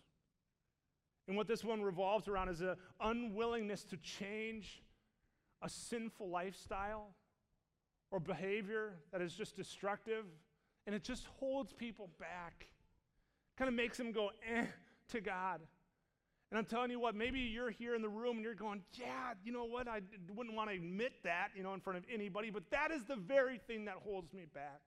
And 1.28 1.38
what 1.38 1.48
this 1.48 1.64
one 1.64 1.84
revolves 1.84 2.28
around 2.28 2.50
is 2.50 2.62
an 2.62 2.76
unwillingness 3.00 3.84
to 3.86 3.98
change 3.98 4.82
a 5.62 5.70
sinful 5.70 6.30
lifestyle 6.30 7.16
or 8.12 8.20
behavior 8.20 8.94
that 9.12 9.22
is 9.22 9.34
just 9.34 9.56
destructive, 9.56 10.26
and 10.86 10.96
it 10.96 11.04
just 11.04 11.26
holds 11.40 11.74
people 11.74 12.10
back. 12.20 12.68
Kind 13.58 13.68
of 13.68 13.76
makes 13.76 13.98
them 13.98 14.12
go 14.12 14.32
eh 14.50 14.66
to 15.10 15.22
God. 15.22 15.62
And 16.52 16.58
I'm 16.58 16.66
telling 16.66 16.90
you 16.90 17.00
what, 17.00 17.16
maybe 17.16 17.40
you're 17.40 17.70
here 17.70 17.94
in 17.94 18.02
the 18.02 18.10
room 18.10 18.38
and 18.38 18.44
you're 18.44 18.56
going, 18.56 18.82
yeah, 18.94 19.34
you 19.44 19.52
know 19.52 19.66
what? 19.66 19.88
I 19.88 20.02
wouldn't 20.34 20.56
want 20.56 20.72
to 20.72 20.76
admit 20.76 21.12
that, 21.24 21.50
you 21.56 21.62
know, 21.62 21.76
in 21.76 21.80
front 21.80 21.98
of 21.98 22.06
anybody, 22.12 22.50
but 22.50 22.64
that 22.72 22.90
is 22.92 23.06
the 23.06 23.16
very 23.16 23.60
thing 23.60 23.86
that 23.86 23.96
holds 24.04 24.34
me 24.34 24.46
back 24.52 24.82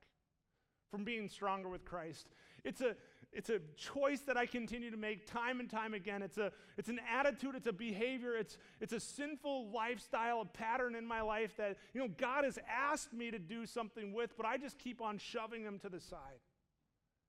from 0.91 1.05
being 1.05 1.29
stronger 1.29 1.69
with 1.69 1.85
Christ. 1.85 2.29
It's 2.65 2.81
a, 2.81 2.97
it's 3.33 3.49
a 3.51 3.61
choice 3.77 4.21
that 4.23 4.37
I 4.37 4.47
continue 4.47 4.91
to 4.91 4.97
make 4.97 5.27
time 5.27 5.61
and 5.61 5.71
time 5.71 5.95
again. 5.95 6.23
It's, 6.23 6.39
a, 6.39 6.53
it's 6.77 6.89
an 6.89 7.01
attitude, 7.11 7.55
it's 7.55 7.67
a 7.67 7.73
behavior, 7.73 8.37
it's, 8.37 8.59
it's 8.81 8.93
a 8.93 9.01
sinful 9.01 9.71
lifestyle, 9.71 10.43
a 10.43 10.45
pattern 10.45 10.95
in 10.95 11.07
my 11.07 11.23
life 11.23 11.57
that, 11.57 11.79
you 11.95 12.01
know, 12.01 12.09
God 12.17 12.45
has 12.45 12.59
asked 12.69 13.13
me 13.13 13.31
to 13.31 13.39
do 13.39 13.65
something 13.65 14.13
with, 14.13 14.37
but 14.37 14.45
I 14.45 14.59
just 14.59 14.79
keep 14.79 15.01
on 15.01 15.19
shoving 15.19 15.65
them 15.65 15.79
to 15.81 15.89
the 15.89 16.01
side. 16.01 16.41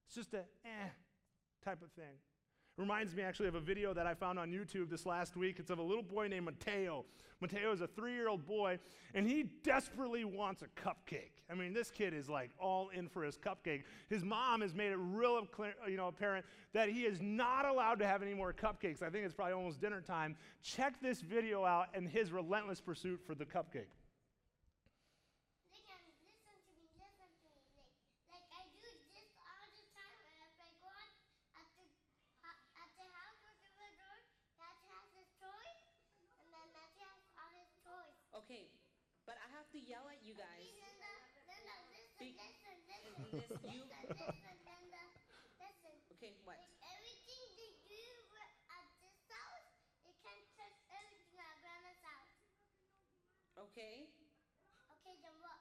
It's 0.08 0.16
just 0.16 0.34
a 0.34 0.40
eh 0.66 0.90
type 1.64 1.82
of 1.82 1.92
thing. 1.92 2.18
Reminds 2.76 3.14
me 3.16 3.22
actually 3.22 3.48
of 3.48 3.54
a 3.54 3.60
video 3.60 3.94
that 3.94 4.08
I 4.08 4.16
found 4.16 4.40
on 4.40 4.50
YouTube 4.50 4.90
this 4.90 5.06
last 5.06 5.36
week. 5.38 5.58
It's 5.60 5.70
of 5.70 5.78
a 5.78 5.84
little 5.84 6.02
boy 6.02 6.28
named 6.28 6.46
Mateo. 6.46 7.06
Mateo 7.40 7.72
is 7.72 7.82
a 7.82 7.88
three 7.88 8.14
year 8.14 8.28
old 8.28 8.48
boy, 8.48 8.80
and 9.14 9.28
he 9.28 9.44
desperately 9.64 10.26
wants 10.26 10.64
a 10.64 10.68
cupcake. 10.82 11.44
I 11.52 11.54
mean, 11.54 11.72
this 11.72 11.92
kid 11.92 12.16
is 12.16 12.30
like 12.30 12.50
all 12.58 12.90
in 12.90 13.10
for 13.10 13.24
his 13.24 13.38
cupcake. 13.38 13.84
His 14.10 14.24
mom 14.24 14.62
has 14.62 14.74
made 14.74 14.92
it 14.92 14.98
real 14.98 15.46
clear, 15.46 15.76
you 15.88 15.98
know, 15.98 16.08
apparent 16.08 16.48
that 16.74 16.90
he 16.90 17.02
is 17.02 17.22
not 17.22 17.68
allowed 17.68 18.00
to 18.00 18.08
have 18.08 18.24
any 18.24 18.34
more 18.34 18.52
cupcakes. 18.52 19.04
I 19.04 19.12
think 19.12 19.24
it's 19.26 19.36
probably 19.36 19.54
almost 19.54 19.80
dinner 19.80 20.02
time. 20.02 20.36
Check 20.64 21.00
this 21.00 21.22
video 21.22 21.64
out 21.66 21.90
and 21.94 22.10
his 22.10 22.32
relentless 22.32 22.82
pursuit 22.82 23.22
for 23.24 23.36
the 23.36 23.46
cupcake. 23.46 23.92
Okay, 38.34 38.68
but 39.30 39.38
I 39.40 39.48
have 39.56 39.70
to 39.72 39.80
yell 39.80 40.04
at 40.12 40.20
you 40.26 40.34
guys. 40.34 40.68
Linda, 40.76 41.14
Linda, 41.48 41.76
listen, 41.94 42.18
Be- 42.18 42.36
listen, 42.36 42.76
listen, 43.34 43.60
you- 43.74 43.90
listen, 43.90 44.14
listen, 44.14 44.58
Linda, 44.66 45.04
listen. 45.60 45.96
Okay, 46.12 46.34
what? 46.44 46.58
Like 46.58 46.74
everything 46.96 47.42
they 47.58 47.72
do 47.90 48.04
at 48.40 48.86
this 49.02 49.18
house, 49.28 49.68
it 50.06 50.16
can 50.22 50.38
touch 50.56 50.78
everything 50.90 51.38
at 51.40 51.56
Grandma's 51.62 52.00
house. 52.02 52.34
Okay? 53.58 54.08
Okay, 54.92 55.16
then 55.22 55.36
what? 55.42 55.60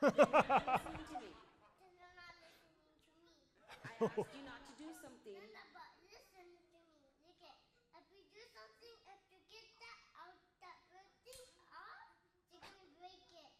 You're 0.00 0.14
not 0.14 0.44
listening 0.48 0.96
to 0.96 1.18
me. 1.20 1.32
Then 1.80 1.92
you're 2.00 2.16
not 2.16 2.34
listening 2.40 2.80
to 2.88 2.98
me. 3.12 3.36
I 3.84 3.92
asked 4.00 4.32
you 4.32 4.42
not 4.44 4.60
to 4.68 4.72
do 4.78 4.88
something. 5.02 5.36
Linda, 5.36 5.64
but 5.74 5.90
listen 6.00 6.46
to 6.72 6.78
me. 6.88 7.04
Look 7.24 7.40
at, 7.44 7.56
if 7.98 8.04
we 8.12 8.24
do 8.32 8.42
something, 8.54 8.94
if 9.04 9.20
you 9.28 9.38
get 9.52 9.66
that 9.80 10.00
out, 10.24 10.38
that 10.64 10.78
bird 10.88 11.08
thing 11.24 11.44
off, 11.72 12.08
you're 12.50 12.62
gonna 12.64 12.88
break 12.96 13.22
it. 13.32 13.50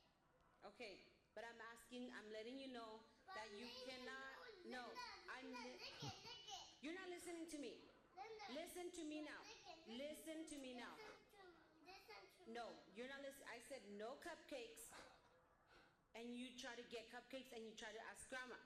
Okay, 0.64 1.00
but 1.36 1.44
I'm 1.44 1.60
asking, 1.74 2.08
I'm 2.16 2.28
letting 2.32 2.56
you 2.56 2.68
know 2.72 3.04
But 3.26 3.34
that 3.36 3.48
you 3.52 3.66
Linda, 3.68 3.84
cannot. 3.84 4.53
No, 4.64 4.80
No, 4.80 4.84
I'm. 5.28 5.44
Li- 5.44 5.76
lick 5.76 6.00
it, 6.00 6.16
lick 6.24 6.44
it. 6.48 6.64
You're 6.80 6.96
not 6.96 7.08
listening 7.12 7.44
to 7.52 7.58
me. 7.60 7.76
Listen 8.52 8.88
to 8.96 9.02
me 9.04 9.20
now. 9.24 9.40
Listen, 9.44 9.76
Listen 9.96 10.38
to 10.52 10.56
me 10.60 10.72
now. 10.76 10.92
Listen 10.96 11.16
to, 11.32 11.44
listen 11.84 12.20
to 12.36 12.52
No, 12.52 12.72
you're 12.96 13.08
not 13.08 13.20
listening. 13.20 13.48
I 13.52 13.60
said 13.60 13.84
no 14.00 14.16
cupcakes. 14.24 14.88
And 16.14 16.32
you 16.36 16.48
try 16.56 16.72
to 16.78 16.84
get 16.88 17.10
cupcakes 17.10 17.50
and 17.52 17.66
you 17.66 17.74
try 17.74 17.90
to 17.90 18.02
ask 18.08 18.28
grandma. 18.30 18.56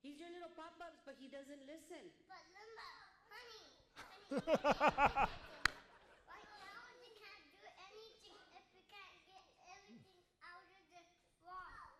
He's 0.00 0.18
your 0.18 0.30
little 0.32 0.50
pop 0.56 0.78
ups, 0.80 1.02
but 1.04 1.14
he 1.20 1.28
doesn't 1.28 1.62
listen. 1.66 2.00
But 2.30 2.40
Linda, 2.54 2.90
honey, 3.28 3.62
honey, 3.98 4.24
right 6.30 6.48
now 6.62 6.80
we 7.02 7.10
can't 7.20 7.44
do 7.52 7.62
anything 7.90 8.38
if 8.56 8.66
we 8.72 8.82
can't 8.88 9.18
get 9.28 9.44
everything 9.76 10.22
out 10.46 10.64
of 10.64 10.84
the 10.94 11.02
wall. 11.44 11.90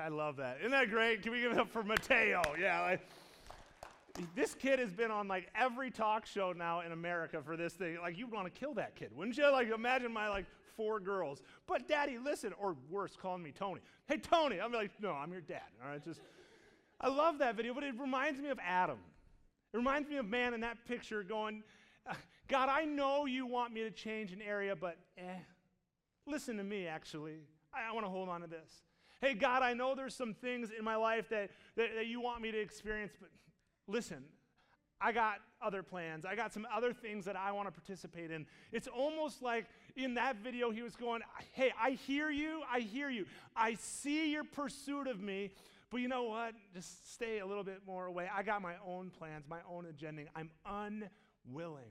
I 0.00 0.08
love 0.08 0.36
that. 0.36 0.58
Isn't 0.60 0.72
that 0.72 0.90
great? 0.90 1.22
Can 1.22 1.32
we 1.32 1.40
give 1.40 1.52
it 1.52 1.58
up 1.58 1.70
for 1.70 1.82
Mateo? 1.82 2.42
Yeah. 2.60 2.80
Like, 2.82 3.00
this 4.34 4.54
kid 4.54 4.78
has 4.78 4.92
been 4.92 5.10
on 5.10 5.28
like 5.28 5.48
every 5.54 5.90
talk 5.90 6.26
show 6.26 6.52
now 6.52 6.80
in 6.80 6.92
America 6.92 7.40
for 7.44 7.56
this 7.56 7.74
thing. 7.74 7.98
Like, 8.00 8.18
you'd 8.18 8.32
want 8.32 8.52
to 8.52 8.60
kill 8.60 8.74
that 8.74 8.96
kid, 8.96 9.10
wouldn't 9.14 9.36
you? 9.36 9.50
Like, 9.50 9.70
imagine 9.70 10.12
my 10.12 10.28
like 10.28 10.46
four 10.76 11.00
girls. 11.00 11.42
But 11.66 11.88
daddy, 11.88 12.18
listen, 12.18 12.52
or 12.58 12.76
worse, 12.90 13.16
calling 13.20 13.42
me 13.42 13.52
Tony. 13.52 13.80
Hey, 14.06 14.18
Tony. 14.18 14.60
I'm 14.60 14.72
like, 14.72 14.90
no, 15.00 15.12
I'm 15.12 15.32
your 15.32 15.40
dad. 15.40 15.62
All 15.82 15.90
right, 15.90 16.04
just. 16.04 16.20
I 17.00 17.08
love 17.08 17.38
that 17.38 17.54
video, 17.54 17.74
but 17.74 17.84
it 17.84 17.94
reminds 17.98 18.40
me 18.40 18.48
of 18.48 18.58
Adam. 18.64 18.98
It 19.72 19.76
reminds 19.76 20.08
me 20.08 20.16
of 20.16 20.26
man 20.26 20.52
in 20.52 20.60
that 20.62 20.84
picture 20.84 21.22
going, 21.22 21.62
God, 22.48 22.68
I 22.68 22.84
know 22.86 23.26
you 23.26 23.46
want 23.46 23.72
me 23.72 23.82
to 23.82 23.90
change 23.90 24.32
an 24.32 24.40
area, 24.42 24.74
but 24.74 24.96
eh, 25.16 25.22
listen 26.26 26.56
to 26.56 26.64
me, 26.64 26.86
actually. 26.86 27.36
I, 27.72 27.90
I 27.90 27.92
want 27.92 28.06
to 28.06 28.10
hold 28.10 28.28
on 28.28 28.40
to 28.40 28.46
this. 28.46 28.70
Hey, 29.20 29.34
God, 29.34 29.62
I 29.62 29.74
know 29.74 29.94
there's 29.94 30.14
some 30.14 30.34
things 30.34 30.70
in 30.76 30.84
my 30.84 30.96
life 30.96 31.28
that, 31.30 31.50
that, 31.76 31.88
that 31.96 32.06
you 32.06 32.20
want 32.20 32.40
me 32.40 32.52
to 32.52 32.58
experience, 32.58 33.12
but 33.20 33.30
listen, 33.88 34.24
I 35.00 35.12
got 35.12 35.38
other 35.60 35.82
plans. 35.82 36.24
I 36.24 36.36
got 36.36 36.52
some 36.52 36.66
other 36.74 36.92
things 36.92 37.24
that 37.24 37.36
I 37.36 37.52
want 37.52 37.68
to 37.68 37.72
participate 37.72 38.30
in. 38.30 38.46
It's 38.72 38.88
almost 38.88 39.42
like 39.42 39.66
in 39.96 40.14
that 40.14 40.36
video, 40.36 40.70
he 40.70 40.82
was 40.82 40.96
going, 40.96 41.22
Hey, 41.52 41.72
I 41.80 41.92
hear 41.92 42.30
you. 42.30 42.62
I 42.72 42.80
hear 42.80 43.08
you. 43.08 43.26
I 43.56 43.74
see 43.74 44.32
your 44.32 44.44
pursuit 44.44 45.06
of 45.06 45.20
me, 45.20 45.50
but 45.90 45.98
you 45.98 46.08
know 46.08 46.24
what? 46.24 46.54
Just 46.72 47.12
stay 47.12 47.38
a 47.38 47.46
little 47.46 47.64
bit 47.64 47.82
more 47.86 48.06
away. 48.06 48.28
I 48.32 48.42
got 48.42 48.60
my 48.60 48.74
own 48.86 49.10
plans, 49.10 49.44
my 49.48 49.60
own 49.70 49.86
agenda. 49.86 50.22
I'm 50.34 50.50
unwilling. 50.66 51.90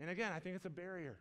And 0.00 0.10
again, 0.10 0.32
I 0.32 0.38
think 0.38 0.54
it's 0.54 0.64
a 0.64 0.70
barrier 0.70 1.18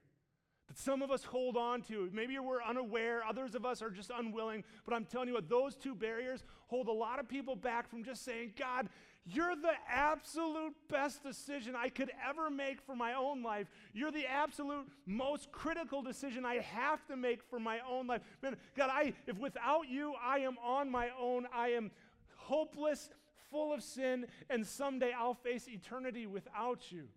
that 0.67 0.77
some 0.77 1.01
of 1.01 1.11
us 1.11 1.23
hold 1.23 1.57
on 1.57 1.81
to. 1.83 2.09
Maybe 2.13 2.37
we're 2.39 2.63
unaware, 2.63 3.23
others 3.23 3.55
of 3.55 3.65
us 3.65 3.81
are 3.81 3.89
just 3.89 4.11
unwilling. 4.15 4.63
But 4.85 4.93
I'm 4.93 5.05
telling 5.05 5.27
you 5.27 5.33
what, 5.35 5.49
those 5.49 5.75
two 5.75 5.95
barriers 5.95 6.43
hold 6.67 6.87
a 6.87 6.93
lot 6.93 7.19
of 7.19 7.27
people 7.27 7.55
back 7.55 7.89
from 7.89 8.03
just 8.03 8.23
saying, 8.23 8.53
God, 8.57 8.89
you're 9.29 9.55
the 9.55 9.73
absolute 9.89 10.73
best 10.89 11.21
decision 11.21 11.75
I 11.75 11.89
could 11.89 12.11
ever 12.27 12.49
make 12.49 12.81
for 12.81 12.95
my 12.95 13.13
own 13.13 13.43
life. 13.43 13.67
You're 13.93 14.11
the 14.11 14.25
absolute 14.25 14.87
most 15.05 15.51
critical 15.51 16.01
decision 16.01 16.45
I 16.45 16.59
have 16.59 17.05
to 17.07 17.17
make 17.17 17.43
for 17.43 17.59
my 17.59 17.79
own 17.89 18.07
life. 18.07 18.21
Man, 18.41 18.55
God, 18.77 18.89
I, 18.91 19.13
if 19.25 19.37
without 19.37 19.89
you, 19.89 20.13
I 20.23 20.39
am 20.39 20.57
on 20.63 20.89
my 20.89 21.09
own. 21.19 21.45
I 21.53 21.69
am 21.69 21.91
hopeless, 22.35 23.09
full 23.51 23.73
of 23.73 23.83
sin, 23.83 24.27
and 24.49 24.65
someday 24.65 25.11
I'll 25.17 25.33
face 25.33 25.67
eternity 25.67 26.25
without 26.25 26.89
you. 26.89 27.09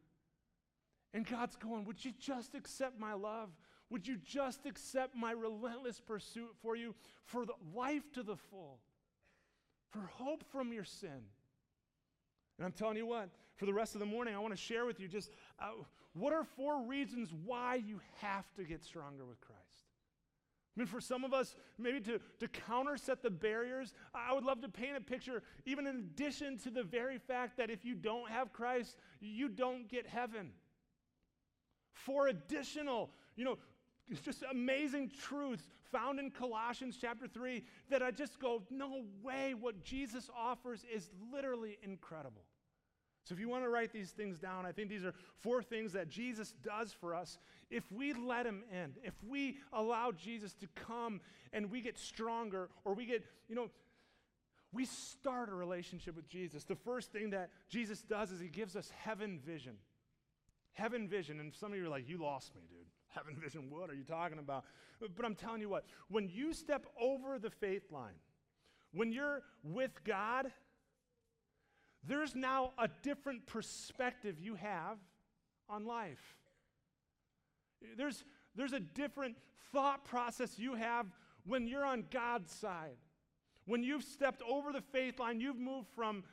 And 1.12 1.26
God's 1.26 1.56
going, 1.56 1.84
Would 1.84 2.04
you 2.04 2.12
just 2.18 2.54
accept 2.54 2.98
my 2.98 3.14
love? 3.14 3.50
Would 3.90 4.06
you 4.06 4.16
just 4.24 4.66
accept 4.66 5.16
my 5.16 5.32
relentless 5.32 6.00
pursuit 6.00 6.54
for 6.62 6.76
you, 6.76 6.94
for 7.24 7.44
life 7.74 8.04
to 8.12 8.22
the 8.22 8.36
full, 8.36 8.78
for 9.90 10.08
hope 10.14 10.44
from 10.52 10.72
your 10.72 10.84
sin? 10.84 11.24
And 12.56 12.64
I'm 12.64 12.72
telling 12.72 12.96
you 12.96 13.06
what, 13.06 13.30
for 13.56 13.66
the 13.66 13.74
rest 13.74 13.94
of 13.94 14.00
the 14.00 14.06
morning, 14.06 14.34
I 14.34 14.38
want 14.38 14.54
to 14.54 14.60
share 14.60 14.86
with 14.86 15.00
you 15.00 15.08
just 15.08 15.30
uh, 15.58 15.70
what 16.12 16.32
are 16.32 16.44
four 16.44 16.82
reasons 16.82 17.30
why 17.44 17.76
you 17.76 18.00
have 18.20 18.44
to 18.54 18.64
get 18.64 18.84
stronger 18.84 19.24
with 19.24 19.40
Christ. 19.40 19.60
I 20.76 20.80
mean, 20.80 20.86
for 20.86 21.00
some 21.00 21.24
of 21.24 21.34
us, 21.34 21.56
maybe 21.78 22.00
to, 22.00 22.20
to 22.38 22.48
counterset 22.48 23.22
the 23.22 23.30
barriers, 23.30 23.92
I 24.14 24.32
would 24.32 24.44
love 24.44 24.60
to 24.60 24.68
paint 24.68 24.96
a 24.96 25.00
picture, 25.00 25.42
even 25.66 25.88
in 25.88 25.96
addition 25.96 26.58
to 26.58 26.70
the 26.70 26.84
very 26.84 27.18
fact 27.18 27.56
that 27.56 27.70
if 27.70 27.84
you 27.84 27.96
don't 27.96 28.30
have 28.30 28.52
Christ, 28.52 28.96
you 29.20 29.48
don't 29.48 29.88
get 29.88 30.06
heaven 30.06 30.52
four 31.92 32.28
additional, 32.28 33.10
you 33.36 33.44
know, 33.44 33.58
just 34.24 34.42
amazing 34.50 35.10
truths 35.22 35.68
found 35.90 36.18
in 36.18 36.30
Colossians 36.30 36.96
chapter 37.00 37.26
3 37.26 37.62
that 37.90 38.02
I 38.02 38.10
just 38.10 38.40
go, 38.40 38.62
no 38.70 39.02
way, 39.22 39.54
what 39.54 39.82
Jesus 39.84 40.30
offers 40.36 40.84
is 40.92 41.10
literally 41.32 41.78
incredible. 41.82 42.42
So, 43.24 43.34
if 43.34 43.40
you 43.40 43.48
want 43.48 43.64
to 43.64 43.68
write 43.68 43.92
these 43.92 44.10
things 44.10 44.38
down, 44.38 44.66
I 44.66 44.72
think 44.72 44.88
these 44.88 45.04
are 45.04 45.14
four 45.40 45.62
things 45.62 45.92
that 45.92 46.08
Jesus 46.08 46.54
does 46.64 46.92
for 46.92 47.14
us 47.14 47.38
if 47.70 47.90
we 47.92 48.12
let 48.12 48.46
him 48.46 48.64
in, 48.72 48.94
if 49.04 49.14
we 49.26 49.58
allow 49.72 50.10
Jesus 50.10 50.54
to 50.54 50.66
come 50.74 51.20
and 51.52 51.70
we 51.70 51.80
get 51.80 51.98
stronger 51.98 52.70
or 52.84 52.94
we 52.94 53.06
get, 53.06 53.24
you 53.48 53.54
know, 53.54 53.70
we 54.72 54.84
start 54.84 55.48
a 55.48 55.54
relationship 55.54 56.16
with 56.16 56.28
Jesus. 56.28 56.64
The 56.64 56.76
first 56.76 57.12
thing 57.12 57.30
that 57.30 57.50
Jesus 57.68 58.02
does 58.02 58.30
is 58.30 58.40
he 58.40 58.48
gives 58.48 58.76
us 58.76 58.90
heaven 59.04 59.38
vision. 59.44 59.74
Heaven 60.72 61.08
vision. 61.08 61.40
And 61.40 61.54
some 61.54 61.72
of 61.72 61.78
you 61.78 61.86
are 61.86 61.88
like, 61.88 62.08
you 62.08 62.18
lost 62.18 62.54
me, 62.54 62.62
dude. 62.68 62.86
Heaven 63.08 63.36
vision, 63.40 63.70
what 63.70 63.90
are 63.90 63.94
you 63.94 64.04
talking 64.04 64.38
about? 64.38 64.64
But 65.16 65.24
I'm 65.24 65.34
telling 65.34 65.60
you 65.60 65.68
what, 65.68 65.84
when 66.08 66.28
you 66.28 66.52
step 66.52 66.86
over 67.00 67.38
the 67.38 67.50
faith 67.50 67.90
line, 67.90 68.14
when 68.92 69.12
you're 69.12 69.42
with 69.62 70.02
God, 70.04 70.50
there's 72.06 72.34
now 72.34 72.72
a 72.78 72.88
different 73.02 73.46
perspective 73.46 74.36
you 74.38 74.54
have 74.54 74.98
on 75.68 75.84
life. 75.84 76.36
There's, 77.96 78.24
there's 78.54 78.72
a 78.72 78.80
different 78.80 79.36
thought 79.72 80.04
process 80.04 80.58
you 80.58 80.74
have 80.74 81.06
when 81.46 81.66
you're 81.66 81.84
on 81.84 82.04
God's 82.10 82.52
side. 82.52 82.96
When 83.66 83.82
you've 83.82 84.04
stepped 84.04 84.42
over 84.48 84.72
the 84.72 84.80
faith 84.80 85.20
line, 85.20 85.40
you've 85.40 85.58
moved 85.58 85.88
from 85.94 86.24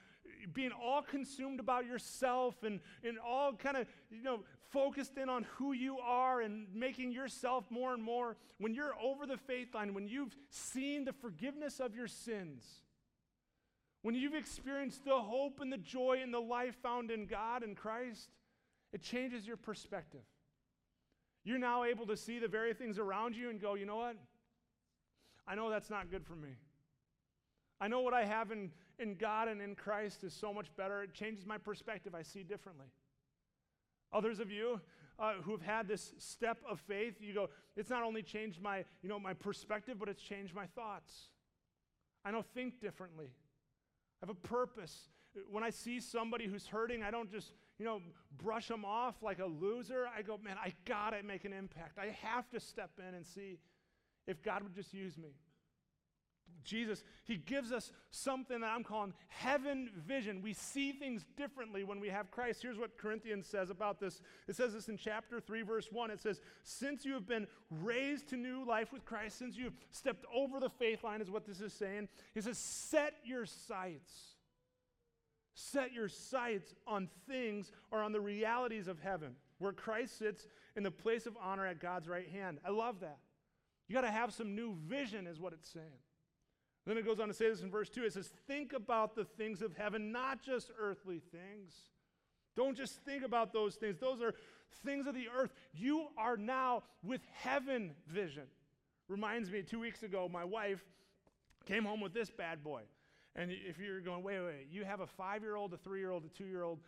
being 0.54 0.72
all 0.72 1.02
consumed 1.02 1.60
about 1.60 1.86
yourself 1.86 2.64
and, 2.64 2.80
and 3.04 3.18
all 3.20 3.54
kind 3.54 3.78
of, 3.78 3.88
you 4.10 4.24
know, 4.24 4.40
focused 4.72 5.18
in 5.18 5.30
on 5.30 5.46
who 5.56 5.74
you 5.74 5.98
are 6.00 6.42
and 6.42 6.68
making 6.74 7.12
yourself 7.12 7.66
more 7.70 7.94
and 7.94 8.04
more. 8.04 8.38
When 8.60 8.74
you're 8.74 8.94
over 9.02 9.26
the 9.26 9.38
faith 9.38 9.74
line, 9.74 9.94
when 9.94 10.08
you've 10.08 10.36
seen 10.50 11.06
the 11.06 11.14
forgiveness 11.14 11.80
of 11.80 11.96
your 11.96 12.08
sins, 12.08 12.64
when 14.02 14.16
you've 14.16 14.36
experienced 14.36 15.06
the 15.06 15.20
hope 15.20 15.60
and 15.60 15.72
the 15.72 15.78
joy 15.78 16.20
and 16.22 16.34
the 16.34 16.40
life 16.40 16.76
found 16.82 17.12
in 17.12 17.26
God 17.26 17.64
and 17.64 17.76
Christ, 17.76 18.30
it 18.94 19.02
changes 19.02 19.46
your 19.46 19.58
perspective. 19.58 20.24
You're 21.44 21.60
now 21.60 21.84
able 21.84 22.06
to 22.08 22.18
see 22.18 22.40
the 22.40 22.48
very 22.48 22.74
things 22.74 23.00
around 23.00 23.36
you 23.36 23.50
and 23.50 23.60
go, 23.60 23.76
you 23.76 23.86
know 23.86 23.98
what? 23.98 24.18
I 25.48 25.56
know 25.56 25.70
that's 25.70 25.90
not 25.90 26.12
good 26.12 26.26
for 26.26 26.36
me. 26.36 26.50
I 27.80 27.88
know 27.88 28.02
what 28.02 28.14
I 28.14 28.26
have 28.26 28.52
in, 28.52 28.72
in 29.00 29.16
God 29.16 29.48
and 29.48 29.62
in 29.62 29.76
Christ 29.76 30.24
is 30.24 30.34
so 30.34 30.54
much 30.54 30.68
better. 30.76 31.04
It 31.04 31.14
changes 31.14 31.46
my 31.46 31.58
perspective. 31.58 32.16
I 32.16 32.24
see 32.24 32.44
differently. 32.44 32.88
Others 34.14 34.40
of 34.40 34.52
you 34.52 34.80
uh, 35.20 35.34
who 35.44 35.52
have 35.52 35.62
had 35.62 35.88
this 35.88 36.14
step 36.18 36.58
of 36.70 36.80
faith, 36.80 37.16
you 37.20 37.34
go, 37.34 37.50
it's 37.76 37.90
not 37.90 38.04
only 38.04 38.22
changed 38.22 38.62
my, 38.62 38.86
you 39.02 39.10
know, 39.10 39.20
my 39.20 39.34
perspective, 39.34 39.98
but 40.00 40.10
it's 40.10 40.22
changed 40.22 40.56
my 40.56 40.66
thoughts. 40.68 41.30
I 42.24 42.32
know 42.32 42.44
think 42.54 42.80
differently. 42.80 43.28
I 44.22 44.26
have 44.26 44.30
a 44.30 44.48
purpose. 44.48 45.10
When 45.50 45.64
I 45.64 45.70
see 45.70 46.00
somebody 46.00 46.48
who's 46.48 46.66
hurting, 46.66 47.04
I 47.04 47.12
don't 47.12 47.32
just, 47.32 47.52
you 47.78 47.86
know, 47.86 48.02
brush 48.38 48.68
them 48.68 48.86
off 48.86 49.16
like 49.22 49.40
a 49.40 49.46
loser. 49.46 50.08
I 50.16 50.22
go, 50.24 50.40
man, 50.44 50.58
I 50.64 50.74
gotta 50.86 51.22
make 51.24 51.46
an 51.46 51.54
impact. 51.54 52.00
I 52.00 52.16
have 52.22 52.50
to 52.50 52.60
step 52.60 52.92
in 52.98 53.14
and 53.14 53.26
see 53.26 53.60
if 54.26 54.42
God 54.42 54.64
would 54.64 54.74
just 54.74 54.94
use 54.94 55.18
me. 55.18 55.30
Jesus, 56.64 57.04
he 57.24 57.38
gives 57.38 57.72
us 57.72 57.92
something 58.12 58.60
that 58.60 58.68
I'm 58.68 58.84
calling 58.84 59.14
heaven 59.30 59.90
vision. 60.06 60.42
We 60.42 60.54
see 60.54 60.92
things 60.92 61.26
differently 61.38 61.84
when 61.84 62.00
we 62.00 62.10
have 62.10 62.30
Christ. 62.30 62.62
Here's 62.62 62.78
what 62.78 62.98
Corinthians 62.98 63.48
says 63.48 63.70
about 63.70 64.00
this. 64.00 64.22
It 64.48 64.56
says 64.56 64.74
this 64.74 64.90
in 64.90 64.98
chapter 64.98 65.40
3, 65.40 65.62
verse 65.62 65.88
1. 65.92 66.12
It 66.12 66.20
says, 66.20 66.42
Since 66.64 67.06
you 67.06 67.14
have 67.14 67.28
been 67.28 67.48
raised 67.70 68.28
to 68.30 68.36
new 68.36 68.66
life 68.66 68.92
with 68.92 69.06
Christ, 69.06 69.40
since 69.40 69.56
you've 69.56 69.78
stepped 69.92 70.26
over 70.34 70.60
the 70.60 70.70
faith 70.70 71.04
line, 71.04 71.22
is 71.22 71.32
what 71.32 71.46
this 71.46 71.62
is 71.62 71.74
saying. 71.74 72.10
He 72.34 72.42
says, 72.42 72.58
Set 72.58 73.14
your 73.24 73.46
sights. 73.46 74.14
Set 75.54 75.94
your 75.94 76.10
sights 76.10 76.76
on 76.86 77.10
things 77.28 77.72
or 77.92 78.04
on 78.04 78.12
the 78.12 78.22
realities 78.22 78.88
of 78.88 79.00
heaven, 79.00 79.36
where 79.58 79.72
Christ 79.72 80.20
sits 80.20 80.46
in 80.76 80.84
the 80.84 80.92
place 80.92 81.26
of 81.26 81.36
honor 81.42 81.66
at 81.66 81.80
God's 81.80 82.08
right 82.08 82.30
hand. 82.30 82.60
I 82.64 82.70
love 82.70 83.00
that. 83.00 83.18
You 83.88 83.96
got 83.96 84.02
to 84.02 84.12
have 84.12 84.34
some 84.34 84.54
new 84.54 84.76
vision, 84.86 85.26
is 85.26 85.40
what 85.40 85.54
it's 85.54 85.70
saying. 85.72 85.86
Then 86.88 86.98
it 86.98 87.06
goes 87.06 87.20
on 87.20 87.28
to 87.28 87.34
say 87.34 87.50
this 87.50 87.62
in 87.62 87.70
verse 87.70 87.90
2. 87.90 88.06
It 88.06 88.14
says, 88.14 88.32
Think 88.48 88.72
about 88.72 89.14
the 89.14 89.26
things 89.26 89.62
of 89.62 89.76
heaven, 89.76 90.14
not 90.14 90.42
just 90.42 90.72
earthly 90.80 91.22
things. 91.32 91.74
Don't 92.56 92.78
just 92.78 93.04
think 93.04 93.24
about 93.24 93.52
those 93.52 93.76
things. 93.76 93.98
Those 94.00 94.22
are 94.22 94.34
things 94.86 95.06
of 95.06 95.14
the 95.14 95.28
earth. 95.38 95.52
You 95.74 96.08
are 96.18 96.38
now 96.38 96.84
with 97.04 97.20
heaven 97.34 97.92
vision. 98.08 98.46
Reminds 99.10 99.52
me, 99.52 99.64
two 99.64 99.80
weeks 99.80 100.02
ago, 100.02 100.30
my 100.32 100.46
wife 100.46 100.82
came 101.66 101.84
home 101.84 102.00
with 102.00 102.14
this 102.14 102.30
bad 102.32 102.64
boy. 102.64 102.84
And 103.36 103.52
if 103.52 103.78
you're 103.80 104.00
going, 104.00 104.24
wait, 104.24 104.40
wait, 104.40 104.68
you 104.72 104.86
have 104.86 105.02
a 105.02 105.08
five 105.08 105.44
year 105.44 105.58
old, 105.58 105.74
a 105.74 105.78
three 105.78 106.00
year 106.00 106.10
old, 106.10 106.24
a 106.24 106.30
two 106.30 106.46
year 106.46 106.64
old, 106.64 106.80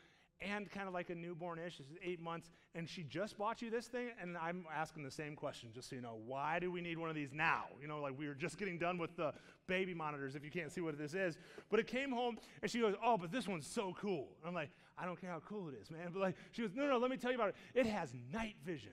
and 0.42 0.70
kind 0.72 0.88
of 0.88 0.94
like 0.94 1.10
a 1.10 1.16
newborn 1.16 1.60
ish, 1.60 1.78
this 1.78 1.88
is 1.88 1.98
eight 2.04 2.22
months, 2.22 2.50
and 2.76 2.88
she 2.88 3.04
just 3.04 3.38
bought 3.38 3.62
you 3.62 3.70
this 3.70 3.88
thing, 3.88 4.10
and 4.22 4.38
I'm 4.38 4.66
asking 4.74 5.04
the 5.04 5.12
same 5.12 5.36
question, 5.36 5.70
just 5.74 5.90
so 5.90 5.96
you 5.96 6.02
know. 6.02 6.20
Why 6.26 6.60
do 6.60 6.72
we 6.72 6.82
need 6.82 6.98
one 6.98 7.10
of 7.10 7.16
these 7.16 7.34
now? 7.34 7.66
You 7.82 7.88
know, 7.88 8.00
like 8.00 8.18
we 8.18 8.28
were 8.28 8.34
just 8.34 8.58
getting 8.58 8.78
done 8.78 8.98
with 8.98 9.16
the 9.18 9.34
baby 9.68 9.94
monitors, 9.94 10.36
if 10.36 10.44
you 10.44 10.52
can't 10.52 10.72
see 10.72 10.82
what 10.82 10.98
this 10.98 11.14
is. 11.14 11.38
But 11.70 11.80
it 11.80 11.88
came 11.88 12.12
home, 12.12 12.38
and 12.62 12.72
she 12.72 12.80
goes, 12.80 12.96
Oh, 13.04 13.18
but 13.18 13.32
this 13.32 13.48
one's 13.48 13.68
so 13.68 13.94
cool. 14.00 14.30
I'm 14.46 14.54
like, 14.54 14.70
I 14.98 15.06
don't 15.06 15.20
care 15.20 15.32
how 15.32 15.42
cool 15.48 15.70
it 15.70 15.76
is, 15.82 15.92
man. 15.92 16.10
But 16.14 16.22
like, 16.22 16.36
she 16.52 16.62
goes, 16.62 16.72
No, 16.74 16.88
no, 16.88 16.98
let 16.98 17.12
me 17.12 17.18
tell 17.18 17.32
you 17.32 17.38
about 17.38 17.50
it. 17.50 17.56
It 17.74 17.86
has 17.86 18.14
night 18.32 18.56
vision. 18.66 18.92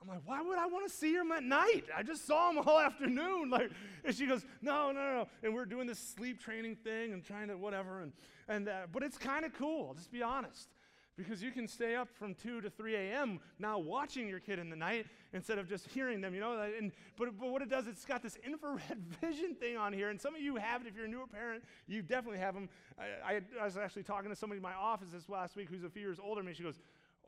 I'm 0.00 0.08
like, 0.08 0.20
why 0.26 0.42
would 0.42 0.58
I 0.58 0.66
want 0.66 0.86
to 0.86 0.94
see 0.94 1.14
him 1.14 1.32
at 1.32 1.42
night? 1.42 1.84
I 1.96 2.02
just 2.02 2.26
saw 2.26 2.50
him 2.50 2.58
all 2.66 2.78
afternoon. 2.78 3.50
Like, 3.50 3.70
and 4.04 4.14
she 4.14 4.26
goes, 4.26 4.44
no, 4.60 4.92
no, 4.92 5.00
no. 5.00 5.28
And 5.42 5.54
we're 5.54 5.64
doing 5.64 5.86
this 5.86 5.98
sleep 5.98 6.40
training 6.40 6.76
thing 6.76 7.12
and 7.12 7.24
trying 7.24 7.48
to 7.48 7.56
whatever. 7.56 8.02
And, 8.02 8.12
and 8.46 8.68
uh, 8.68 8.86
but 8.92 9.02
it's 9.02 9.18
kind 9.18 9.44
of 9.44 9.54
cool. 9.54 9.88
I'll 9.88 9.94
just 9.94 10.12
be 10.12 10.22
honest. 10.22 10.68
Because 11.16 11.42
you 11.42 11.50
can 11.50 11.66
stay 11.66 11.96
up 11.96 12.08
from 12.18 12.34
2 12.34 12.60
to 12.60 12.68
3 12.68 12.94
a.m. 12.94 13.40
now 13.58 13.78
watching 13.78 14.28
your 14.28 14.38
kid 14.38 14.58
in 14.58 14.68
the 14.68 14.76
night 14.76 15.06
instead 15.32 15.58
of 15.58 15.66
just 15.66 15.86
hearing 15.88 16.20
them, 16.20 16.34
you 16.34 16.40
know. 16.40 16.60
And, 16.78 16.92
but, 17.16 17.38
but 17.38 17.48
what 17.50 17.62
it 17.62 17.70
does, 17.70 17.86
it's 17.86 18.04
got 18.04 18.22
this 18.22 18.36
infrared 18.44 18.98
vision 19.20 19.54
thing 19.54 19.78
on 19.78 19.94
here. 19.94 20.10
And 20.10 20.20
some 20.20 20.34
of 20.34 20.42
you 20.42 20.56
have 20.56 20.82
it. 20.82 20.86
If 20.86 20.94
you're 20.94 21.06
a 21.06 21.08
newer 21.08 21.26
parent, 21.26 21.64
you 21.86 22.02
definitely 22.02 22.40
have 22.40 22.54
them. 22.54 22.68
I, 22.98 23.34
I, 23.34 23.40
I 23.60 23.64
was 23.64 23.78
actually 23.78 24.02
talking 24.02 24.28
to 24.28 24.36
somebody 24.36 24.58
in 24.58 24.62
my 24.62 24.74
office 24.74 25.08
this 25.10 25.28
last 25.28 25.56
week 25.56 25.68
who's 25.70 25.84
a 25.84 25.90
few 25.90 26.02
years 26.02 26.18
older 26.22 26.40
than 26.40 26.48
me. 26.48 26.54
She 26.54 26.62
goes, 26.62 26.78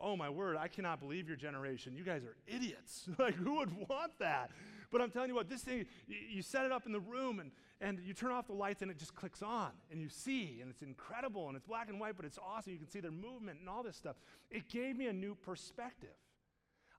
Oh 0.00 0.16
my 0.16 0.30
word, 0.30 0.56
I 0.56 0.68
cannot 0.68 1.00
believe 1.00 1.26
your 1.26 1.36
generation. 1.36 1.96
You 1.96 2.04
guys 2.04 2.22
are 2.24 2.36
idiots. 2.46 3.08
like, 3.18 3.34
who 3.34 3.56
would 3.56 3.88
want 3.88 4.12
that? 4.20 4.50
But 4.90 5.00
I'm 5.00 5.10
telling 5.10 5.28
you 5.28 5.34
what, 5.34 5.48
this 5.48 5.62
thing, 5.62 5.86
you 6.06 6.42
set 6.42 6.64
it 6.64 6.72
up 6.72 6.86
in 6.86 6.92
the 6.92 7.00
room 7.00 7.40
and, 7.40 7.50
and 7.80 8.00
you 8.00 8.12
turn 8.12 8.32
off 8.32 8.46
the 8.46 8.52
lights 8.52 8.82
and 8.82 8.90
it 8.90 8.98
just 8.98 9.14
clicks 9.14 9.42
on 9.42 9.70
and 9.90 10.00
you 10.00 10.08
see 10.08 10.58
and 10.60 10.70
it's 10.70 10.82
incredible 10.82 11.48
and 11.48 11.56
it's 11.56 11.66
black 11.66 11.88
and 11.88 12.00
white, 12.00 12.16
but 12.16 12.24
it's 12.24 12.38
awesome. 12.38 12.72
You 12.72 12.78
can 12.78 12.88
see 12.88 13.00
their 13.00 13.10
movement 13.10 13.60
and 13.60 13.68
all 13.68 13.82
this 13.82 13.96
stuff. 13.96 14.16
It 14.50 14.68
gave 14.68 14.96
me 14.96 15.06
a 15.06 15.12
new 15.12 15.34
perspective. 15.34 16.16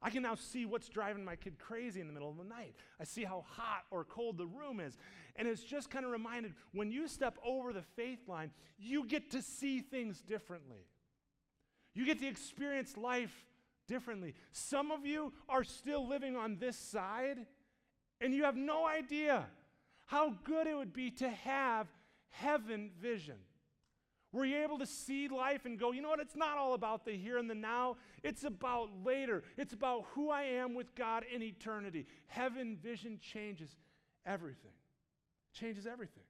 I 0.01 0.09
can 0.09 0.23
now 0.23 0.35
see 0.35 0.65
what's 0.65 0.87
driving 0.87 1.25
my 1.25 1.35
kid 1.35 1.59
crazy 1.59 1.99
in 1.99 2.07
the 2.07 2.13
middle 2.13 2.29
of 2.29 2.37
the 2.37 2.45
night. 2.45 2.73
I 3.01 3.03
see 3.03 3.25
how 3.25 3.43
hot 3.45 3.83
or 3.91 4.05
cold 4.05 4.37
the 4.37 4.45
room 4.45 4.79
is. 4.79 4.97
And 5.35 5.47
it's 5.47 5.63
just 5.63 5.89
kind 5.89 6.05
of 6.05 6.11
reminded 6.11 6.53
when 6.71 6.89
you 6.91 7.07
step 7.09 7.37
over 7.45 7.73
the 7.73 7.81
faith 7.81 8.27
line, 8.27 8.51
you 8.77 9.05
get 9.05 9.31
to 9.31 9.41
see 9.41 9.81
things 9.81 10.21
differently. 10.21 10.85
You 11.93 12.05
get 12.05 12.19
to 12.19 12.27
experience 12.27 12.95
life 12.95 13.33
differently. 13.87 14.35
Some 14.53 14.91
of 14.91 15.05
you 15.05 15.33
are 15.49 15.65
still 15.65 16.07
living 16.07 16.37
on 16.37 16.57
this 16.59 16.77
side, 16.77 17.45
and 18.21 18.33
you 18.33 18.45
have 18.45 18.55
no 18.55 18.87
idea 18.87 19.47
how 20.09 20.33
good 20.43 20.65
it 20.65 20.75
would 20.75 20.91
be 20.91 21.11
to 21.11 21.29
have 21.29 21.85
heaven 22.31 22.89
vision. 22.99 23.35
Were 24.31 24.43
you're 24.43 24.63
able 24.63 24.79
to 24.79 24.87
see 24.87 25.27
life 25.27 25.65
and 25.65 25.77
go, 25.79 25.91
you 25.91 26.01
know 26.01 26.09
what? 26.09 26.19
It's 26.19 26.35
not 26.35 26.57
all 26.57 26.73
about 26.73 27.05
the 27.05 27.11
here 27.11 27.37
and 27.37 27.47
the 27.47 27.53
now. 27.53 27.97
It's 28.23 28.43
about 28.43 28.89
later. 29.05 29.43
It's 29.55 29.73
about 29.73 30.05
who 30.13 30.31
I 30.31 30.41
am 30.43 30.73
with 30.73 30.95
God 30.95 31.25
in 31.31 31.43
eternity. 31.43 32.07
Heaven 32.25 32.75
vision 32.81 33.19
changes 33.21 33.69
everything. 34.25 34.71
Changes 35.53 35.85
everything. 35.85 36.23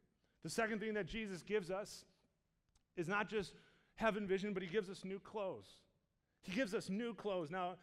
The 0.44 0.50
second 0.50 0.80
thing 0.80 0.94
that 0.96 1.06
Jesus 1.06 1.42
gives 1.42 1.72
us 1.72 2.04
is 2.98 3.08
not 3.08 3.30
just 3.30 3.54
heaven 3.96 4.28
vision, 4.28 4.54
but 4.54 4.62
he 4.62 4.68
gives 4.68 4.90
us 4.90 5.06
new 5.06 5.20
clothes. 5.20 5.70
He 6.42 6.52
gives 6.52 6.74
us 6.74 6.90
new 6.90 7.14
clothes. 7.14 7.50
Now, 7.50 7.76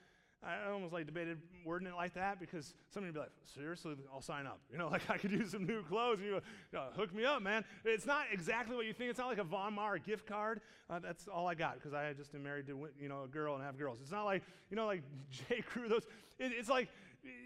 I 0.47 0.71
almost 0.71 0.93
like 0.93 1.07
debated 1.07 1.39
wording 1.65 1.89
it 1.89 1.95
like 1.97 2.15
that 2.15 2.39
because 2.39 2.75
somebody 2.91 3.09
would 3.09 3.15
be 3.15 3.21
like, 3.21 3.33
seriously, 3.53 3.95
I'll 4.13 4.21
sign 4.21 4.47
up. 4.47 4.61
You 4.71 4.79
know, 4.79 4.89
like 4.93 5.11
I 5.11 5.19
could 5.19 5.33
use 5.33 5.51
some 5.51 5.67
new 5.67 5.83
clothes. 5.83 6.19
And 6.19 6.27
you 6.27 6.41
go, 6.73 6.85
hook 6.95 7.13
me 7.13 7.25
up, 7.25 7.43
man. 7.43 7.65
It's 7.85 8.07
not 8.07 8.27
exactly 8.33 8.77
what 8.77 8.87
you 8.87 8.93
think. 8.93 9.11
It's 9.11 9.19
not 9.19 9.29
like 9.29 9.39
a 9.39 9.45
Von 9.45 9.75
Maur 9.75 9.99
gift 9.99 10.27
card. 10.27 10.61
Uh, 10.89 11.01
that's 11.01 11.27
all 11.27 11.49
I 11.49 11.55
got 11.55 11.75
because 11.75 11.95
I 11.95 12.13
just 12.13 12.35
am 12.35 12.45
married 12.45 12.69
to, 12.69 12.89
you 13.01 13.09
know, 13.09 13.25
a 13.25 13.29
girl 13.29 13.57
and 13.57 13.65
have 13.65 13.77
girls. 13.77 13.99
It's 14.01 14.13
not 14.13 14.25
like, 14.25 14.43
you 14.71 14.77
know, 14.77 14.87
like 14.87 15.03
J. 15.49 15.63
Crew, 15.63 15.89
those. 15.89 16.07
It, 16.39 16.53
it's 16.57 16.69
like 16.69 16.89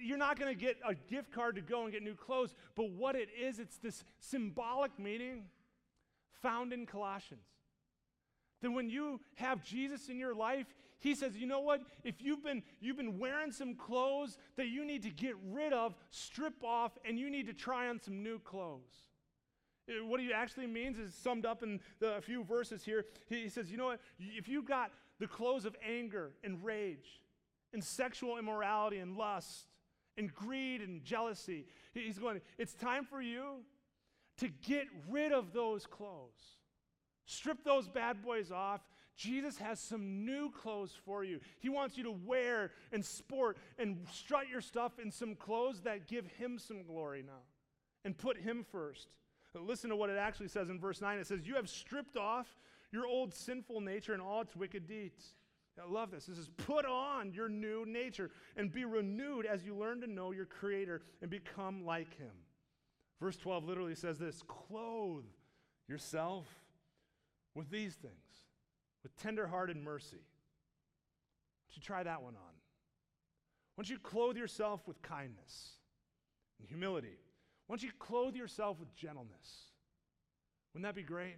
you're 0.02 0.18
not 0.18 0.38
going 0.38 0.54
to 0.54 0.60
get 0.60 0.76
a 0.86 0.94
gift 0.94 1.32
card 1.32 1.54
to 1.54 1.62
go 1.62 1.84
and 1.84 1.92
get 1.92 2.02
new 2.02 2.14
clothes. 2.14 2.54
But 2.74 2.90
what 2.90 3.16
it 3.16 3.28
is, 3.40 3.58
it's 3.58 3.78
this 3.78 4.04
symbolic 4.18 4.98
meaning 4.98 5.44
found 6.42 6.74
in 6.74 6.84
Colossians. 6.84 7.46
That 8.62 8.70
when 8.70 8.90
you 8.90 9.20
have 9.36 9.64
Jesus 9.64 10.08
in 10.08 10.18
your 10.18 10.34
life, 10.34 10.66
he 10.98 11.14
says, 11.14 11.36
you 11.36 11.46
know 11.46 11.60
what? 11.60 11.80
If 12.04 12.20
you've 12.20 12.44
been, 12.44 12.62
you've 12.78 12.98
been 12.98 13.18
wearing 13.18 13.52
some 13.52 13.74
clothes 13.74 14.36
that 14.56 14.68
you 14.68 14.84
need 14.84 15.02
to 15.04 15.10
get 15.10 15.34
rid 15.50 15.72
of, 15.72 15.94
strip 16.10 16.62
off, 16.62 16.98
and 17.06 17.18
you 17.18 17.30
need 17.30 17.46
to 17.46 17.54
try 17.54 17.88
on 17.88 18.00
some 18.00 18.22
new 18.22 18.38
clothes. 18.38 19.06
Uh, 19.88 20.04
what 20.04 20.20
he 20.20 20.30
actually 20.32 20.66
means 20.66 20.98
is 20.98 21.14
summed 21.14 21.46
up 21.46 21.62
in 21.62 21.80
the, 22.00 22.16
a 22.16 22.20
few 22.20 22.44
verses 22.44 22.84
here. 22.84 23.06
He, 23.28 23.42
he 23.44 23.48
says, 23.48 23.70
you 23.70 23.78
know 23.78 23.86
what? 23.86 24.00
If 24.18 24.46
you've 24.46 24.66
got 24.66 24.92
the 25.18 25.26
clothes 25.26 25.64
of 25.64 25.74
anger 25.86 26.32
and 26.44 26.62
rage 26.62 27.22
and 27.72 27.82
sexual 27.82 28.36
immorality 28.36 28.98
and 28.98 29.16
lust 29.16 29.68
and 30.18 30.34
greed 30.34 30.82
and 30.82 31.02
jealousy, 31.02 31.64
he's 31.94 32.18
going, 32.18 32.42
it's 32.58 32.74
time 32.74 33.04
for 33.04 33.22
you 33.22 33.64
to 34.36 34.48
get 34.48 34.84
rid 35.08 35.32
of 35.32 35.54
those 35.54 35.86
clothes. 35.86 36.58
Strip 37.30 37.62
those 37.62 37.86
bad 37.86 38.22
boys 38.22 38.50
off. 38.50 38.80
Jesus 39.14 39.56
has 39.58 39.78
some 39.78 40.24
new 40.24 40.50
clothes 40.50 40.98
for 41.04 41.22
you. 41.22 41.38
He 41.60 41.68
wants 41.68 41.96
you 41.96 42.02
to 42.02 42.10
wear 42.10 42.72
and 42.90 43.04
sport 43.04 43.56
and 43.78 43.98
strut 44.12 44.48
your 44.48 44.60
stuff 44.60 44.98
in 44.98 45.12
some 45.12 45.36
clothes 45.36 45.82
that 45.82 46.08
give 46.08 46.26
him 46.26 46.58
some 46.58 46.82
glory 46.82 47.22
now 47.24 47.44
and 48.04 48.18
put 48.18 48.36
him 48.36 48.66
first. 48.72 49.06
Listen 49.54 49.90
to 49.90 49.96
what 49.96 50.10
it 50.10 50.16
actually 50.16 50.48
says 50.48 50.70
in 50.70 50.80
verse 50.80 51.00
9. 51.00 51.20
It 51.20 51.26
says, 51.28 51.46
You 51.46 51.54
have 51.54 51.68
stripped 51.68 52.16
off 52.16 52.48
your 52.90 53.06
old 53.06 53.32
sinful 53.32 53.80
nature 53.80 54.12
and 54.12 54.20
all 54.20 54.40
its 54.40 54.56
wicked 54.56 54.88
deeds. 54.88 55.34
I 55.80 55.88
love 55.88 56.10
this. 56.10 56.26
This 56.26 56.38
is 56.38 56.48
put 56.48 56.84
on 56.84 57.32
your 57.32 57.48
new 57.48 57.84
nature 57.86 58.32
and 58.56 58.72
be 58.72 58.84
renewed 58.84 59.46
as 59.46 59.64
you 59.64 59.76
learn 59.76 60.00
to 60.00 60.08
know 60.08 60.32
your 60.32 60.46
Creator 60.46 61.02
and 61.22 61.30
become 61.30 61.86
like 61.86 62.16
Him. 62.18 62.32
Verse 63.20 63.36
12 63.36 63.64
literally 63.64 63.94
says 63.94 64.18
this 64.18 64.42
clothe 64.48 65.26
yourself 65.88 66.46
with 67.54 67.70
these 67.70 67.94
things, 67.94 68.14
with 69.02 69.16
tenderhearted 69.16 69.76
mercy. 69.76 70.24
You 71.72 71.82
try 71.82 72.02
that 72.02 72.22
one 72.22 72.34
on? 72.34 72.54
Don't 73.76 73.88
you 73.88 73.98
clothe 73.98 74.36
yourself 74.36 74.86
with 74.86 75.00
kindness 75.02 75.70
and 76.58 76.68
humility? 76.68 77.18
Don't 77.68 77.82
you 77.82 77.90
clothe 77.98 78.34
yourself 78.34 78.78
with 78.78 78.94
gentleness? 78.94 79.70
Wouldn't 80.74 80.86
that 80.86 80.94
be 80.94 81.02
great? 81.02 81.36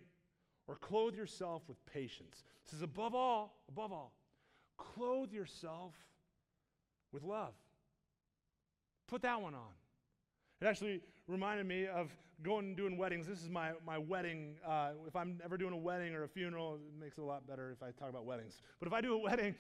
Or 0.67 0.77
clothe 0.77 1.15
yourself 1.15 1.63
with 1.69 1.85
patience. 1.87 2.45
This 2.65 2.75
is 2.75 2.83
above 2.83 3.15
all, 3.15 3.61
above 3.69 3.93
all, 3.93 4.13
clothe 4.79 5.33
yourself 5.33 5.95
with 7.13 7.23
love. 7.23 7.53
Put 9.09 9.23
that 9.23 9.41
one 9.41 9.55
on. 9.55 9.73
It 10.63 10.67
actually 10.67 11.01
reminded 11.27 11.67
me 11.67 11.89
of 11.89 12.13
going 12.45 12.67
and 12.67 12.77
doing 12.77 12.97
weddings. 12.97 13.27
This 13.27 13.43
is 13.43 13.51
my, 13.51 13.73
my 13.85 13.99
wedding. 13.99 14.55
Uh, 14.65 14.91
if 15.09 15.17
I'm 15.17 15.41
ever 15.45 15.57
doing 15.57 15.73
a 15.73 15.77
wedding 15.77 16.15
or 16.15 16.23
a 16.23 16.29
funeral, 16.29 16.77
it 16.77 17.01
makes 17.01 17.19
it 17.19 17.23
a 17.23 17.25
lot 17.25 17.49
better 17.49 17.73
if 17.73 17.83
I 17.83 17.91
talk 17.91 18.11
about 18.11 18.27
weddings. 18.27 18.61
But 18.79 18.87
if 18.87 18.93
I 18.93 19.01
do 19.01 19.15
a 19.15 19.19
wedding, 19.19 19.57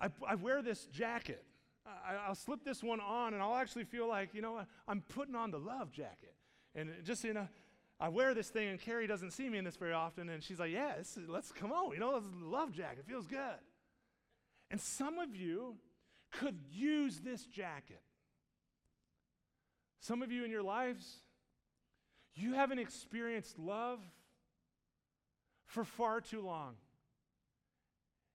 I, 0.00 0.08
I 0.26 0.34
wear 0.34 0.60
this 0.60 0.86
jacket. 0.86 1.44
I, 1.86 2.26
will 2.26 2.34
slip 2.34 2.64
this 2.64 2.82
one 2.82 2.98
on 2.98 3.32
and 3.32 3.40
I'll 3.40 3.54
actually 3.54 3.84
feel 3.84 4.08
like, 4.08 4.34
you 4.34 4.42
know 4.42 4.60
I'm 4.88 5.02
putting 5.02 5.36
on 5.36 5.52
the 5.52 5.58
love 5.58 5.92
jacket. 5.92 6.34
And 6.74 6.90
just, 7.04 7.22
you 7.22 7.34
know, 7.34 7.46
I 8.00 8.08
wear 8.08 8.34
this 8.34 8.48
thing 8.48 8.70
and 8.70 8.80
Carrie 8.80 9.06
doesn't 9.06 9.30
see 9.30 9.48
me 9.48 9.56
in 9.56 9.64
this 9.64 9.76
very 9.76 9.92
often. 9.92 10.28
And 10.30 10.42
she's 10.42 10.58
like, 10.58 10.72
yeah, 10.72 10.96
is, 10.96 11.16
let's 11.28 11.52
come 11.52 11.70
on. 11.70 11.92
You 11.92 12.00
know, 12.00 12.16
a 12.16 12.22
love 12.44 12.72
jacket. 12.72 13.04
It 13.06 13.08
feels 13.08 13.28
good. 13.28 13.60
And 14.68 14.80
some 14.80 15.20
of 15.20 15.36
you 15.36 15.76
could 16.32 16.58
use 16.72 17.20
this 17.20 17.44
jacket. 17.44 18.02
Some 20.06 20.22
of 20.22 20.30
you 20.30 20.44
in 20.44 20.52
your 20.52 20.62
lives, 20.62 21.04
you 22.36 22.54
haven't 22.54 22.78
experienced 22.78 23.58
love 23.58 23.98
for 25.66 25.82
far 25.84 26.20
too 26.20 26.42
long. 26.42 26.74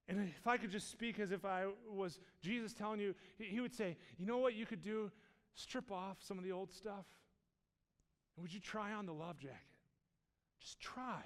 And 0.10 0.20
if 0.38 0.46
I 0.46 0.58
could 0.58 0.72
just 0.72 0.92
speak 0.92 1.18
as 1.18 1.32
if 1.32 1.46
I 1.46 1.68
was 1.90 2.20
Jesus 2.42 2.74
telling 2.74 3.00
you, 3.00 3.16
he 3.38 3.62
would 3.62 3.74
say, 3.74 3.96
You 4.18 4.26
know 4.26 4.40
what 4.40 4.54
you 4.54 4.66
could 4.66 4.82
do? 4.82 5.12
Strip 5.54 5.92
off 5.94 6.18
some 6.20 6.38
of 6.38 6.44
the 6.44 6.52
old 6.52 6.74
stuff. 6.74 7.06
And 8.36 8.44
would 8.44 8.54
you 8.54 8.60
try 8.60 8.92
on 8.92 9.06
the 9.06 9.14
love 9.14 9.40
jacket? 9.40 9.58
Just 10.60 10.78
try. 10.82 11.24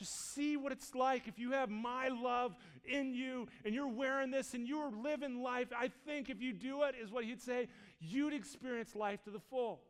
Just 0.00 0.12
see 0.34 0.56
what 0.56 0.72
it's 0.72 0.94
like 0.94 1.28
if 1.28 1.38
you 1.38 1.52
have 1.52 1.68
my 1.68 2.08
love 2.08 2.56
in 2.90 3.12
you 3.12 3.46
and 3.66 3.74
you're 3.74 3.86
wearing 3.86 4.30
this 4.30 4.54
and 4.54 4.66
you're 4.66 4.90
living 4.90 5.42
life. 5.42 5.68
I 5.78 5.90
think 6.06 6.30
if 6.30 6.40
you 6.40 6.54
do 6.54 6.84
it, 6.84 6.94
is 7.02 7.10
what 7.10 7.24
he'd 7.24 7.42
say, 7.42 7.68
you'd 8.00 8.34
experience 8.34 8.94
life 8.94 9.22
to 9.24 9.30
the 9.30 9.40
full. 9.40 9.80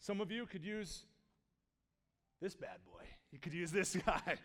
Some 0.00 0.20
of 0.20 0.30
you 0.30 0.46
could 0.46 0.64
use 0.64 1.04
this 2.40 2.54
bad 2.54 2.78
boy. 2.84 3.04
You 3.32 3.38
could 3.38 3.54
use 3.54 3.70
this 3.72 3.96
guy. 4.06 4.36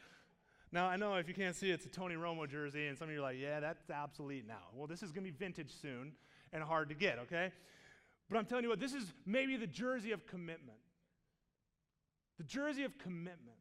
Now, 0.72 0.86
I 0.86 0.98
know 0.98 1.16
if 1.16 1.28
you 1.28 1.34
can't 1.34 1.56
see 1.56 1.72
it, 1.72 1.76
it's 1.76 1.86
a 1.86 1.90
Tony 1.90 2.16
Romo 2.16 2.48
jersey, 2.48 2.88
and 2.88 2.98
some 2.98 3.08
of 3.08 3.14
you 3.14 3.20
are 3.20 3.24
like, 3.24 3.38
yeah, 3.40 3.60
that's 3.60 3.90
obsolete 3.90 4.48
now. 4.48 4.68
Well, 4.74 4.88
this 4.88 5.02
is 5.02 5.12
going 5.12 5.26
to 5.26 5.32
be 5.32 5.38
vintage 5.38 5.72
soon 5.82 6.12
and 6.54 6.64
hard 6.64 6.90
to 6.90 6.96
get, 6.96 7.18
okay? 7.20 7.52
But 8.30 8.38
I'm 8.38 8.46
telling 8.46 8.64
you 8.64 8.70
what, 8.70 8.80
this 8.80 8.94
is 8.94 9.12
maybe 9.26 9.58
the 9.58 9.68
jersey 9.68 10.12
of 10.12 10.28
commitment. 10.28 10.78
The 12.38 12.44
jersey 12.44 12.84
of 12.84 12.98
commitment. 13.00 13.58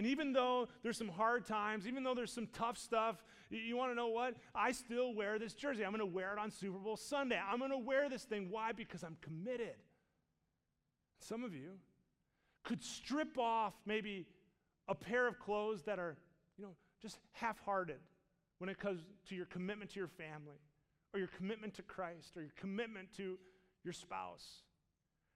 And 0.00 0.06
even 0.06 0.32
though 0.32 0.68
there's 0.82 0.96
some 0.96 1.10
hard 1.10 1.44
times, 1.44 1.86
even 1.86 2.02
though 2.02 2.14
there's 2.14 2.32
some 2.32 2.48
tough 2.54 2.78
stuff, 2.78 3.22
you, 3.50 3.58
you 3.58 3.76
want 3.76 3.90
to 3.90 3.94
know 3.94 4.08
what? 4.08 4.34
I 4.54 4.72
still 4.72 5.12
wear 5.12 5.38
this 5.38 5.52
jersey. 5.52 5.84
I'm 5.84 5.90
going 5.90 6.00
to 6.00 6.06
wear 6.06 6.32
it 6.32 6.38
on 6.38 6.50
Super 6.50 6.78
Bowl 6.78 6.96
Sunday. 6.96 7.38
I'm 7.38 7.58
going 7.58 7.70
to 7.70 7.76
wear 7.76 8.08
this 8.08 8.22
thing. 8.22 8.48
Why? 8.48 8.72
Because 8.72 9.02
I'm 9.02 9.18
committed. 9.20 9.74
Some 11.20 11.44
of 11.44 11.54
you 11.54 11.72
could 12.64 12.82
strip 12.82 13.36
off 13.36 13.74
maybe 13.84 14.26
a 14.88 14.94
pair 14.94 15.28
of 15.28 15.38
clothes 15.38 15.82
that 15.82 15.98
are, 15.98 16.16
you 16.56 16.64
know, 16.64 16.72
just 17.02 17.18
half 17.32 17.58
hearted 17.62 18.00
when 18.56 18.70
it 18.70 18.78
comes 18.78 19.02
to 19.28 19.34
your 19.34 19.44
commitment 19.44 19.90
to 19.90 19.98
your 19.98 20.08
family 20.08 20.62
or 21.12 21.18
your 21.18 21.28
commitment 21.36 21.74
to 21.74 21.82
Christ 21.82 22.38
or 22.38 22.40
your 22.40 22.54
commitment 22.58 23.14
to 23.18 23.38
your 23.84 23.92
spouse. 23.92 24.62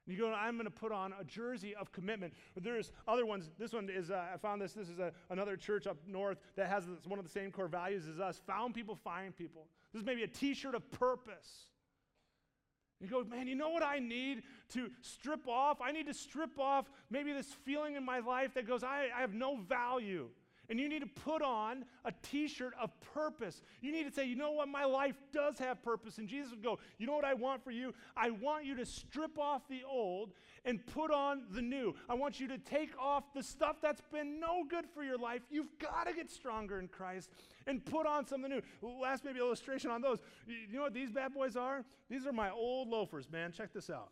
And 0.06 0.14
you 0.14 0.22
go, 0.22 0.32
I'm 0.32 0.54
going 0.54 0.66
to 0.66 0.70
put 0.70 0.92
on 0.92 1.14
a 1.18 1.24
jersey 1.24 1.74
of 1.74 1.90
commitment. 1.92 2.34
But 2.54 2.62
there's 2.62 2.92
other 3.08 3.24
ones. 3.24 3.50
This 3.58 3.72
one 3.72 3.88
is, 3.88 4.10
uh, 4.10 4.22
I 4.34 4.36
found 4.36 4.60
this. 4.60 4.74
This 4.74 4.88
is 4.88 4.98
a, 4.98 5.12
another 5.30 5.56
church 5.56 5.86
up 5.86 5.96
north 6.06 6.38
that 6.56 6.68
has 6.68 6.84
this, 6.84 6.98
one 7.06 7.18
of 7.18 7.24
the 7.24 7.30
same 7.30 7.50
core 7.50 7.68
values 7.68 8.06
as 8.06 8.20
us. 8.20 8.40
Found 8.46 8.74
people, 8.74 8.96
find 8.96 9.34
people. 9.34 9.66
This 9.92 10.00
is 10.00 10.06
maybe 10.06 10.22
a 10.22 10.28
t 10.28 10.52
shirt 10.52 10.74
of 10.74 10.90
purpose. 10.90 11.68
You 13.00 13.08
go, 13.08 13.24
man, 13.24 13.48
you 13.48 13.54
know 13.54 13.70
what 13.70 13.82
I 13.82 13.98
need 13.98 14.42
to 14.72 14.90
strip 15.00 15.48
off? 15.48 15.80
I 15.80 15.92
need 15.92 16.06
to 16.06 16.14
strip 16.14 16.58
off 16.58 16.86
maybe 17.10 17.32
this 17.32 17.48
feeling 17.64 17.96
in 17.96 18.04
my 18.04 18.20
life 18.20 18.54
that 18.54 18.66
goes, 18.66 18.82
I, 18.82 19.08
I 19.14 19.20
have 19.20 19.34
no 19.34 19.56
value. 19.56 20.28
And 20.68 20.80
you 20.80 20.88
need 20.88 21.00
to 21.00 21.06
put 21.06 21.42
on 21.42 21.84
a 22.04 22.12
t 22.22 22.48
shirt 22.48 22.72
of 22.80 22.90
purpose. 23.14 23.62
You 23.80 23.92
need 23.92 24.04
to 24.04 24.12
say, 24.12 24.26
you 24.26 24.36
know 24.36 24.52
what, 24.52 24.68
my 24.68 24.84
life 24.84 25.16
does 25.32 25.58
have 25.58 25.82
purpose. 25.82 26.18
And 26.18 26.28
Jesus 26.28 26.50
would 26.52 26.62
go, 26.62 26.78
you 26.98 27.06
know 27.06 27.14
what 27.14 27.24
I 27.24 27.34
want 27.34 27.62
for 27.62 27.70
you? 27.70 27.94
I 28.16 28.30
want 28.30 28.64
you 28.64 28.74
to 28.76 28.86
strip 28.86 29.38
off 29.38 29.68
the 29.68 29.82
old 29.88 30.32
and 30.64 30.84
put 30.86 31.10
on 31.10 31.42
the 31.52 31.62
new. 31.62 31.94
I 32.08 32.14
want 32.14 32.40
you 32.40 32.48
to 32.48 32.58
take 32.58 32.90
off 32.98 33.24
the 33.34 33.42
stuff 33.42 33.76
that's 33.82 34.00
been 34.12 34.40
no 34.40 34.64
good 34.68 34.86
for 34.94 35.04
your 35.04 35.18
life. 35.18 35.42
You've 35.50 35.78
got 35.78 36.06
to 36.06 36.14
get 36.14 36.30
stronger 36.30 36.78
in 36.78 36.88
Christ 36.88 37.30
and 37.66 37.84
put 37.84 38.06
on 38.06 38.26
something 38.26 38.50
new. 38.50 38.62
Last 38.82 39.24
maybe 39.24 39.38
illustration 39.38 39.90
on 39.90 40.00
those. 40.00 40.18
You 40.46 40.76
know 40.76 40.82
what 40.82 40.94
these 40.94 41.10
bad 41.10 41.34
boys 41.34 41.56
are? 41.56 41.84
These 42.08 42.26
are 42.26 42.32
my 42.32 42.50
old 42.50 42.88
loafers, 42.88 43.30
man. 43.30 43.52
Check 43.52 43.72
this 43.72 43.90
out. 43.90 44.10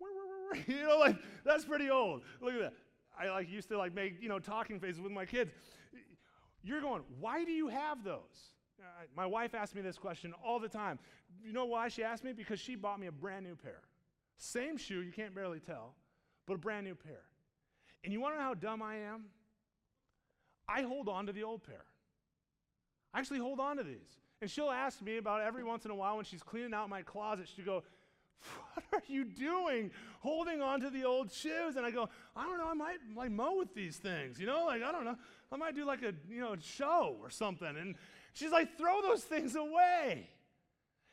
You 0.66 0.82
know, 0.82 0.98
like 0.98 1.16
that's 1.44 1.64
pretty 1.64 1.90
old. 1.90 2.22
Look 2.40 2.54
at 2.54 2.60
that. 2.60 2.72
I 3.18 3.30
like 3.30 3.48
used 3.48 3.68
to 3.68 3.78
like 3.78 3.94
make, 3.94 4.20
you 4.20 4.28
know, 4.28 4.38
talking 4.38 4.80
faces 4.80 5.00
with 5.00 5.12
my 5.12 5.24
kids. 5.24 5.52
You're 6.62 6.80
going, 6.80 7.02
why 7.18 7.44
do 7.44 7.52
you 7.52 7.68
have 7.68 8.04
those? 8.04 8.54
Uh, 8.78 8.84
my 9.16 9.26
wife 9.26 9.54
asks 9.54 9.74
me 9.74 9.82
this 9.82 9.98
question 9.98 10.34
all 10.44 10.58
the 10.58 10.68
time. 10.68 10.98
You 11.44 11.52
know 11.52 11.66
why 11.66 11.88
she 11.88 12.02
asked 12.02 12.24
me? 12.24 12.32
Because 12.32 12.60
she 12.60 12.74
bought 12.74 13.00
me 13.00 13.06
a 13.06 13.12
brand 13.12 13.46
new 13.46 13.54
pair. 13.54 13.80
Same 14.36 14.76
shoe, 14.76 15.02
you 15.02 15.12
can't 15.12 15.34
barely 15.34 15.58
tell, 15.58 15.94
but 16.46 16.54
a 16.54 16.58
brand 16.58 16.86
new 16.86 16.94
pair. 16.94 17.22
And 18.04 18.12
you 18.12 18.20
want 18.20 18.34
to 18.34 18.38
know 18.38 18.44
how 18.44 18.54
dumb 18.54 18.82
I 18.82 18.96
am? 18.96 19.24
I 20.68 20.82
hold 20.82 21.08
on 21.08 21.26
to 21.26 21.32
the 21.32 21.42
old 21.42 21.62
pair. 21.62 21.84
I 23.12 23.18
actually 23.18 23.40
hold 23.40 23.60
on 23.60 23.76
to 23.76 23.82
these. 23.82 24.20
And 24.40 24.50
she'll 24.50 24.70
ask 24.70 25.02
me 25.02 25.18
about 25.18 25.42
every 25.42 25.64
once 25.64 25.84
in 25.84 25.90
a 25.90 25.94
while 25.94 26.16
when 26.16 26.24
she's 26.24 26.42
cleaning 26.42 26.72
out 26.72 26.88
my 26.88 27.02
closet, 27.02 27.48
she'll 27.54 27.64
go, 27.64 27.82
What 28.74 28.84
are 28.92 29.02
you 29.06 29.24
doing 29.24 29.90
holding 30.20 30.62
on 30.62 30.80
to 30.80 30.90
the 30.90 31.04
old 31.04 31.30
shoes? 31.30 31.76
And 31.76 31.84
I 31.84 31.90
go, 31.90 32.08
I 32.34 32.44
don't 32.44 32.58
know, 32.58 32.68
I 32.68 32.74
might 32.74 32.98
like 33.14 33.30
mow 33.30 33.56
with 33.56 33.74
these 33.74 33.96
things, 33.96 34.40
you 34.40 34.46
know, 34.46 34.64
like 34.64 34.82
I 34.82 34.92
don't 34.92 35.04
know. 35.04 35.16
I 35.52 35.56
might 35.56 35.74
do 35.74 35.84
like 35.84 36.02
a 36.02 36.14
you 36.28 36.40
know 36.40 36.56
show 36.60 37.16
or 37.20 37.30
something. 37.30 37.76
And 37.76 37.96
she's 38.34 38.50
like, 38.50 38.76
throw 38.78 39.02
those 39.02 39.22
things 39.22 39.56
away. 39.56 40.28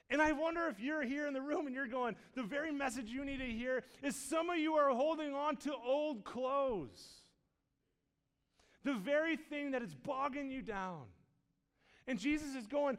And 0.09 0.21
I 0.21 0.31
wonder 0.31 0.67
if 0.67 0.79
you're 0.79 1.03
here 1.03 1.27
in 1.27 1.33
the 1.33 1.41
room 1.41 1.65
and 1.65 1.75
you're 1.75 1.87
going, 1.87 2.15
the 2.33 2.43
very 2.43 2.71
message 2.71 3.09
you 3.09 3.25
need 3.25 3.39
to 3.39 3.45
hear 3.45 3.83
is 4.01 4.15
some 4.15 4.49
of 4.49 4.57
you 4.57 4.73
are 4.75 4.91
holding 4.91 5.33
on 5.33 5.57
to 5.57 5.73
old 5.73 6.23
clothes. 6.23 7.05
The 8.85 8.93
very 8.93 9.35
thing 9.35 9.71
that 9.71 9.81
is 9.81 9.93
bogging 9.93 10.49
you 10.49 10.61
down. 10.61 11.01
And 12.07 12.17
Jesus 12.17 12.55
is 12.55 12.67
going, 12.67 12.97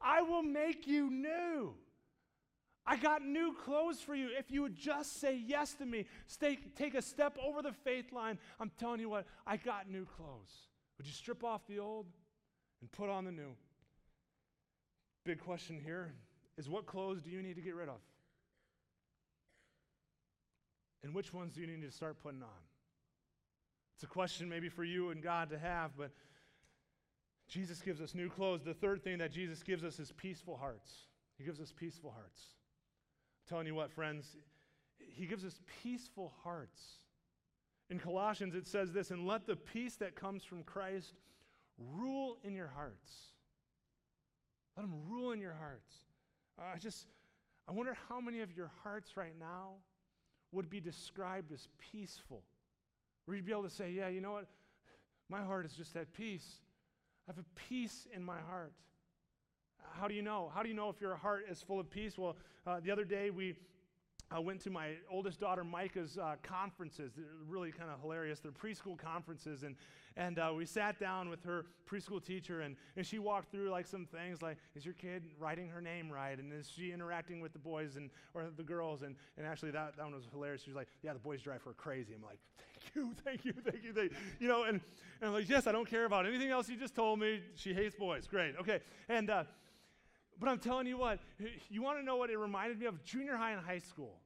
I 0.00 0.22
will 0.22 0.42
make 0.42 0.86
you 0.86 1.10
new. 1.10 1.74
I 2.86 2.96
got 2.96 3.22
new 3.22 3.54
clothes 3.54 4.00
for 4.00 4.14
you. 4.14 4.30
If 4.36 4.50
you 4.50 4.62
would 4.62 4.74
just 4.74 5.20
say 5.20 5.36
yes 5.46 5.74
to 5.74 5.86
me, 5.86 6.06
stay, 6.26 6.58
take 6.76 6.94
a 6.94 7.02
step 7.02 7.36
over 7.44 7.62
the 7.62 7.72
faith 7.72 8.12
line, 8.12 8.38
I'm 8.58 8.70
telling 8.78 9.00
you 9.00 9.08
what, 9.08 9.26
I 9.46 9.56
got 9.56 9.88
new 9.88 10.06
clothes. 10.06 10.68
Would 10.98 11.06
you 11.06 11.12
strip 11.12 11.44
off 11.44 11.66
the 11.66 11.78
old 11.78 12.06
and 12.80 12.90
put 12.90 13.08
on 13.08 13.24
the 13.24 13.32
new? 13.32 13.54
Big 15.24 15.40
question 15.40 15.80
here 15.84 16.12
is 16.56 16.68
what 16.68 16.86
clothes 16.86 17.22
do 17.22 17.30
you 17.30 17.42
need 17.42 17.56
to 17.56 17.62
get 17.62 17.74
rid 17.74 17.88
of? 17.88 18.00
And 21.02 21.14
which 21.14 21.32
ones 21.32 21.54
do 21.54 21.60
you 21.60 21.66
need 21.66 21.82
to 21.82 21.90
start 21.90 22.22
putting 22.22 22.42
on? 22.42 22.48
It's 23.94 24.04
a 24.04 24.06
question 24.06 24.48
maybe 24.48 24.68
for 24.68 24.84
you 24.84 25.10
and 25.10 25.22
God 25.22 25.50
to 25.50 25.58
have, 25.58 25.92
but 25.96 26.10
Jesus 27.48 27.80
gives 27.80 28.00
us 28.00 28.14
new 28.14 28.28
clothes. 28.28 28.62
The 28.64 28.74
third 28.74 29.02
thing 29.02 29.18
that 29.18 29.32
Jesus 29.32 29.62
gives 29.62 29.84
us 29.84 29.98
is 29.98 30.12
peaceful 30.12 30.56
hearts. 30.56 30.90
He 31.36 31.44
gives 31.44 31.60
us 31.60 31.72
peaceful 31.74 32.10
hearts. 32.10 32.42
Telling 33.50 33.66
you 33.66 33.74
what, 33.74 33.90
friends, 33.90 34.36
He 35.00 35.26
gives 35.26 35.44
us 35.44 35.58
peaceful 35.82 36.32
hearts. 36.44 36.80
In 37.90 37.98
Colossians, 37.98 38.54
it 38.54 38.64
says 38.64 38.92
this, 38.92 39.10
and 39.10 39.26
let 39.26 39.44
the 39.44 39.56
peace 39.56 39.96
that 39.96 40.14
comes 40.14 40.44
from 40.44 40.62
Christ 40.62 41.14
rule 41.76 42.38
in 42.44 42.54
your 42.54 42.68
hearts. 42.68 43.10
Let 44.76 44.84
Him 44.84 44.92
rule 45.08 45.32
in 45.32 45.40
your 45.40 45.54
hearts. 45.54 45.90
I 46.60 46.78
just, 46.78 47.08
I 47.68 47.72
wonder 47.72 47.96
how 48.08 48.20
many 48.20 48.40
of 48.40 48.56
your 48.56 48.70
hearts 48.84 49.16
right 49.16 49.34
now 49.40 49.72
would 50.52 50.70
be 50.70 50.80
described 50.80 51.50
as 51.50 51.66
peaceful. 51.90 52.44
Where 53.24 53.36
you'd 53.36 53.46
be 53.46 53.52
able 53.52 53.64
to 53.64 53.70
say, 53.70 53.90
yeah, 53.90 54.06
you 54.06 54.20
know 54.20 54.32
what? 54.32 54.46
My 55.28 55.42
heart 55.42 55.66
is 55.66 55.72
just 55.72 55.96
at 55.96 56.12
peace. 56.12 56.60
I 57.28 57.32
have 57.32 57.38
a 57.38 57.68
peace 57.68 58.06
in 58.14 58.22
my 58.22 58.38
heart. 58.48 58.74
How 59.98 60.08
do 60.08 60.14
you 60.14 60.22
know? 60.22 60.50
How 60.54 60.62
do 60.62 60.68
you 60.68 60.74
know 60.74 60.88
if 60.88 61.00
your 61.00 61.16
heart 61.16 61.44
is 61.50 61.62
full 61.62 61.80
of 61.80 61.90
peace? 61.90 62.18
Well, 62.18 62.36
uh, 62.66 62.80
the 62.80 62.90
other 62.90 63.04
day 63.04 63.30
we 63.30 63.54
I 64.32 64.38
went 64.38 64.60
to 64.60 64.70
my 64.70 64.92
oldest 65.10 65.40
daughter 65.40 65.64
Micah's 65.64 66.16
uh, 66.16 66.36
conferences. 66.44 67.12
They're 67.16 67.26
really 67.48 67.72
kind 67.72 67.90
of 67.90 68.00
hilarious. 68.00 68.38
They're 68.38 68.52
preschool 68.52 68.96
conferences, 68.96 69.64
and 69.64 69.74
and 70.16 70.38
uh, 70.38 70.52
we 70.56 70.66
sat 70.66 71.00
down 71.00 71.28
with 71.28 71.42
her 71.42 71.66
preschool 71.90 72.24
teacher, 72.24 72.60
and 72.60 72.76
and 72.96 73.04
she 73.04 73.18
walked 73.18 73.50
through 73.50 73.70
like 73.70 73.88
some 73.88 74.06
things 74.06 74.40
like, 74.40 74.58
is 74.76 74.84
your 74.84 74.94
kid 74.94 75.24
writing 75.40 75.68
her 75.68 75.80
name 75.80 76.08
right, 76.08 76.38
and 76.38 76.52
is 76.52 76.70
she 76.70 76.92
interacting 76.92 77.40
with 77.40 77.52
the 77.52 77.58
boys 77.58 77.96
and 77.96 78.08
or 78.32 78.46
the 78.56 78.62
girls, 78.62 79.02
and 79.02 79.16
and 79.36 79.44
actually 79.44 79.72
that 79.72 79.96
that 79.96 80.04
one 80.04 80.14
was 80.14 80.28
hilarious. 80.30 80.62
She 80.62 80.70
was 80.70 80.76
like, 80.76 80.88
yeah, 81.02 81.12
the 81.12 81.18
boys 81.18 81.42
drive 81.42 81.62
her 81.64 81.72
crazy. 81.72 82.14
I'm 82.14 82.22
like, 82.22 82.38
thank 82.56 82.94
you, 82.94 83.12
thank 83.24 83.44
you, 83.44 83.52
thank 83.64 83.84
you, 83.84 83.92
thank 83.92 84.12
you. 84.12 84.16
you 84.38 84.46
know, 84.46 84.62
and 84.62 84.80
and 85.20 85.28
I'm 85.28 85.32
like, 85.32 85.48
yes, 85.48 85.66
I 85.66 85.72
don't 85.72 85.88
care 85.88 86.04
about 86.04 86.24
anything 86.24 86.50
else 86.50 86.68
you 86.68 86.76
just 86.76 86.94
told 86.94 87.18
me. 87.18 87.40
She 87.56 87.74
hates 87.74 87.96
boys. 87.96 88.28
Great, 88.28 88.54
okay, 88.60 88.78
and. 89.08 89.28
Uh, 89.28 89.44
but 90.40 90.48
I'm 90.48 90.58
telling 90.58 90.86
you 90.86 90.96
what, 90.96 91.20
you 91.68 91.82
want 91.82 91.98
to 91.98 92.04
know 92.04 92.16
what 92.16 92.30
it 92.30 92.38
reminded 92.38 92.80
me 92.80 92.86
of? 92.86 93.04
Junior 93.04 93.36
high 93.36 93.52
and 93.52 93.64
high 93.64 93.78
school. 93.78 94.18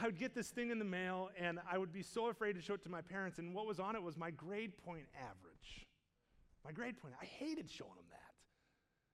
I 0.00 0.06
would 0.06 0.18
get 0.18 0.34
this 0.34 0.48
thing 0.48 0.70
in 0.70 0.78
the 0.78 0.84
mail, 0.84 1.30
and 1.38 1.58
I 1.70 1.78
would 1.78 1.92
be 1.92 2.02
so 2.02 2.28
afraid 2.28 2.54
to 2.56 2.60
show 2.60 2.74
it 2.74 2.82
to 2.82 2.90
my 2.90 3.00
parents. 3.00 3.38
And 3.38 3.54
what 3.54 3.66
was 3.66 3.78
on 3.78 3.96
it 3.96 4.02
was 4.02 4.16
my 4.16 4.30
grade 4.30 4.76
point 4.84 5.06
average. 5.16 5.86
My 6.64 6.72
grade 6.72 7.00
point. 7.00 7.14
I 7.20 7.24
hated 7.24 7.70
showing 7.70 7.94
them 7.94 8.04
that. 8.10 8.20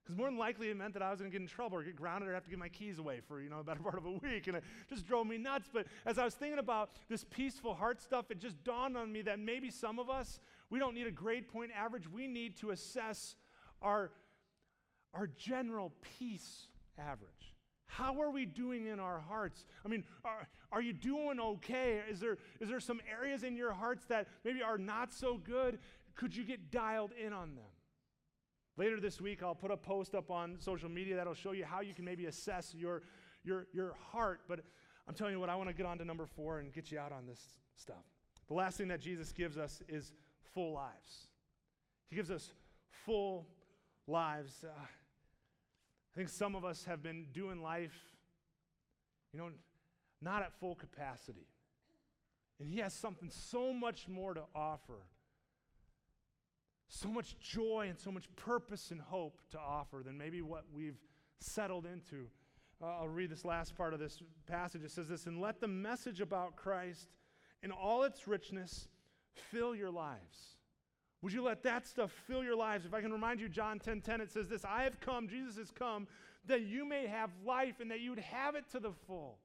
Because 0.02 0.16
more 0.16 0.28
than 0.28 0.38
likely 0.38 0.70
it 0.70 0.76
meant 0.76 0.94
that 0.94 1.02
I 1.02 1.10
was 1.10 1.20
going 1.20 1.30
to 1.30 1.32
get 1.32 1.42
in 1.42 1.46
trouble 1.46 1.78
or 1.78 1.84
get 1.84 1.94
grounded 1.94 2.28
or 2.28 2.34
have 2.34 2.44
to 2.44 2.50
give 2.50 2.58
my 2.58 2.68
keys 2.68 2.98
away 2.98 3.20
for, 3.20 3.40
you 3.40 3.50
know, 3.50 3.60
a 3.60 3.64
better 3.64 3.80
part 3.82 3.98
of 3.98 4.06
a 4.06 4.10
week. 4.10 4.46
And 4.46 4.56
it 4.56 4.64
just 4.88 5.06
drove 5.06 5.26
me 5.26 5.38
nuts. 5.38 5.68
But 5.72 5.86
as 6.06 6.18
I 6.18 6.24
was 6.24 6.34
thinking 6.34 6.58
about 6.58 6.90
this 7.08 7.24
peaceful 7.24 7.74
heart 7.74 8.00
stuff, 8.00 8.30
it 8.30 8.40
just 8.40 8.62
dawned 8.64 8.96
on 8.96 9.12
me 9.12 9.22
that 9.22 9.38
maybe 9.38 9.70
some 9.70 9.98
of 9.98 10.08
us, 10.08 10.40
we 10.70 10.78
don't 10.78 10.94
need 10.94 11.06
a 11.06 11.12
grade 11.12 11.48
point 11.48 11.70
average. 11.76 12.08
We 12.08 12.26
need 12.26 12.56
to 12.58 12.70
assess 12.70 13.36
our 13.82 14.10
our 15.14 15.26
general 15.26 15.92
peace 16.18 16.66
average. 16.98 17.54
How 17.86 18.20
are 18.20 18.30
we 18.30 18.46
doing 18.46 18.86
in 18.86 19.00
our 19.00 19.18
hearts? 19.18 19.64
I 19.84 19.88
mean, 19.88 20.04
are, 20.24 20.46
are 20.70 20.80
you 20.80 20.92
doing 20.92 21.40
okay? 21.40 22.00
Is 22.08 22.20
there, 22.20 22.38
is 22.60 22.68
there 22.68 22.78
some 22.78 23.00
areas 23.10 23.42
in 23.42 23.56
your 23.56 23.72
hearts 23.72 24.04
that 24.06 24.28
maybe 24.44 24.62
are 24.62 24.78
not 24.78 25.12
so 25.12 25.36
good? 25.36 25.78
Could 26.14 26.36
you 26.36 26.44
get 26.44 26.70
dialed 26.70 27.10
in 27.12 27.32
on 27.32 27.56
them? 27.56 27.64
Later 28.76 29.00
this 29.00 29.20
week, 29.20 29.42
I'll 29.42 29.56
put 29.56 29.72
a 29.72 29.76
post 29.76 30.14
up 30.14 30.30
on 30.30 30.56
social 30.60 30.88
media 30.88 31.16
that'll 31.16 31.34
show 31.34 31.52
you 31.52 31.64
how 31.64 31.80
you 31.80 31.92
can 31.92 32.04
maybe 32.04 32.26
assess 32.26 32.74
your, 32.78 33.02
your, 33.44 33.66
your 33.72 33.94
heart. 34.12 34.42
But 34.48 34.60
I'm 35.08 35.14
telling 35.14 35.34
you 35.34 35.40
what, 35.40 35.48
I 35.48 35.56
want 35.56 35.68
to 35.68 35.74
get 35.74 35.86
on 35.86 35.98
to 35.98 36.04
number 36.04 36.26
four 36.26 36.60
and 36.60 36.72
get 36.72 36.92
you 36.92 36.98
out 36.98 37.10
on 37.10 37.26
this 37.26 37.40
stuff. 37.74 38.04
The 38.46 38.54
last 38.54 38.78
thing 38.78 38.88
that 38.88 39.00
Jesus 39.00 39.32
gives 39.32 39.58
us 39.58 39.82
is 39.88 40.12
full 40.54 40.72
lives. 40.72 41.26
He 42.08 42.16
gives 42.16 42.30
us 42.30 42.52
full 43.04 43.48
lives. 44.06 44.64
Uh, 44.64 44.70
I 46.14 46.18
think 46.18 46.28
some 46.28 46.54
of 46.54 46.64
us 46.64 46.84
have 46.84 47.02
been 47.02 47.26
doing 47.32 47.62
life, 47.62 47.96
you 49.32 49.38
know, 49.38 49.50
not 50.20 50.42
at 50.42 50.52
full 50.58 50.74
capacity. 50.74 51.46
And 52.58 52.68
He 52.68 52.78
has 52.80 52.92
something 52.92 53.30
so 53.30 53.72
much 53.72 54.08
more 54.08 54.34
to 54.34 54.42
offer, 54.54 55.06
so 56.88 57.08
much 57.08 57.38
joy 57.38 57.86
and 57.88 57.98
so 57.98 58.10
much 58.10 58.24
purpose 58.36 58.90
and 58.90 59.00
hope 59.00 59.38
to 59.52 59.58
offer 59.58 60.02
than 60.04 60.18
maybe 60.18 60.42
what 60.42 60.64
we've 60.74 60.98
settled 61.38 61.86
into. 61.86 62.26
Uh, 62.82 62.86
I'll 62.86 63.08
read 63.08 63.30
this 63.30 63.44
last 63.44 63.76
part 63.76 63.94
of 63.94 64.00
this 64.00 64.22
passage. 64.46 64.82
It 64.82 64.90
says 64.90 65.08
this 65.08 65.26
And 65.26 65.40
let 65.40 65.60
the 65.60 65.68
message 65.68 66.20
about 66.20 66.56
Christ 66.56 67.08
in 67.62 67.70
all 67.70 68.02
its 68.02 68.26
richness 68.26 68.88
fill 69.50 69.74
your 69.74 69.90
lives 69.90 70.59
would 71.22 71.32
you 71.32 71.42
let 71.42 71.62
that 71.64 71.86
stuff 71.86 72.10
fill 72.26 72.42
your 72.42 72.56
lives? 72.56 72.86
If 72.86 72.94
I 72.94 73.00
can 73.00 73.12
remind 73.12 73.40
you, 73.40 73.48
John 73.48 73.78
10 73.78 74.00
10, 74.00 74.20
it 74.20 74.30
says 74.30 74.48
this 74.48 74.64
I 74.64 74.84
have 74.84 75.00
come, 75.00 75.28
Jesus 75.28 75.56
has 75.56 75.70
come, 75.70 76.06
that 76.46 76.62
you 76.62 76.84
may 76.86 77.06
have 77.06 77.30
life 77.44 77.80
and 77.80 77.90
that 77.90 78.00
you 78.00 78.10
would 78.10 78.20
have 78.20 78.54
it 78.54 78.64
to 78.72 78.80
the 78.80 78.92
full. 79.06 79.38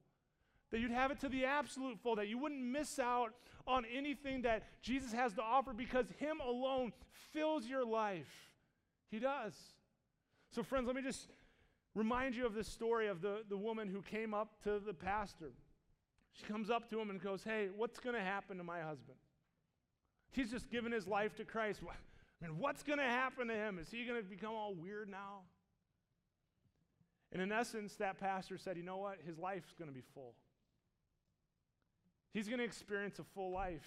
That 0.70 0.80
you'd 0.80 0.90
have 0.90 1.10
it 1.10 1.20
to 1.20 1.28
the 1.28 1.44
absolute 1.44 1.98
full, 2.00 2.16
that 2.16 2.28
you 2.28 2.38
wouldn't 2.38 2.62
miss 2.62 2.98
out 2.98 3.34
on 3.66 3.84
anything 3.94 4.42
that 4.42 4.64
Jesus 4.82 5.12
has 5.12 5.32
to 5.34 5.42
offer 5.42 5.72
because 5.72 6.06
Him 6.18 6.40
alone 6.40 6.92
fills 7.32 7.66
your 7.66 7.84
life. 7.84 8.50
He 9.10 9.18
does. 9.18 9.54
So, 10.50 10.62
friends, 10.62 10.86
let 10.86 10.96
me 10.96 11.02
just 11.02 11.28
remind 11.94 12.34
you 12.34 12.46
of 12.46 12.54
this 12.54 12.68
story 12.68 13.08
of 13.08 13.20
the, 13.20 13.42
the 13.48 13.56
woman 13.56 13.88
who 13.88 14.02
came 14.02 14.34
up 14.34 14.62
to 14.64 14.80
the 14.84 14.94
pastor. 14.94 15.52
She 16.32 16.44
comes 16.44 16.70
up 16.70 16.90
to 16.90 17.00
him 17.00 17.10
and 17.10 17.20
goes, 17.20 17.42
Hey, 17.44 17.68
what's 17.74 17.98
going 17.98 18.14
to 18.14 18.22
happen 18.22 18.58
to 18.58 18.64
my 18.64 18.80
husband? 18.80 19.16
He's 20.36 20.50
just 20.50 20.70
given 20.70 20.92
his 20.92 21.06
life 21.06 21.34
to 21.36 21.44
Christ. 21.44 21.80
I 21.82 22.46
mean, 22.46 22.58
what's 22.58 22.82
going 22.82 22.98
to 22.98 23.04
happen 23.04 23.48
to 23.48 23.54
him? 23.54 23.78
Is 23.78 23.90
he 23.90 24.04
going 24.04 24.22
to 24.22 24.28
become 24.28 24.52
all 24.52 24.74
weird 24.74 25.08
now? 25.08 25.44
And 27.32 27.40
in 27.40 27.50
essence, 27.50 27.96
that 27.96 28.20
pastor 28.20 28.58
said, 28.58 28.76
you 28.76 28.82
know 28.82 28.98
what? 28.98 29.16
His 29.26 29.38
life's 29.38 29.72
going 29.78 29.88
to 29.88 29.94
be 29.94 30.02
full. 30.12 30.34
He's 32.34 32.48
going 32.48 32.58
to 32.58 32.66
experience 32.66 33.18
a 33.18 33.24
full 33.24 33.50
life. 33.50 33.86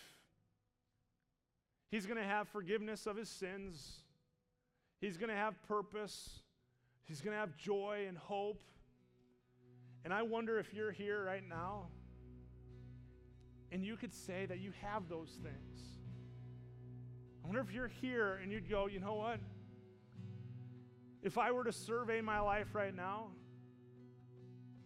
He's 1.92 2.08
going 2.08 2.18
to 2.18 2.24
have 2.24 2.48
forgiveness 2.48 3.06
of 3.06 3.16
his 3.16 3.30
sins. 3.30 4.00
He's 5.02 5.18
going 5.18 5.30
to 5.30 5.36
have 5.36 5.54
purpose. 5.68 6.40
He's 7.06 7.22
going 7.22 7.36
to 7.36 7.40
have 7.40 7.56
joy 7.58 8.06
and 8.08 8.18
hope. 8.18 8.64
And 10.04 10.12
I 10.12 10.24
wonder 10.24 10.58
if 10.58 10.74
you're 10.74 10.92
here 10.92 11.24
right 11.24 11.48
now 11.48 11.90
and 13.72 13.86
you 13.86 13.96
could 13.96 14.16
say 14.16 14.48
that 14.48 14.60
you 14.60 14.74
have 14.82 15.10
those 15.10 15.38
things. 15.44 15.99
I 17.44 17.48
wonder 17.48 17.62
if 17.62 17.72
you're 17.72 17.92
here 18.02 18.40
and 18.42 18.52
you'd 18.52 18.70
go, 18.70 18.88
you 18.88 19.00
know 19.00 19.16
what? 19.16 19.40
If 21.22 21.38
I 21.38 21.52
were 21.52 21.64
to 21.64 21.72
survey 21.72 22.22
my 22.22 22.40
life 22.40 22.74
right 22.74 22.96
now, 22.96 23.28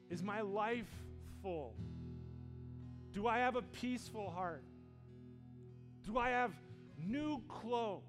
is 0.10 0.24
my 0.24 0.42
life 0.42 0.90
full? 1.42 1.76
Do 3.12 3.28
I 3.28 3.40
have 3.40 3.56
a 3.56 3.62
peaceful 3.62 4.30
heart? 4.30 4.64
Do 6.04 6.18
I 6.18 6.30
have 6.30 6.52
new 6.98 7.42
clothes? 7.48 8.02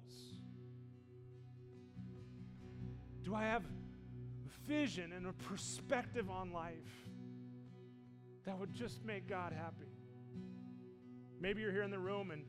Do 3.23 3.33
I 3.33 3.43
have 3.43 3.63
vision 4.67 5.11
and 5.11 5.27
a 5.27 5.33
perspective 5.33 6.29
on 6.29 6.51
life 6.51 7.09
that 8.45 8.57
would 8.57 8.73
just 8.73 9.03
make 9.03 9.27
God 9.27 9.53
happy? 9.53 9.91
Maybe 11.39 11.61
you're 11.61 11.71
here 11.71 11.83
in 11.83 11.91
the 11.91 11.99
room 11.99 12.31
and, 12.31 12.43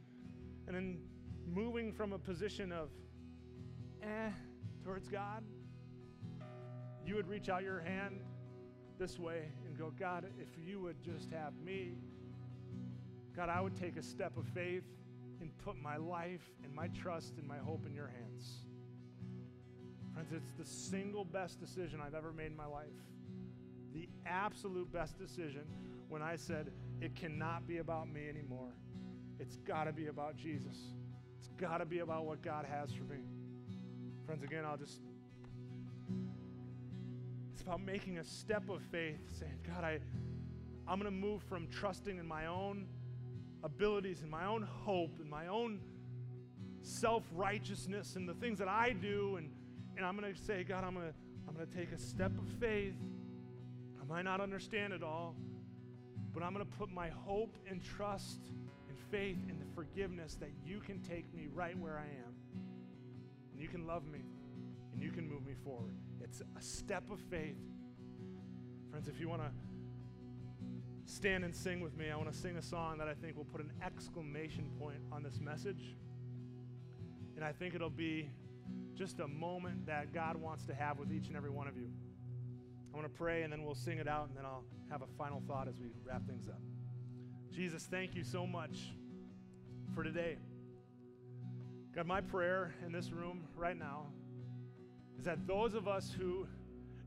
and 0.66 0.76
in 0.76 1.00
moving 1.46 1.92
from 1.92 2.12
a 2.12 2.18
position 2.18 2.72
of 2.72 2.90
eh 4.02 4.30
towards 4.84 5.08
God, 5.08 5.44
you 7.04 7.14
would 7.14 7.28
reach 7.28 7.48
out 7.48 7.62
your 7.62 7.80
hand 7.80 8.20
this 8.98 9.18
way 9.18 9.48
and 9.66 9.78
go, 9.78 9.92
God, 9.98 10.26
if 10.40 10.48
you 10.58 10.80
would 10.80 11.02
just 11.02 11.30
have 11.30 11.54
me, 11.64 11.94
God, 13.34 13.48
I 13.48 13.60
would 13.60 13.76
take 13.76 13.96
a 13.96 14.02
step 14.02 14.36
of 14.36 14.46
faith 14.48 14.84
and 15.40 15.56
put 15.58 15.76
my 15.80 15.96
life 15.96 16.50
and 16.64 16.74
my 16.74 16.88
trust 16.88 17.34
and 17.36 17.46
my 17.46 17.58
hope 17.58 17.86
in 17.86 17.94
your 17.94 18.08
hands. 18.08 18.64
Friends, 20.14 20.32
it's 20.32 20.52
the 20.52 20.64
single 20.64 21.24
best 21.24 21.60
decision 21.60 22.00
I've 22.00 22.14
ever 22.14 22.32
made 22.32 22.46
in 22.46 22.56
my 22.56 22.66
life. 22.66 22.86
The 23.92 24.08
absolute 24.24 24.90
best 24.92 25.18
decision 25.18 25.64
when 26.08 26.22
I 26.22 26.36
said, 26.36 26.72
it 27.00 27.14
cannot 27.14 27.66
be 27.66 27.78
about 27.78 28.08
me 28.08 28.28
anymore. 28.28 28.72
It's 29.38 29.56
got 29.56 29.84
to 29.84 29.92
be 29.92 30.06
about 30.06 30.36
Jesus 30.36 30.95
got 31.58 31.78
to 31.78 31.84
be 31.84 32.00
about 32.00 32.24
what 32.24 32.42
God 32.42 32.64
has 32.64 32.92
for 32.92 33.04
me. 33.04 33.20
Friends, 34.24 34.42
again, 34.42 34.64
I'll 34.64 34.76
just. 34.76 35.00
It's 37.52 37.62
about 37.62 37.80
making 37.80 38.18
a 38.18 38.24
step 38.24 38.68
of 38.68 38.82
faith, 38.82 39.20
saying, 39.38 39.58
God, 39.66 39.84
I, 39.84 39.98
I'm 40.86 41.00
going 41.00 41.10
to 41.10 41.10
move 41.10 41.42
from 41.42 41.66
trusting 41.68 42.18
in 42.18 42.26
my 42.26 42.46
own 42.46 42.86
abilities 43.62 44.22
and 44.22 44.30
my 44.30 44.46
own 44.46 44.62
hope 44.62 45.18
and 45.20 45.28
my 45.28 45.46
own 45.48 45.80
self 46.82 47.24
righteousness 47.34 48.16
and 48.16 48.28
the 48.28 48.34
things 48.34 48.58
that 48.58 48.68
I 48.68 48.90
do. 48.92 49.36
And, 49.36 49.50
and 49.96 50.04
I'm 50.04 50.16
going 50.16 50.32
to 50.32 50.40
say, 50.40 50.64
God, 50.64 50.84
I'm 50.84 50.94
going 50.94 51.08
to 51.08 51.14
I'm 51.48 51.54
going 51.54 51.66
to 51.66 51.76
take 51.76 51.92
a 51.92 51.98
step 51.98 52.32
of 52.38 52.48
faith. 52.60 52.94
I 54.00 54.04
might 54.04 54.22
not 54.22 54.40
understand 54.40 54.92
it 54.92 55.02
all, 55.02 55.34
but 56.34 56.42
I'm 56.42 56.52
going 56.52 56.64
to 56.64 56.76
put 56.76 56.90
my 56.92 57.08
hope 57.08 57.56
and 57.68 57.82
trust 57.82 58.40
and 58.88 58.98
faith 59.10 59.38
in 59.48 59.58
the 59.58 59.65
forgiveness 59.76 60.36
that 60.40 60.50
you 60.64 60.80
can 60.80 61.00
take 61.00 61.32
me 61.34 61.46
right 61.54 61.78
where 61.78 61.98
I 61.98 62.06
am. 62.06 62.34
And 63.52 63.60
you 63.60 63.68
can 63.68 63.86
love 63.86 64.06
me 64.06 64.20
and 64.92 65.02
you 65.02 65.10
can 65.10 65.28
move 65.28 65.46
me 65.46 65.52
forward. 65.62 65.94
It's 66.20 66.40
a 66.40 66.62
step 66.62 67.10
of 67.10 67.20
faith. 67.20 67.58
Friends, 68.90 69.06
if 69.06 69.20
you 69.20 69.28
want 69.28 69.42
to 69.42 69.50
stand 71.04 71.44
and 71.44 71.54
sing 71.54 71.80
with 71.80 71.94
me, 71.96 72.10
I 72.10 72.16
want 72.16 72.32
to 72.32 72.36
sing 72.36 72.56
a 72.56 72.62
song 72.62 72.96
that 72.98 73.06
I 73.06 73.14
think 73.14 73.36
will 73.36 73.44
put 73.44 73.60
an 73.60 73.70
exclamation 73.84 74.70
point 74.80 74.98
on 75.12 75.22
this 75.22 75.38
message. 75.38 75.94
And 77.36 77.44
I 77.44 77.52
think 77.52 77.74
it'll 77.74 77.90
be 77.90 78.30
just 78.94 79.20
a 79.20 79.28
moment 79.28 79.84
that 79.86 80.14
God 80.14 80.36
wants 80.36 80.64
to 80.64 80.74
have 80.74 80.98
with 80.98 81.12
each 81.12 81.28
and 81.28 81.36
every 81.36 81.50
one 81.50 81.68
of 81.68 81.76
you. 81.76 81.90
I 82.92 82.96
want 82.96 83.12
to 83.12 83.16
pray 83.16 83.42
and 83.42 83.52
then 83.52 83.62
we'll 83.62 83.74
sing 83.74 83.98
it 83.98 84.08
out 84.08 84.28
and 84.28 84.36
then 84.38 84.46
I'll 84.46 84.64
have 84.90 85.02
a 85.02 85.06
final 85.18 85.42
thought 85.46 85.68
as 85.68 85.78
we 85.78 85.88
wrap 86.02 86.26
things 86.26 86.48
up. 86.48 86.60
Jesus, 87.52 87.86
thank 87.90 88.14
you 88.14 88.24
so 88.24 88.46
much 88.46 88.94
for 89.94 90.02
today. 90.02 90.36
God, 91.94 92.06
my 92.06 92.20
prayer 92.20 92.74
in 92.84 92.92
this 92.92 93.10
room 93.10 93.44
right 93.56 93.78
now 93.78 94.06
is 95.18 95.24
that 95.24 95.46
those 95.46 95.74
of 95.74 95.88
us 95.88 96.14
who 96.16 96.46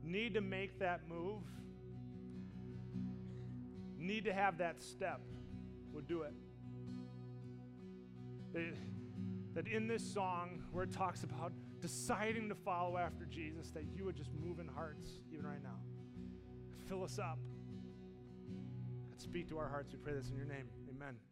need 0.03 0.33
to 0.33 0.41
make 0.41 0.79
that 0.79 1.07
move, 1.07 1.43
need 3.97 4.25
to 4.25 4.33
have 4.33 4.57
that 4.57 4.81
step 4.81 5.21
would 5.93 6.07
do 6.07 6.23
it. 6.23 6.33
That, 8.53 8.73
that 9.53 9.67
in 9.67 9.87
this 9.87 10.03
song, 10.03 10.63
where 10.71 10.85
it 10.85 10.91
talks 10.91 11.23
about 11.23 11.51
deciding 11.81 12.49
to 12.49 12.55
follow 12.55 12.97
after 12.97 13.25
Jesus, 13.25 13.69
that 13.71 13.83
you 13.95 14.05
would 14.05 14.15
just 14.15 14.31
move 14.33 14.59
in 14.59 14.67
hearts 14.67 15.19
even 15.31 15.45
right 15.45 15.61
now. 15.61 15.77
Fill 16.87 17.03
us 17.03 17.19
up. 17.19 17.37
God, 19.09 19.21
speak 19.21 19.47
to 19.49 19.57
our 19.59 19.67
hearts. 19.67 19.91
We 19.93 19.99
pray 19.99 20.13
this 20.13 20.29
in 20.29 20.35
your 20.35 20.45
name. 20.45 20.67
Amen. 20.89 21.28